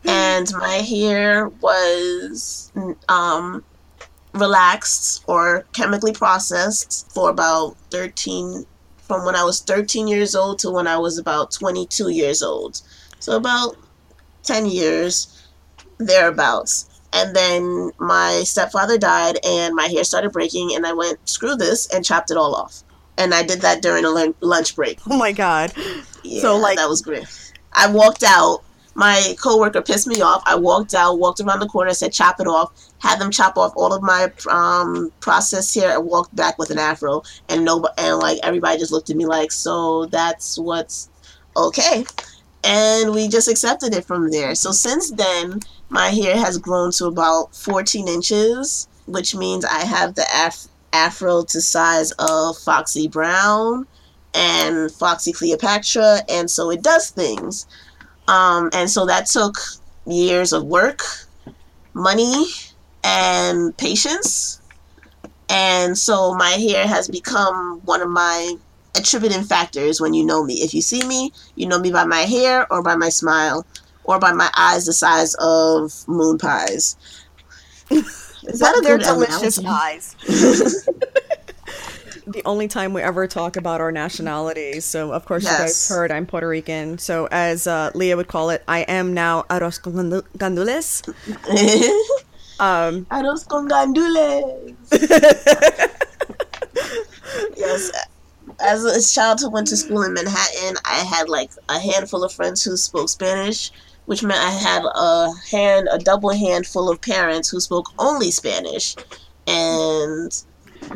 and 0.05 0.53
my 0.53 0.77
hair 0.77 1.49
was 1.49 2.71
um, 3.09 3.65
relaxed 4.35 5.23
or 5.27 5.65
chemically 5.73 6.13
processed 6.13 7.11
for 7.13 7.31
about 7.31 7.77
thirteen, 7.91 8.67
from 8.99 9.25
when 9.25 9.37
I 9.37 9.45
was 9.45 9.61
thirteen 9.61 10.09
years 10.09 10.35
old 10.35 10.59
to 10.61 10.71
when 10.71 10.87
I 10.87 10.97
was 10.99 11.19
about 11.19 11.51
twenty-two 11.53 12.11
years 12.11 12.43
old. 12.43 12.81
So 13.21 13.37
about 13.37 13.77
ten 14.43 14.67
years, 14.67 15.47
thereabouts. 15.99 16.89
And 17.15 17.37
then 17.37 17.91
my 17.99 18.43
stepfather 18.45 18.97
died, 18.97 19.37
and 19.45 19.75
my 19.75 19.85
hair 19.87 20.03
started 20.03 20.33
breaking, 20.33 20.75
and 20.75 20.87
I 20.87 20.95
went, 20.95 21.29
screw 21.29 21.57
this, 21.57 21.87
and 21.93 22.03
chopped 22.05 22.31
it 22.31 22.39
all 22.39 22.55
off. 22.55 22.83
and 23.19 23.35
I 23.35 23.43
did 23.43 23.61
that 23.61 23.83
during 23.83 24.07
a 24.07 24.35
lunch 24.41 24.75
break. 24.75 24.99
Oh 25.09 25.19
my 25.19 25.33
god. 25.33 25.75
Yeah, 26.25 26.41
So, 26.41 26.57
like- 26.57 26.79
that 26.79 26.89
was 26.89 27.03
great. 27.03 27.27
I 27.75 27.91
walked 27.93 28.23
out. 28.23 28.63
My 28.95 29.35
coworker 29.41 29.83
pissed 29.83 30.07
me 30.07 30.21
off. 30.21 30.43
I 30.47 30.55
walked 30.55 30.95
out, 30.95 31.19
walked 31.19 31.41
around 31.41 31.61
the 31.61 31.69
corner, 31.69 31.95
said 31.95 32.13
chop 32.13 32.41
it 32.41 32.47
off. 32.47 32.73
Had 32.99 33.19
them 33.19 33.31
chop 33.31 33.57
off 33.57 33.73
all 33.77 33.93
of 33.93 34.03
my 34.03 34.31
um, 34.51 35.13
processed 35.21 35.75
hair, 35.75 35.97
and 35.97 36.07
walked 36.07 36.35
back 36.37 36.59
with 36.59 36.71
an 36.71 36.79
afro. 36.79 37.23
And 37.49 37.65
no, 37.65 37.85
and 37.97 38.19
like 38.19 38.39
everybody 38.43 38.79
just 38.79 38.93
looked 38.93 39.11
at 39.11 39.17
me 39.17 39.27
like, 39.27 39.51
so 39.51 40.07
that's 40.07 40.59
what's 40.59 41.09
okay. 41.57 42.05
And 42.65 43.13
we 43.13 43.29
just 43.29 43.49
accepted 43.49 43.95
it 43.95 44.05
from 44.05 44.31
there. 44.31 44.55
So 44.55 44.71
since 44.71 45.11
then, 45.11 45.61
my 45.89 46.11
hair 46.11 46.37
has 46.37 46.59
grown 46.59 46.93
to 46.93 47.07
about 47.07 47.57
14 47.57 48.07
inches, 48.07 48.87
which 49.07 49.35
means 49.35 49.65
I 49.65 49.85
have 49.85 50.15
the 50.15 50.27
af- 50.33 50.69
afro 50.93 51.43
to 51.45 51.61
size 51.61 52.13
of 52.13 52.57
Foxy 52.59 53.09
Brown 53.09 53.87
and 54.35 54.91
Foxy 54.93 55.33
Cleopatra, 55.33 56.21
and 56.29 56.51
so 56.51 56.71
it 56.71 56.83
does 56.83 57.11
things. 57.11 57.67
Um, 58.29 58.71
and 58.73 58.89
so 58.91 59.07
that 59.07 59.27
took 59.27 59.57
years 60.07 60.53
of 60.53 60.65
work, 60.65 61.03
money, 61.95 62.45
and 63.05 63.77
patience. 63.77 64.61
And 65.49 65.99
so 65.99 66.35
my 66.35 66.51
hair 66.51 66.87
has 66.87 67.09
become 67.09 67.81
one 67.85 68.01
of 68.01 68.09
my 68.09 68.57
attributing 68.97 69.43
factors 69.43 70.01
when 70.01 70.15
you 70.15 70.25
know 70.25 70.45
me. 70.45 70.55
If 70.55 70.75
you 70.75 70.83
see 70.83 71.07
me, 71.07 71.33
you 71.57 71.67
know 71.67 71.79
me 71.79 71.91
by 71.91 72.05
my 72.05 72.21
hair 72.21 72.71
or 72.73 72.83
by 72.83 72.97
my 72.97 73.09
smile 73.09 73.67
or 74.05 74.19
by 74.19 74.33
my 74.33 74.51
eyes 74.57 74.87
the 74.87 74.93
size 74.93 75.35
of 75.39 76.07
moon 76.09 76.39
pies. 76.39 76.97
Is 77.91 78.59
that 78.59 78.77
a 78.77 78.83
good 78.83 79.01
delicious 79.01 79.59
analogy? 79.59 80.07
the 82.27 82.43
only 82.45 82.69
time 82.69 82.93
we 82.93 83.03
ever 83.03 83.27
talk 83.27 83.57
about 83.57 83.81
our 83.81 83.93
nationalities. 83.93 84.85
So, 84.85 85.13
of 85.13 85.25
course, 85.25 85.45
you 85.45 85.51
guys 85.51 85.89
heard 85.89 86.11
I'm 86.11 86.27
Puerto 86.27 86.49
Rican. 86.49 86.99
So, 86.99 87.29
as 87.31 87.67
uh, 87.67 87.91
Lea 87.95 88.15
would 88.15 88.29
call 88.29 88.51
it, 88.51 88.63
I 88.69 88.81
am 88.81 89.15
now 89.15 89.43
arroz 89.51 89.81
con 89.81 89.95
gandules. 90.39 91.03
Um, 92.61 93.07
Arroz 93.07 93.49
con 93.49 93.69
gandules. 93.69 94.77
yes. 97.57 97.91
As 98.61 98.85
a 98.85 99.03
child 99.03 99.41
who 99.41 99.51
went 99.51 99.67
to 99.69 99.77
school 99.77 100.03
in 100.03 100.15
Manhattan, 100.15 100.77
I 100.85 100.99
had 100.99 101.29
like 101.29 101.51
a 101.69 101.81
handful 101.81 102.23
of 102.23 102.33
friends 102.33 102.63
who 102.63 102.77
spoke 102.77 103.09
Spanish, 103.09 103.73
which 104.07 104.23
meant 104.23 104.41
I 104.41 104.51
had 104.51 104.85
a 104.85 105.31
hand, 105.51 105.89
a 105.91 105.99
double 105.99 106.31
handful 106.31 106.89
of 106.89 107.01
parents 107.01 107.49
who 107.49 107.59
spoke 107.59 107.87
only 107.99 108.31
Spanish, 108.31 108.95
and 109.49 110.33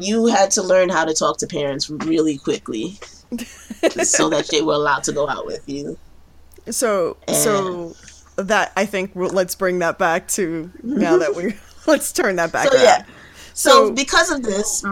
you 0.00 0.26
had 0.26 0.50
to 0.52 0.62
learn 0.62 0.88
how 0.88 1.04
to 1.04 1.14
talk 1.14 1.38
to 1.38 1.46
parents 1.46 1.88
really 1.90 2.38
quickly, 2.38 2.98
so 4.02 4.28
that 4.30 4.48
they 4.50 4.62
were 4.62 4.74
allowed 4.74 5.04
to 5.04 5.12
go 5.12 5.28
out 5.28 5.46
with 5.46 5.68
you. 5.68 5.98
so, 6.70 7.16
so 7.32 7.94
that 8.36 8.72
I 8.76 8.86
think 8.86 9.12
let's 9.14 9.54
bring 9.54 9.78
that 9.80 9.98
back 9.98 10.28
to 10.28 10.70
now 10.82 11.16
that 11.18 11.34
we 11.34 11.54
let's 11.86 12.12
turn 12.12 12.36
that 12.36 12.52
back. 12.52 12.68
So 12.68 12.74
around. 12.74 12.84
yeah. 12.84 13.04
So, 13.54 13.70
So- 13.70 13.92
because 13.92 14.30
of 14.30 14.42
this, 14.42 14.82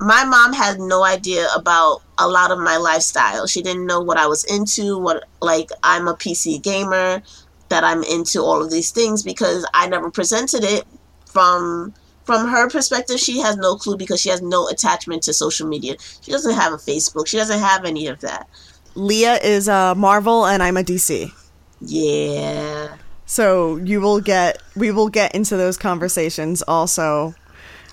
my 0.00 0.24
mom 0.24 0.52
had 0.52 0.78
no 0.78 1.04
idea 1.04 1.46
about 1.54 2.02
a 2.18 2.28
lot 2.28 2.50
of 2.50 2.58
my 2.58 2.76
lifestyle. 2.76 3.46
She 3.46 3.62
didn't 3.62 3.86
know 3.86 4.00
what 4.00 4.18
I 4.18 4.26
was 4.26 4.44
into. 4.44 4.98
What 4.98 5.24
like 5.40 5.70
I'm 5.82 6.08
a 6.08 6.14
PC 6.14 6.62
gamer, 6.62 7.22
that 7.70 7.84
I'm 7.84 8.02
into 8.04 8.40
all 8.42 8.62
of 8.62 8.70
these 8.70 8.90
things 8.90 9.22
because 9.22 9.66
I 9.74 9.88
never 9.88 10.10
presented 10.10 10.64
it 10.64 10.84
from 11.26 11.94
from 12.30 12.46
her 12.48 12.68
perspective. 12.68 13.18
She 13.18 13.40
has 13.40 13.56
no 13.56 13.76
clue 13.76 13.96
because 13.96 14.20
she 14.20 14.28
has 14.28 14.40
no 14.40 14.68
attachment 14.68 15.24
to 15.24 15.32
social 15.32 15.66
media. 15.66 15.96
She 16.20 16.30
doesn't 16.30 16.54
have 16.54 16.72
a 16.72 16.76
Facebook. 16.76 17.26
She 17.26 17.36
doesn't 17.36 17.58
have 17.58 17.84
any 17.84 18.06
of 18.06 18.20
that. 18.20 18.48
Lea 18.94 19.38
is 19.42 19.66
a 19.66 19.94
Marvel 19.96 20.46
and 20.46 20.62
I'm 20.62 20.76
a 20.76 20.82
DC. 20.82 21.32
Yeah, 21.80 22.96
So 23.24 23.76
you 23.76 24.00
will 24.00 24.20
get 24.20 24.62
we 24.76 24.90
will 24.90 25.08
get 25.08 25.34
into 25.34 25.56
those 25.56 25.76
conversations 25.76 26.62
also 26.62 27.34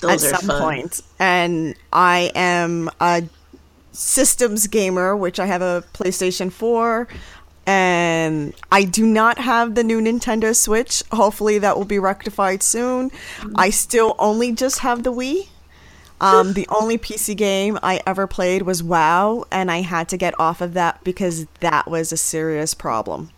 those 0.01 0.23
at 0.23 0.41
some 0.41 0.59
point. 0.59 1.01
And 1.19 1.75
I 1.91 2.31
am 2.35 2.91
a 2.99 3.23
systems 3.91 4.67
gamer, 4.67 5.15
which 5.15 5.39
I 5.39 5.45
have 5.47 5.61
a 5.61 5.83
PlayStation 5.93 6.51
4. 6.51 7.07
And 7.67 8.53
I 8.71 8.85
do 8.85 9.05
not 9.05 9.37
have 9.39 9.75
the 9.75 9.83
new 9.83 10.01
Nintendo 10.01 10.55
Switch. 10.55 11.03
Hopefully, 11.11 11.59
that 11.59 11.77
will 11.77 11.85
be 11.85 11.99
rectified 11.99 12.63
soon. 12.63 13.11
I 13.55 13.69
still 13.71 14.15
only 14.17 14.53
just 14.53 14.79
have 14.79 15.03
the 15.03 15.11
Wii. 15.11 15.49
Um, 16.19 16.53
the 16.53 16.65
only 16.69 16.97
PC 16.97 17.35
game 17.37 17.77
I 17.83 18.01
ever 18.07 18.25
played 18.25 18.63
was 18.63 18.81
WoW, 18.81 19.45
and 19.51 19.69
I 19.69 19.81
had 19.81 20.09
to 20.09 20.17
get 20.17 20.39
off 20.39 20.61
of 20.61 20.73
that 20.73 21.03
because 21.03 21.45
that 21.59 21.87
was 21.87 22.11
a 22.11 22.17
serious 22.17 22.73
problem. 22.73 23.29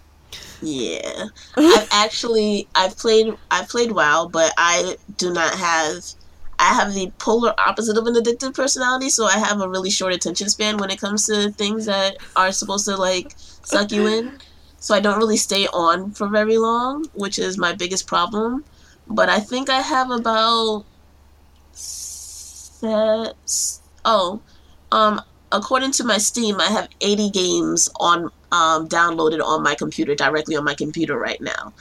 Yeah, 0.62 1.26
I've 1.58 1.88
actually 1.92 2.68
I've 2.76 2.98
played 2.98 3.36
I've 3.52 3.68
played 3.68 3.92
WoW, 3.92 4.30
but 4.32 4.54
I 4.58 4.96
do 5.18 5.34
not 5.34 5.54
have. 5.56 6.06
I 6.60 6.74
have 6.74 6.94
the 6.94 7.12
polar 7.20 7.54
opposite 7.58 7.98
of 7.98 8.06
an 8.06 8.16
addictive 8.16 8.54
personality, 8.54 9.10
so 9.10 9.26
I 9.26 9.40
have 9.40 9.62
a 9.62 9.70
really 9.70 9.90
short 9.90 10.14
attention 10.14 10.50
span 10.50 10.78
when 10.78 10.92
it 10.92 11.00
comes 11.00 11.26
to 11.28 11.52
things 11.52 11.86
that 11.86 12.18
are 12.36 12.52
supposed 12.52 12.86
to 12.86 12.98
like 12.98 13.34
suck 13.38 13.92
you 13.92 14.06
in. 14.08 14.40
So 14.80 14.94
I 14.94 15.00
don't 15.00 15.18
really 15.18 15.38
stay 15.38 15.68
on 15.68 16.12
for 16.12 16.28
very 16.28 16.58
long, 16.58 17.06
which 17.14 17.40
is 17.40 17.58
my 17.58 17.74
biggest 17.74 18.08
problem. 18.08 18.66
But 19.08 19.30
I 19.30 19.40
think 19.40 19.70
I 19.70 19.82
have 19.82 20.12
about 20.12 20.86
oh, 22.84 24.42
um, 24.92 25.22
according 25.52 25.92
to 25.94 26.04
my 26.04 26.18
Steam, 26.18 26.60
I 26.60 26.68
have 26.68 26.90
80 27.02 27.30
games 27.32 27.90
on 28.00 28.32
um, 28.52 28.88
downloaded 28.88 29.44
on 29.44 29.64
my 29.64 29.76
computer 29.76 30.16
directly 30.16 30.56
on 30.56 30.64
my 30.64 30.76
computer 30.76 31.18
right 31.18 31.40
now. 31.42 31.74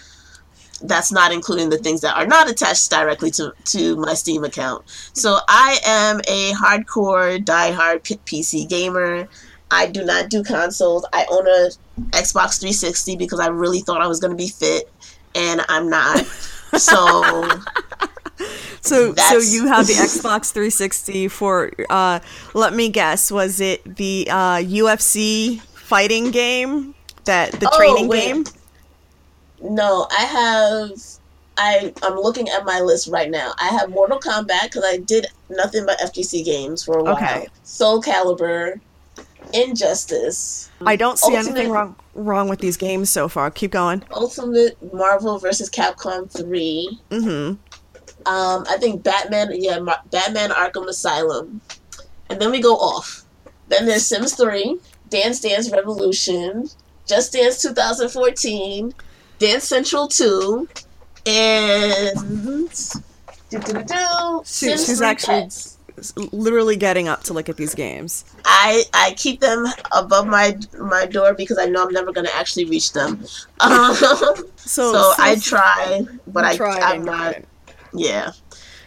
That's 0.80 1.10
not 1.10 1.32
including 1.32 1.70
the 1.70 1.78
things 1.78 2.00
that 2.02 2.16
are 2.16 2.26
not 2.26 2.48
attached 2.48 2.90
directly 2.90 3.30
to, 3.32 3.52
to 3.66 3.96
my 3.96 4.14
Steam 4.14 4.44
account. 4.44 4.84
So 5.12 5.38
I 5.48 5.78
am 5.84 6.20
a 6.28 6.52
hardcore, 6.52 7.44
diehard 7.44 8.04
P- 8.04 8.18
PC 8.24 8.68
gamer. 8.68 9.28
I 9.70 9.86
do 9.86 10.04
not 10.04 10.30
do 10.30 10.42
consoles. 10.42 11.04
I 11.12 11.26
own 11.30 11.46
a 11.48 11.70
Xbox 12.16 12.58
360 12.60 13.16
because 13.16 13.40
I 13.40 13.48
really 13.48 13.80
thought 13.80 14.00
I 14.00 14.06
was 14.06 14.20
going 14.20 14.30
to 14.30 14.36
be 14.36 14.48
fit, 14.48 14.90
and 15.34 15.60
I'm 15.68 15.90
not. 15.90 16.24
So 16.76 17.48
So, 18.80 19.14
so 19.14 19.38
you 19.38 19.66
have 19.66 19.86
the 19.86 19.94
Xbox 19.94 20.52
360 20.52 21.28
for. 21.28 21.72
Uh, 21.90 22.20
let 22.54 22.72
me 22.72 22.88
guess. 22.88 23.30
Was 23.32 23.60
it 23.60 23.96
the 23.96 24.28
uh, 24.30 24.56
UFC 24.58 25.60
fighting 25.60 26.30
game? 26.30 26.94
That 27.24 27.52
the 27.52 27.68
Oh, 27.70 27.76
training 27.76 28.08
wait. 28.08 28.20
game? 28.22 28.44
No, 29.62 30.06
I 30.10 30.22
have. 30.24 30.90
I 31.60 31.92
I'm 32.04 32.14
looking 32.16 32.48
at 32.48 32.64
my 32.64 32.80
list 32.80 33.08
right 33.08 33.30
now. 33.30 33.52
I 33.60 33.68
have 33.68 33.90
Mortal 33.90 34.20
Kombat 34.20 34.64
because 34.64 34.84
I 34.86 34.98
did 34.98 35.26
nothing 35.50 35.84
but 35.86 35.98
FGC 35.98 36.44
games 36.44 36.84
for 36.84 36.98
a 36.98 37.02
while. 37.02 37.16
Okay. 37.16 37.48
Soul 37.64 38.00
Calibur, 38.00 38.78
Injustice, 39.52 40.70
I 40.84 40.94
don't 40.96 41.18
see 41.18 41.34
Ultimate- 41.34 41.50
anything 41.56 41.72
wrong 41.72 41.96
wrong 42.14 42.48
with 42.48 42.60
these 42.60 42.76
games 42.76 43.10
so 43.10 43.28
far. 43.28 43.50
Keep 43.50 43.72
going. 43.72 44.02
Ultimate 44.12 44.76
Marvel 44.92 45.38
vs. 45.38 45.68
Capcom 45.70 46.30
three. 46.30 46.98
Mm-hmm. 47.10 47.54
Um, 48.26 48.64
I 48.68 48.76
think 48.78 49.02
Batman. 49.02 49.48
Yeah, 49.54 49.78
Mar- 49.80 50.02
Batman 50.10 50.50
Arkham 50.50 50.86
Asylum, 50.86 51.60
and 52.30 52.40
then 52.40 52.50
we 52.50 52.60
go 52.60 52.74
off. 52.76 53.24
Then 53.68 53.86
there's 53.86 54.06
Sims 54.06 54.34
three, 54.34 54.78
Dance 55.08 55.40
Dance 55.40 55.70
Revolution, 55.72 56.68
Just 57.06 57.32
Dance 57.32 57.60
2014, 57.62 58.94
Dance 59.38 59.64
Central 59.64 60.08
two, 60.08 60.68
and 61.26 62.70
do-do-do-do, 63.50 64.42
She- 64.44 64.70
she's 64.76 65.00
actually- 65.00 65.42
Pets. 65.42 65.74
Literally 66.30 66.76
getting 66.76 67.08
up 67.08 67.24
to 67.24 67.32
look 67.32 67.48
at 67.48 67.56
these 67.56 67.74
games. 67.74 68.24
I 68.44 68.84
I 68.94 69.14
keep 69.16 69.40
them 69.40 69.66
above 69.90 70.28
my 70.28 70.56
my 70.78 71.06
door 71.06 71.34
because 71.34 71.58
I 71.58 71.66
know 71.66 71.82
I'm 71.84 71.92
never 71.92 72.12
gonna 72.12 72.30
actually 72.34 72.66
reach 72.66 72.92
them. 72.92 73.24
Um, 73.60 73.96
So, 74.56 74.92
so 74.92 75.12
I 75.18 75.34
try, 75.42 76.06
but 76.28 76.44
I, 76.44 76.56
I'm 76.92 77.04
not. 77.04 77.34
Yeah, 77.92 78.30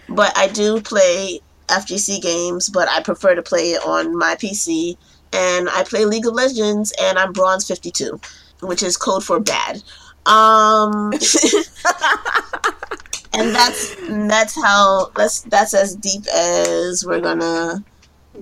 but 0.08 0.32
I 0.38 0.48
do 0.48 0.80
play 0.80 1.42
FGC 1.68 2.22
games, 2.22 2.70
but 2.70 2.88
I 2.88 3.02
prefer 3.02 3.36
to 3.36 3.42
play 3.42 3.72
it 3.72 3.86
on 3.86 4.18
my 4.18 4.36
PC. 4.36 4.96
And 5.34 5.70
I 5.70 5.84
play 5.84 6.06
League 6.06 6.28
of 6.28 6.34
Legends, 6.34 6.94
and 7.02 7.18
I'm 7.20 7.32
Bronze 7.34 7.68
52, 7.68 8.20
which 8.62 8.84
is 8.84 8.96
code 8.96 9.24
for 9.26 9.40
bad. 9.42 9.82
Um, 10.26 11.14
and 13.34 13.56
that's 13.56 13.96
that's 14.30 14.56
how 14.62 15.10
that's 15.16 15.42
that's 15.42 15.74
as 15.74 15.96
deep 15.96 16.26
as 16.28 17.06
we're 17.06 17.22
gonna 17.22 17.84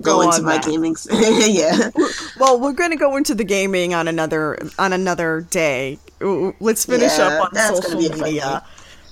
Go 0.00 0.20
into 0.22 0.42
my 0.42 0.56
that. 0.56 0.64
gaming. 0.64 0.96
yeah, 1.10 1.90
Well, 2.38 2.60
we're 2.60 2.72
to 2.90 2.96
go 2.96 3.16
into 3.16 3.34
the 3.34 3.44
gaming 3.44 3.94
on 3.94 4.08
another 4.08 4.58
on 4.78 4.92
another 4.92 5.46
day. 5.50 5.98
Let's 6.20 6.84
finish 6.84 7.18
Yeah, 7.18 7.28
up 7.28 7.52
on 7.52 7.56
social 7.56 7.98
be 7.98 8.08
media 8.10 8.62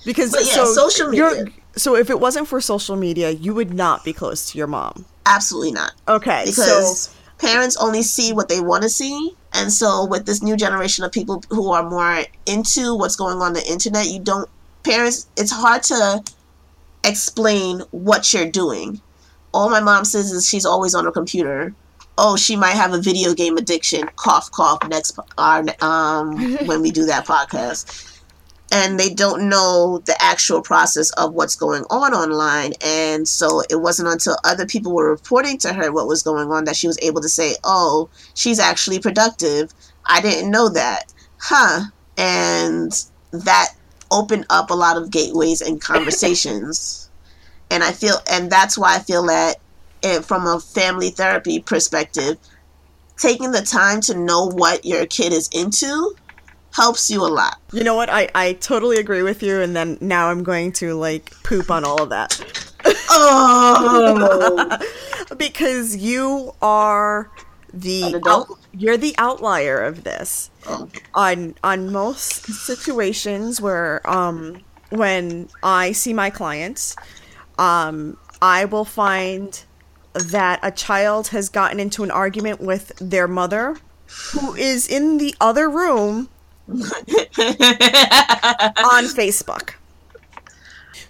because 0.05 0.35
yeah, 0.35 0.43
so 0.43 0.64
social 0.66 1.09
media. 1.09 1.47
So 1.77 1.95
if 1.97 2.11
it 2.11 2.19
wasn't 2.21 2.49
for 2.49 2.61
social 2.61 2.97
media, 2.97 3.31
you 3.31 3.55
would 3.55 3.73
not 3.73 4.05
be 4.05 4.12
close 4.12 4.51
to 4.51 4.59
your 4.59 4.66
mom. 4.66 5.05
absolutely 5.27 5.73
not. 5.73 5.93
Okay, 6.09 6.43
Because 6.45 7.03
so 7.03 7.11
parents 7.39 7.77
only 7.77 8.03
see 8.03 8.33
what 8.33 8.49
they 8.49 8.61
want 8.61 8.83
to 8.83 8.89
see. 8.89 9.37
And 9.55 9.72
so 9.72 10.05
with 10.07 10.26
this 10.26 10.42
new 10.42 10.57
generation 10.57 11.05
of 11.05 11.12
people 11.12 11.42
who 11.51 11.70
are 11.72 11.88
more 11.88 12.24
into 12.46 12.94
what's 12.94 13.16
going 13.16 13.38
on 13.38 13.55
the 13.55 13.66
internet, 13.66 14.09
you 14.09 14.20
don't 14.20 14.49
parents 14.84 15.26
it's 15.36 15.51
hard 15.51 15.82
to 15.84 16.22
explain 17.05 17.80
what 17.90 18.32
you're 18.32 18.51
doing. 18.51 19.01
All 19.53 19.70
my 19.70 19.80
mom 19.80 20.05
says 20.05 20.30
is 20.30 20.49
she's 20.49 20.66
always 20.66 20.94
on 20.94 21.05
her 21.05 21.12
computer. 21.12 21.74
Oh, 22.16 22.36
she 22.36 22.57
might 22.57 22.74
have 22.74 22.92
a 22.92 23.01
video 23.01 23.32
game 23.32 23.57
addiction. 23.57 24.09
Cough, 24.16 24.51
cough. 24.51 24.80
Next, 24.88 25.18
our 25.38 25.64
um, 25.80 26.57
when 26.66 26.82
we 26.82 26.90
do 26.90 27.07
that 27.07 27.26
podcast, 27.32 28.18
and 28.71 29.01
they 29.01 29.09
don't 29.09 29.49
know 29.49 30.03
the 30.05 30.16
actual 30.23 30.61
process 30.61 31.11
of 31.12 31.33
what's 31.33 31.57
going 31.57 31.85
on 31.91 32.12
online. 32.12 32.75
And 32.85 33.27
so 33.27 33.62
it 33.71 33.77
wasn't 33.77 34.09
until 34.09 34.37
other 34.45 34.66
people 34.66 34.95
were 34.95 35.11
reporting 35.11 35.59
to 35.59 35.73
her 35.73 35.91
what 35.91 36.07
was 36.07 36.23
going 36.23 36.51
on 36.51 36.64
that 36.64 36.77
she 36.77 36.87
was 36.87 36.99
able 37.01 37.21
to 37.23 37.29
say, 37.29 37.57
"Oh, 37.64 38.09
she's 38.35 38.59
actually 38.59 38.99
productive. 38.99 39.73
I 40.05 40.21
didn't 40.21 40.51
know 40.51 40.69
that, 40.71 41.12
huh?" 41.39 41.85
And 42.16 42.93
that 43.31 43.75
opened 44.11 44.47
up 44.51 44.71
a 44.71 44.75
lot 44.75 44.97
of 44.97 45.11
gateways 45.11 45.61
and 45.61 45.81
conversations. 45.81 47.09
and 47.71 47.83
I 47.83 47.93
feel, 47.93 48.16
and 48.31 48.51
that's 48.51 48.77
why 48.79 48.97
I 48.97 48.99
feel 49.01 49.27
that, 49.27 49.57
it, 50.03 50.25
from 50.25 50.47
a 50.47 50.61
family 50.61 51.11
therapy 51.11 51.61
perspective, 51.61 52.39
taking 53.16 53.53
the 53.53 53.62
time 53.62 54.01
to 54.03 54.14
know 54.14 54.47
what 54.47 54.85
your 54.85 55.07
kid 55.07 55.33
is 55.33 55.49
into 55.53 56.14
helps 56.73 57.11
you 57.11 57.25
a 57.25 57.29
lot. 57.29 57.61
You 57.73 57.85
know 57.85 57.95
what? 57.95 58.09
I, 58.11 58.29
I 58.35 58.53
totally 58.55 58.99
agree 58.99 59.23
with 59.23 59.43
you, 59.43 59.61
and 59.61 59.75
then 59.75 59.99
now 60.01 60.29
I'm 60.31 60.43
going 60.43 60.73
to 60.73 60.95
like 60.95 61.33
poop 61.43 61.71
on 61.71 61.85
all 61.85 62.03
of 62.03 62.11
that. 62.11 62.41
Oh, 63.11 64.79
because 65.37 65.97
you 65.97 66.55
are 66.62 67.31
the 67.73 68.14
adult? 68.14 68.51
out- 68.51 68.59
you're 68.73 68.97
the 68.97 69.14
outlier 69.19 69.81
of 69.81 70.05
this. 70.05 70.51
Oh. 70.66 70.89
On 71.14 71.55
on 71.64 71.93
most 71.93 72.47
situations 72.47 73.61
where 73.61 74.09
um 74.09 74.62
when 74.91 75.49
I 75.62 75.93
see 75.93 76.12
my 76.14 76.31
clients, 76.31 76.97
um 77.59 78.16
I 78.41 78.64
will 78.66 78.85
find 78.85 79.62
that 80.14 80.61
a 80.62 80.71
child 80.71 81.29
has 81.29 81.49
gotten 81.49 81.81
into 81.81 82.03
an 82.05 82.11
argument 82.11 82.61
with 82.61 82.93
their 83.01 83.29
mother 83.29 83.77
who 84.33 84.55
is 84.55 84.89
in 84.89 85.19
the 85.19 85.35
other 85.41 85.69
room 85.69 86.29
on 86.69 86.85
Facebook. 89.05 89.75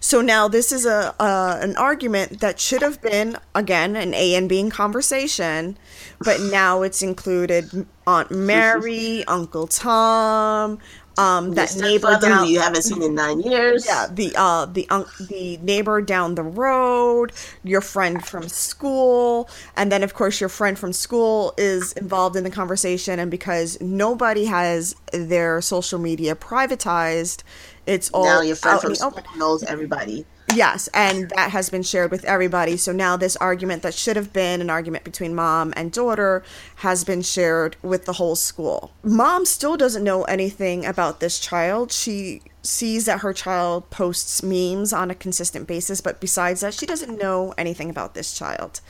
So 0.00 0.20
now 0.20 0.46
this 0.46 0.70
is 0.70 0.86
a 0.86 1.14
an 1.18 1.76
argument 1.76 2.40
that 2.40 2.60
should 2.60 2.82
have 2.82 3.02
been 3.02 3.36
again 3.54 3.96
an 3.96 4.14
A 4.14 4.34
and 4.36 4.48
B 4.48 4.60
in 4.60 4.70
conversation, 4.70 5.76
but 6.20 6.40
now 6.40 6.82
it's 6.82 7.02
included 7.02 7.86
Aunt 8.06 8.30
Mary, 8.30 9.24
Uncle 9.26 9.66
Tom, 9.66 10.78
um, 11.18 11.54
that 11.54 11.76
neighbor 11.76 12.16
down. 12.18 12.46
who 12.46 12.52
you 12.52 12.60
haven't 12.60 12.82
seen 12.82 13.02
in 13.02 13.14
nine 13.14 13.40
years. 13.40 13.86
Yeah, 13.86 14.06
the 14.10 14.32
uh 14.36 14.66
the 14.66 14.88
un- 14.88 15.06
the 15.20 15.58
neighbor 15.58 16.00
down 16.00 16.36
the 16.36 16.44
road, 16.44 17.32
your 17.64 17.80
friend 17.80 18.24
from 18.24 18.48
school, 18.48 19.50
and 19.76 19.90
then 19.92 20.02
of 20.04 20.14
course 20.14 20.40
your 20.40 20.48
friend 20.48 20.78
from 20.78 20.92
school 20.92 21.54
is 21.58 21.92
involved 21.94 22.36
in 22.36 22.44
the 22.44 22.50
conversation 22.50 23.18
and 23.18 23.30
because 23.30 23.80
nobody 23.80 24.44
has 24.46 24.94
their 25.12 25.60
social 25.60 25.98
media 25.98 26.34
privatized, 26.36 27.42
it's 27.86 28.10
all 28.10 28.24
now 28.24 28.40
your 28.40 28.56
friend 28.56 28.80
from 28.80 28.94
school 28.94 29.08
open. 29.08 29.24
knows 29.38 29.62
everybody. 29.64 30.24
Yes, 30.54 30.88
and 30.94 31.30
that 31.36 31.50
has 31.50 31.68
been 31.68 31.82
shared 31.82 32.10
with 32.10 32.24
everybody. 32.24 32.76
So 32.76 32.90
now 32.90 33.16
this 33.16 33.36
argument 33.36 33.82
that 33.82 33.94
should 33.94 34.16
have 34.16 34.32
been 34.32 34.60
an 34.60 34.70
argument 34.70 35.04
between 35.04 35.34
mom 35.34 35.74
and 35.76 35.92
daughter 35.92 36.42
has 36.76 37.04
been 37.04 37.22
shared 37.22 37.76
with 37.82 38.06
the 38.06 38.14
whole 38.14 38.34
school. 38.34 38.92
Mom 39.02 39.44
still 39.44 39.76
doesn't 39.76 40.02
know 40.02 40.24
anything 40.24 40.86
about 40.86 41.20
this 41.20 41.38
child. 41.38 41.92
She 41.92 42.42
sees 42.62 43.04
that 43.04 43.20
her 43.20 43.32
child 43.32 43.90
posts 43.90 44.42
memes 44.42 44.92
on 44.92 45.10
a 45.10 45.14
consistent 45.14 45.66
basis, 45.66 46.00
but 46.00 46.20
besides 46.20 46.62
that, 46.62 46.74
she 46.74 46.86
doesn't 46.86 47.18
know 47.18 47.52
anything 47.58 47.90
about 47.90 48.14
this 48.14 48.36
child. 48.36 48.80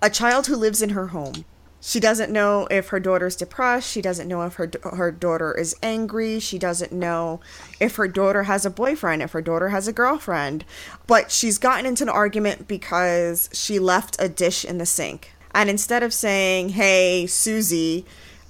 A 0.00 0.10
child 0.10 0.46
who 0.46 0.56
lives 0.56 0.82
in 0.82 0.90
her 0.90 1.08
home. 1.08 1.44
She 1.80 2.00
doesn't 2.00 2.32
know 2.32 2.66
if 2.70 2.88
her 2.88 2.98
daughter's 2.98 3.36
depressed. 3.36 3.90
She 3.90 4.00
doesn't 4.02 4.28
know 4.28 4.42
if 4.42 4.54
her 4.54 4.70
her 4.82 5.12
daughter 5.12 5.56
is 5.56 5.76
angry. 5.82 6.40
She 6.40 6.58
doesn't 6.58 6.92
know 6.92 7.40
if 7.78 7.96
her 7.96 8.08
daughter 8.08 8.44
has 8.44 8.64
a 8.64 8.70
boyfriend, 8.70 9.22
if 9.22 9.32
her 9.32 9.42
daughter 9.42 9.68
has 9.68 9.86
a 9.86 9.92
girlfriend. 9.92 10.64
But 11.06 11.30
she's 11.30 11.58
gotten 11.58 11.86
into 11.86 12.04
an 12.04 12.08
argument 12.08 12.66
because 12.66 13.50
she 13.52 13.78
left 13.78 14.16
a 14.18 14.28
dish 14.28 14.64
in 14.64 14.78
the 14.78 14.86
sink. 14.86 15.32
And 15.54 15.70
instead 15.70 16.02
of 16.02 16.12
saying, 16.12 16.70
"Hey, 16.70 17.26
Susie," 17.26 18.04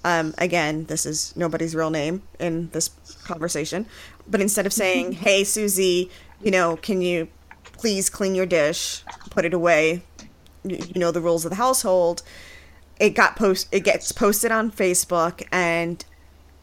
um, 0.04 0.34
again, 0.38 0.84
this 0.86 1.04
is 1.04 1.34
nobody's 1.36 1.74
real 1.74 1.90
name 1.90 2.22
in 2.38 2.70
this 2.70 2.90
conversation, 3.24 3.86
but 4.28 4.40
instead 4.40 4.66
of 4.66 4.72
saying, 4.72 5.12
"Hey, 5.26 5.44
Susie," 5.44 6.10
you 6.40 6.50
know, 6.50 6.76
can 6.76 7.02
you 7.02 7.28
please 7.72 8.08
clean 8.08 8.34
your 8.34 8.46
dish, 8.46 9.02
put 9.30 9.44
it 9.44 9.52
away, 9.52 10.02
you 10.64 10.78
you 10.94 11.00
know 11.00 11.10
the 11.10 11.20
rules 11.20 11.44
of 11.44 11.50
the 11.50 11.56
household 11.56 12.22
it 13.00 13.10
got 13.10 13.36
post 13.36 13.68
it 13.72 13.80
gets 13.80 14.12
posted 14.12 14.50
on 14.50 14.70
facebook 14.70 15.46
and 15.52 16.04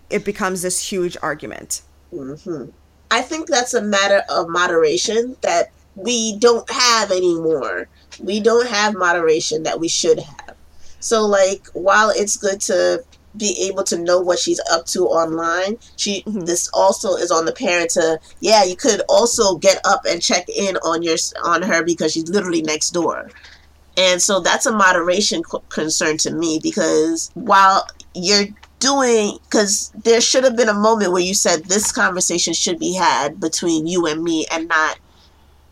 it 0.09 0.25
becomes 0.25 0.61
this 0.61 0.91
huge 0.91 1.17
argument 1.21 1.81
mm-hmm. 2.13 2.69
I 3.13 3.21
think 3.21 3.47
that's 3.47 3.75
a 3.75 3.81
matter 3.81 4.23
of 4.27 4.49
moderation 4.49 5.37
that 5.41 5.71
we 5.95 6.35
don't 6.39 6.67
have 6.71 7.11
anymore. 7.11 7.87
We 8.19 8.39
don't 8.39 8.67
have 8.67 8.95
moderation 8.95 9.61
that 9.63 9.79
we 9.79 9.87
should 9.87 10.17
have. 10.17 10.55
So, 10.99 11.23
like, 11.23 11.67
while 11.73 12.09
it's 12.09 12.37
good 12.37 12.59
to 12.61 13.03
be 13.37 13.67
able 13.69 13.83
to 13.83 13.99
know 13.99 14.19
what 14.19 14.39
she's 14.39 14.59
up 14.71 14.87
to 14.87 15.05
online, 15.05 15.77
she 15.95 16.23
mm-hmm. 16.23 16.41
this 16.41 16.69
also 16.73 17.13
is 17.13 17.29
on 17.29 17.45
the 17.45 17.51
parent 17.51 17.91
to 17.91 18.19
yeah. 18.39 18.63
You 18.63 18.75
could 18.75 19.01
also 19.07 19.57
get 19.57 19.79
up 19.85 20.05
and 20.07 20.19
check 20.19 20.49
in 20.49 20.77
on 20.77 21.03
your 21.03 21.17
on 21.43 21.61
her 21.61 21.83
because 21.83 22.13
she's 22.13 22.29
literally 22.29 22.63
next 22.63 22.91
door. 22.91 23.29
And 23.97 24.21
so 24.21 24.39
that's 24.39 24.65
a 24.65 24.71
moderation 24.71 25.43
co- 25.43 25.63
concern 25.69 26.17
to 26.19 26.31
me 26.31 26.59
because 26.61 27.29
while 27.35 27.87
you're 28.15 28.47
doing, 28.79 29.37
because 29.43 29.91
there 30.03 30.21
should 30.21 30.43
have 30.43 30.55
been 30.55 30.69
a 30.69 30.73
moment 30.73 31.11
where 31.11 31.21
you 31.21 31.33
said 31.33 31.65
this 31.65 31.91
conversation 31.91 32.53
should 32.53 32.79
be 32.79 32.93
had 32.93 33.39
between 33.39 33.87
you 33.87 34.05
and 34.07 34.23
me 34.23 34.45
and 34.51 34.67
not 34.67 34.99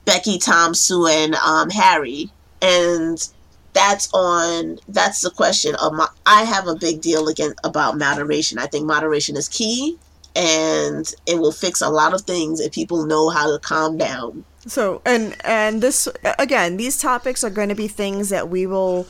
Becky, 0.05 0.37
Tom, 0.37 0.73
Sue, 0.73 1.07
and 1.07 1.35
um, 1.35 1.69
Harry. 1.69 2.29
And 2.61 3.27
that's 3.73 4.09
on, 4.13 4.79
that's 4.87 5.21
the 5.21 5.31
question 5.31 5.75
of 5.75 5.93
my, 5.93 6.07
I 6.25 6.43
have 6.43 6.67
a 6.67 6.75
big 6.75 7.01
deal 7.01 7.27
again 7.27 7.53
about 7.63 7.97
moderation. 7.97 8.59
I 8.59 8.67
think 8.67 8.85
moderation 8.85 9.35
is 9.35 9.47
key 9.47 9.97
and 10.35 11.13
it 11.25 11.39
will 11.39 11.51
fix 11.51 11.81
a 11.81 11.89
lot 11.89 12.13
of 12.13 12.21
things 12.21 12.59
if 12.59 12.71
people 12.71 13.05
know 13.05 13.29
how 13.29 13.51
to 13.51 13.59
calm 13.59 13.97
down. 13.97 14.45
So 14.67 15.01
and 15.05 15.35
and 15.43 15.81
this 15.81 16.07
again 16.39 16.77
these 16.77 16.97
topics 16.97 17.43
are 17.43 17.49
going 17.49 17.69
to 17.69 17.75
be 17.75 17.87
things 17.87 18.29
that 18.29 18.49
we 18.49 18.65
will 18.65 19.07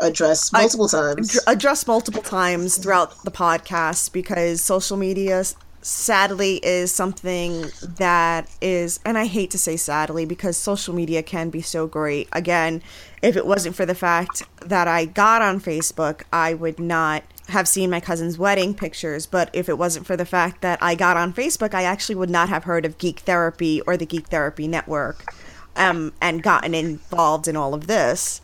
Address 0.00 0.52
multiple 0.52 0.88
times. 0.88 1.38
address 1.46 1.86
multiple 1.86 2.22
times 2.22 2.76
throughout 2.76 3.22
the 3.24 3.30
podcast 3.30 4.12
because 4.12 4.60
social 4.60 4.96
media 4.96 5.44
sadly 5.82 6.56
is 6.64 6.90
something 6.90 7.66
that 7.82 8.48
is 8.60 8.98
and 9.04 9.18
I 9.18 9.26
hate 9.26 9.50
to 9.52 9.58
say 9.58 9.76
sadly 9.76 10.24
because 10.24 10.56
social 10.56 10.94
media 10.94 11.22
can 11.22 11.50
be 11.50 11.60
so 11.60 11.86
great. 11.86 12.28
Again, 12.32 12.82
if 13.22 13.36
it 13.36 13.46
wasn't 13.46 13.76
for 13.76 13.86
the 13.86 13.94
fact 13.94 14.42
that 14.60 14.88
I 14.88 15.04
got 15.04 15.42
on 15.42 15.60
Facebook, 15.60 16.22
I 16.32 16.54
would 16.54 16.80
not 16.80 17.22
have 17.48 17.68
seen 17.68 17.90
my 17.90 18.00
cousin's 18.00 18.38
wedding 18.38 18.74
pictures, 18.74 19.26
but 19.26 19.50
if 19.52 19.68
it 19.68 19.76
wasn't 19.76 20.06
for 20.06 20.16
the 20.16 20.24
fact 20.24 20.62
that 20.62 20.82
I 20.82 20.94
got 20.94 21.16
on 21.16 21.32
Facebook, 21.32 21.74
I 21.74 21.82
actually 21.82 22.14
would 22.14 22.30
not 22.30 22.48
have 22.48 22.64
heard 22.64 22.84
of 22.86 22.98
Geek 22.98 23.20
Therapy 23.20 23.80
or 23.82 23.96
the 23.96 24.06
Geek 24.06 24.28
Therapy 24.28 24.66
Network 24.66 25.34
um, 25.76 26.12
and 26.20 26.42
gotten 26.42 26.74
involved 26.74 27.46
in 27.46 27.56
all 27.56 27.74
of 27.74 27.86
this. 27.86 28.40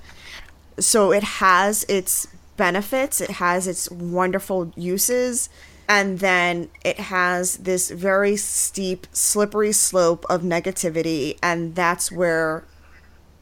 So 0.78 1.12
it 1.12 1.22
has 1.22 1.84
its 1.84 2.26
benefits 2.60 3.22
it 3.22 3.30
has 3.30 3.66
its 3.66 3.90
wonderful 3.90 4.70
uses 4.76 5.48
and 5.88 6.18
then 6.18 6.68
it 6.84 7.00
has 7.00 7.56
this 7.56 7.90
very 7.90 8.36
steep 8.36 9.06
slippery 9.12 9.72
slope 9.72 10.26
of 10.28 10.42
negativity 10.42 11.38
and 11.42 11.74
that's 11.74 12.12
where 12.12 12.62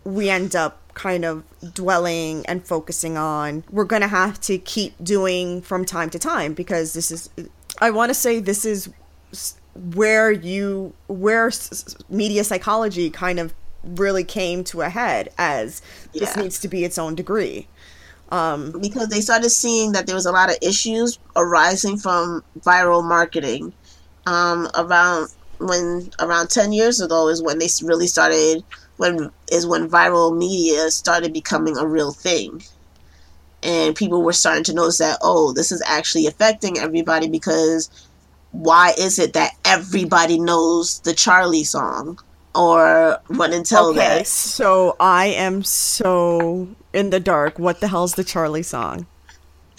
we 0.04 0.30
end 0.30 0.54
up 0.54 0.87
kind 0.98 1.24
of 1.24 1.44
dwelling 1.74 2.44
and 2.46 2.66
focusing 2.66 3.16
on 3.16 3.62
we're 3.70 3.84
going 3.84 4.02
to 4.02 4.08
have 4.08 4.40
to 4.40 4.58
keep 4.58 4.92
doing 5.02 5.62
from 5.62 5.84
time 5.84 6.10
to 6.10 6.18
time 6.18 6.54
because 6.54 6.92
this 6.92 7.10
is 7.10 7.30
i 7.80 7.90
want 7.90 8.10
to 8.10 8.14
say 8.14 8.40
this 8.40 8.64
is 8.64 8.90
where 9.94 10.32
you 10.32 10.92
where 11.06 11.50
media 12.10 12.42
psychology 12.42 13.10
kind 13.10 13.38
of 13.38 13.54
really 13.84 14.24
came 14.24 14.64
to 14.64 14.82
a 14.82 14.88
head 14.88 15.30
as 15.38 15.80
this 16.12 16.36
needs 16.36 16.58
to 16.58 16.66
be 16.66 16.84
its 16.84 16.98
own 16.98 17.14
degree 17.14 17.68
because 18.30 19.08
they 19.08 19.20
started 19.20 19.50
seeing 19.50 19.92
that 19.92 20.06
there 20.06 20.14
was 20.14 20.26
a 20.26 20.32
lot 20.32 20.50
of 20.50 20.56
issues 20.60 21.18
arising 21.36 21.96
from 21.96 22.44
viral 22.60 23.02
marketing. 23.02 23.72
Um, 24.26 24.68
around 24.76 25.30
when 25.58 26.10
around 26.20 26.50
ten 26.50 26.72
years 26.72 27.00
ago 27.00 27.28
is 27.28 27.42
when 27.42 27.58
they 27.58 27.68
really 27.82 28.06
started 28.06 28.62
when 28.98 29.30
is 29.50 29.66
when 29.66 29.88
viral 29.88 30.36
media 30.36 30.90
started 30.90 31.32
becoming 31.32 31.76
a 31.78 31.86
real 31.86 32.12
thing, 32.12 32.62
and 33.62 33.96
people 33.96 34.22
were 34.22 34.32
starting 34.32 34.64
to 34.64 34.74
notice 34.74 34.98
that 34.98 35.18
oh 35.22 35.52
this 35.52 35.72
is 35.72 35.82
actually 35.86 36.26
affecting 36.26 36.78
everybody 36.78 37.28
because 37.28 37.90
why 38.52 38.92
is 38.98 39.18
it 39.18 39.32
that 39.32 39.52
everybody 39.64 40.38
knows 40.38 41.00
the 41.00 41.12
charlie 41.12 41.64
song 41.64 42.18
or 42.54 43.18
run 43.28 43.52
and 43.52 43.66
tell 43.66 43.90
okay, 43.90 43.98
that 43.98 44.26
so 44.26 44.96
I 44.98 45.26
am 45.26 45.62
so 45.62 46.68
in 46.92 47.10
the 47.10 47.20
dark. 47.20 47.58
What 47.58 47.80
the 47.80 47.88
hell's 47.88 48.14
the 48.14 48.24
Charlie 48.24 48.62
song? 48.62 49.06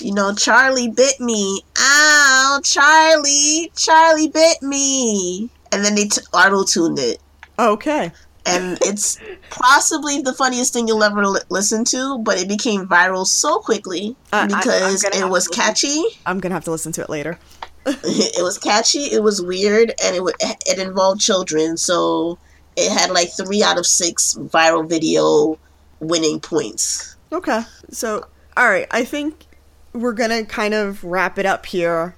you 0.01 0.13
know 0.13 0.33
charlie 0.33 0.87
bit 0.87 1.19
me 1.19 1.61
ow 1.77 2.61
charlie 2.63 3.69
charlie 3.75 4.29
bit 4.29 4.61
me 4.61 5.49
and 5.73 5.83
then 5.83 5.95
they 5.95 6.05
t- 6.05 6.21
auto-tuned 6.33 6.97
it 6.97 7.19
Okay. 7.59 8.11
And 8.45 8.77
it's 8.81 9.19
possibly 9.49 10.21
the 10.21 10.33
funniest 10.33 10.73
thing 10.73 10.87
you'll 10.87 11.03
ever 11.03 11.25
li- 11.27 11.39
listen 11.49 11.83
to 11.85 12.17
but 12.19 12.37
it 12.37 12.47
became 12.47 12.87
viral 12.87 13.25
so 13.25 13.59
quickly 13.59 14.15
Uh, 14.31 14.47
I- 14.51 14.57
because 14.59 15.03
it 15.03 15.29
was 15.29 15.47
catchy 15.47 16.03
I'm 16.25 16.39
gonna 16.39 16.55
have 16.55 16.63
to 16.65 16.71
listen 16.71 16.91
to 16.93 17.01
it 17.01 17.09
later. 17.09 17.37
it 17.85 18.43
was 18.43 18.57
catchy 18.57 19.03
it 19.11 19.23
was 19.23 19.41
weird 19.41 19.93
and 20.03 20.15
it, 20.15 20.23
wa- 20.23 20.31
it 20.41 20.79
involved 20.79 21.21
children 21.21 21.77
so 21.77 22.37
it 22.75 22.91
had 22.91 23.09
like 23.11 23.29
three 23.31 23.61
out 23.63 23.77
of 23.77 23.85
six 23.85 24.35
viral 24.35 24.87
video 24.87 25.57
winning 25.99 26.39
points 26.39 27.15
Okay. 27.31 27.61
So, 27.91 28.25
all 28.57 28.67
right. 28.67 28.87
I 28.89 29.03
think 29.05 29.45
we're 29.93 30.13
gonna 30.13 30.45
kind 30.45 30.73
of 30.73 31.03
wrap 31.03 31.37
it 31.37 31.45
up 31.45 31.67
here, 31.67 32.15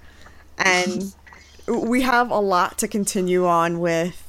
and 0.58 1.14
we 1.68 2.02
have 2.04 2.32
a 2.32 2.40
lot 2.40 2.78
to 2.78 2.88
continue 2.88 3.46
on 3.46 3.82
with. 3.82 4.26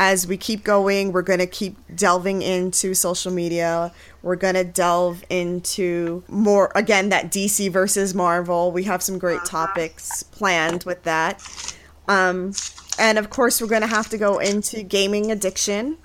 As 0.00 0.26
we 0.26 0.38
keep 0.38 0.64
going, 0.64 1.12
we're 1.12 1.20
going 1.20 1.40
to 1.40 1.46
keep 1.46 1.76
delving 1.94 2.40
into 2.40 2.94
social 2.94 3.30
media. 3.30 3.92
We're 4.22 4.34
going 4.36 4.54
to 4.54 4.64
delve 4.64 5.22
into 5.28 6.24
more, 6.26 6.72
again, 6.74 7.10
that 7.10 7.30
DC 7.30 7.70
versus 7.70 8.14
Marvel. 8.14 8.72
We 8.72 8.84
have 8.84 9.02
some 9.02 9.18
great 9.18 9.44
topics 9.44 10.22
planned 10.22 10.84
with 10.84 11.02
that. 11.02 11.76
Um, 12.08 12.54
and 12.98 13.18
of 13.18 13.28
course, 13.28 13.60
we're 13.60 13.68
going 13.68 13.82
to 13.82 13.88
have 13.88 14.08
to 14.08 14.18
go 14.18 14.38
into 14.38 14.82
gaming 14.82 15.30
addiction 15.30 15.98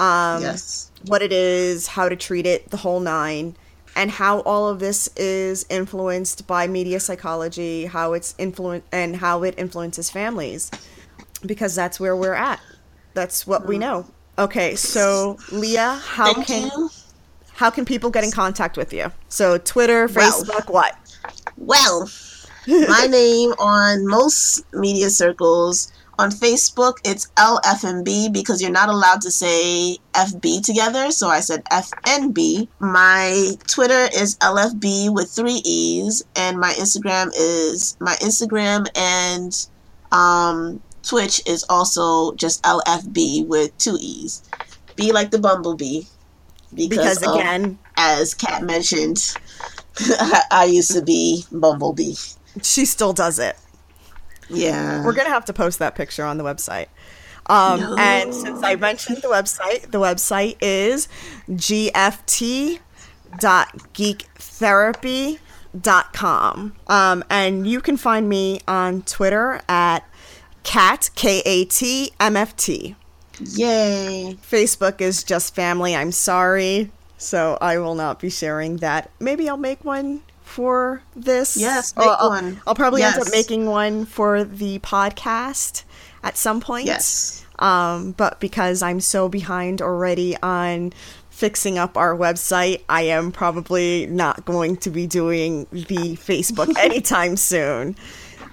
um, 0.00 0.42
yes 0.42 0.88
what 1.06 1.22
it 1.22 1.32
is, 1.32 1.86
how 1.86 2.08
to 2.08 2.16
treat 2.16 2.46
it, 2.46 2.70
the 2.70 2.76
whole 2.76 3.00
nine, 3.00 3.56
and 3.94 4.10
how 4.10 4.40
all 4.40 4.68
of 4.68 4.80
this 4.80 5.08
is 5.16 5.66
influenced 5.68 6.46
by 6.46 6.66
media 6.66 7.00
psychology, 7.00 7.86
how 7.86 8.12
it's 8.12 8.34
influent 8.38 8.84
and 8.92 9.16
how 9.16 9.42
it 9.42 9.54
influences 9.58 10.10
families, 10.10 10.70
because 11.44 11.74
that's 11.74 12.00
where 12.00 12.16
we're 12.16 12.34
at. 12.34 12.60
That's 13.14 13.46
what 13.46 13.66
we 13.66 13.78
know. 13.78 14.06
Okay, 14.38 14.76
so 14.76 15.36
Lea, 15.50 15.76
how 15.76 16.32
thank 16.32 16.46
can 16.46 16.62
you 16.64 16.90
how 17.54 17.70
can 17.70 17.84
people 17.84 18.10
get 18.10 18.22
in 18.22 18.30
contact 18.30 18.76
with 18.76 18.92
you? 18.92 19.10
So 19.28 19.58
Twitter, 19.58 20.06
Well. 20.06 20.30
Facebook, 20.30 20.72
what? 20.72 20.96
Well, 21.56 22.08
my 22.68 23.08
name 23.10 23.50
on 23.58 24.06
most 24.06 24.64
media 24.72 25.10
circles 25.10 25.90
on 26.18 26.30
Facebook 26.30 26.94
it's 27.04 27.28
LFMB 27.36 28.32
because 28.32 28.60
you're 28.60 28.70
not 28.70 28.88
allowed 28.88 29.20
to 29.22 29.30
say 29.30 29.96
FB 30.14 30.64
together, 30.64 31.10
so 31.10 31.28
I 31.28 31.40
said 31.40 31.64
FNB. 31.66 32.68
My 32.80 33.52
Twitter 33.66 34.08
is 34.14 34.36
LFB 34.38 35.14
with 35.14 35.30
three 35.30 35.62
E's, 35.64 36.24
and 36.36 36.58
my 36.58 36.72
Instagram 36.72 37.30
is 37.36 37.96
my 38.00 38.14
Instagram 38.16 38.86
and 38.96 39.66
um, 40.10 40.80
Twitch 41.02 41.40
is 41.46 41.64
also 41.68 42.34
just 42.34 42.62
LFB 42.64 43.46
with 43.46 43.76
two 43.78 43.96
E's. 44.00 44.42
Be 44.96 45.12
like 45.12 45.30
the 45.30 45.38
bumblebee. 45.38 46.02
Because 46.74 47.22
of- 47.22 47.34
again, 47.34 47.78
as 47.96 48.34
Kat 48.34 48.62
mentioned, 48.62 49.34
I 50.50 50.68
used 50.70 50.90
to 50.92 51.00
be 51.02 51.44
Bumblebee. 51.50 52.14
she 52.62 52.84
still 52.84 53.12
does 53.14 53.38
it. 53.38 53.56
Yeah. 54.50 55.02
We're 55.04 55.12
gonna 55.14 55.30
have 55.30 55.44
to 55.46 55.52
post 55.52 55.78
that 55.78 55.94
picture 55.94 56.24
on 56.24 56.36
the 56.38 56.44
website. 56.44 56.86
Um, 57.46 57.80
No. 57.80 57.96
And 57.98 58.34
since 58.34 58.62
I 58.62 58.76
mentioned 58.76 59.18
the 59.22 59.28
website, 59.28 59.90
the 59.90 59.98
website 59.98 60.56
is 60.60 61.08
gft.geektherapy.com. 65.74 66.76
Um, 66.86 67.24
and 67.30 67.66
you 67.66 67.80
can 67.80 67.96
find 67.96 68.28
me 68.28 68.60
on 68.68 69.02
Twitter 69.02 69.60
at 69.68 70.07
Kat 70.62 71.10
k 71.14 71.42
a 71.44 71.64
t 71.64 72.12
m 72.20 72.36
f 72.36 72.56
t. 72.56 72.96
Yay. 73.40 74.36
Facebook 74.42 75.00
is 75.00 75.22
just 75.22 75.54
family. 75.54 75.94
I'm 75.94 76.12
sorry, 76.12 76.90
so 77.16 77.56
I 77.60 77.78
will 77.78 77.94
not 77.94 78.20
be 78.20 78.30
sharing 78.30 78.78
that. 78.78 79.10
Maybe 79.20 79.48
I'll 79.48 79.56
make 79.56 79.84
one 79.84 80.22
for 80.42 81.02
this. 81.14 81.56
Yes, 81.56 81.96
make 81.96 82.08
I'll, 82.08 82.30
one. 82.30 82.60
I'll 82.66 82.74
probably 82.74 83.02
end 83.02 83.20
up 83.20 83.28
making 83.30 83.66
one 83.66 84.06
for 84.06 84.44
the 84.44 84.78
podcast 84.80 85.84
at 86.22 86.36
some 86.36 86.60
point. 86.60 86.86
Yes. 86.86 87.44
Um, 87.58 88.12
but 88.12 88.40
because 88.40 88.82
I'm 88.82 89.00
so 89.00 89.28
behind 89.28 89.82
already 89.82 90.36
on 90.42 90.92
fixing 91.30 91.78
up 91.78 91.96
our 91.96 92.16
website, 92.16 92.82
I 92.88 93.02
am 93.02 93.30
probably 93.30 94.06
not 94.06 94.44
going 94.44 94.76
to 94.78 94.90
be 94.90 95.06
doing 95.06 95.66
the 95.70 96.16
Facebook 96.16 96.76
anytime 96.78 97.36
soon. 97.36 97.96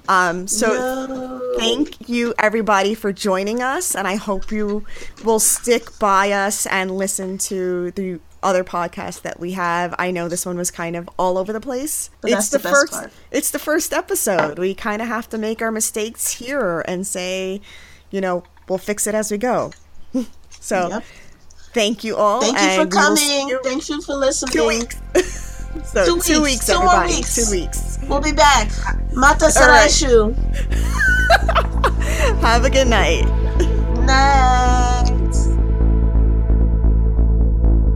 Um, 0.08 0.48
so 0.48 0.68
No. 1.08 1.56
thank 1.58 2.10
you 2.10 2.34
everybody 2.40 2.94
for 2.96 3.12
joining 3.14 3.62
us 3.62 3.96
and 3.96 4.08
i 4.08 4.16
hope 4.16 4.52
you 4.52 4.86
will 5.24 5.40
stick 5.40 5.98
by 6.00 6.32
us 6.32 6.66
and 6.68 6.92
listen 6.92 7.38
to 7.40 7.92
the 7.92 8.20
other 8.44 8.64
podcasts 8.64 9.22
that 9.24 9.40
we 9.40 9.54
have 9.54 9.96
i 9.98 10.12
know 10.12 10.28
this 10.28 10.46
one 10.46 10.58
was 10.58 10.70
kind 10.70 10.96
of 10.96 11.10
all 11.18 11.38
over 11.38 11.52
the 11.54 11.62
place 11.62 12.10
But 12.22 12.32
that's 12.32 12.50
the 12.50 12.60
best 12.60 12.76
first 12.76 12.94
part. 12.94 13.12
it's 13.32 13.52
the 13.52 13.58
first 13.60 13.94
episode 13.94 14.60
we 14.60 14.76
kind 14.76 15.02
of 15.02 15.08
have 15.08 15.28
to 15.30 15.38
make 15.38 15.62
our 15.62 15.72
mistakes 15.72 16.32
here 16.34 16.82
and 16.88 17.08
say 17.08 17.62
you 18.12 18.22
know 18.22 18.44
we'll 18.70 18.78
fix 18.78 19.08
it 19.08 19.16
as 19.16 19.32
we 19.32 19.38
go 19.40 19.72
so 20.60 20.90
Yep. 20.90 21.04
thank 21.74 22.04
you 22.04 22.16
all 22.18 22.42
Thank 22.42 22.60
you 22.62 22.84
for 22.84 22.90
coming. 22.92 23.50
you 23.50 23.60
Thank 23.64 23.90
you 23.90 24.02
for 24.02 24.14
listening. 24.16 24.84
two 25.76 25.82
weeks 25.82 25.92
so 25.92 26.06
Two 26.06 26.22
two 26.22 26.42
weeks. 26.42 26.42
weeks, 26.42 26.68
Two 26.68 26.80
more 26.80 27.06
weeks. 27.06 27.36
two 27.36 27.52
weeks 27.52 28.00
We'll 28.08 28.22
be 28.22 28.32
back. 28.32 28.70
Mata 29.14 29.46
All 29.46 29.68
right. 29.68 29.90
Sarashu. 29.90 30.36
have 32.42 32.64
a 32.66 32.70
good 32.70 32.88
night 32.88 33.26
Night. 34.06 35.12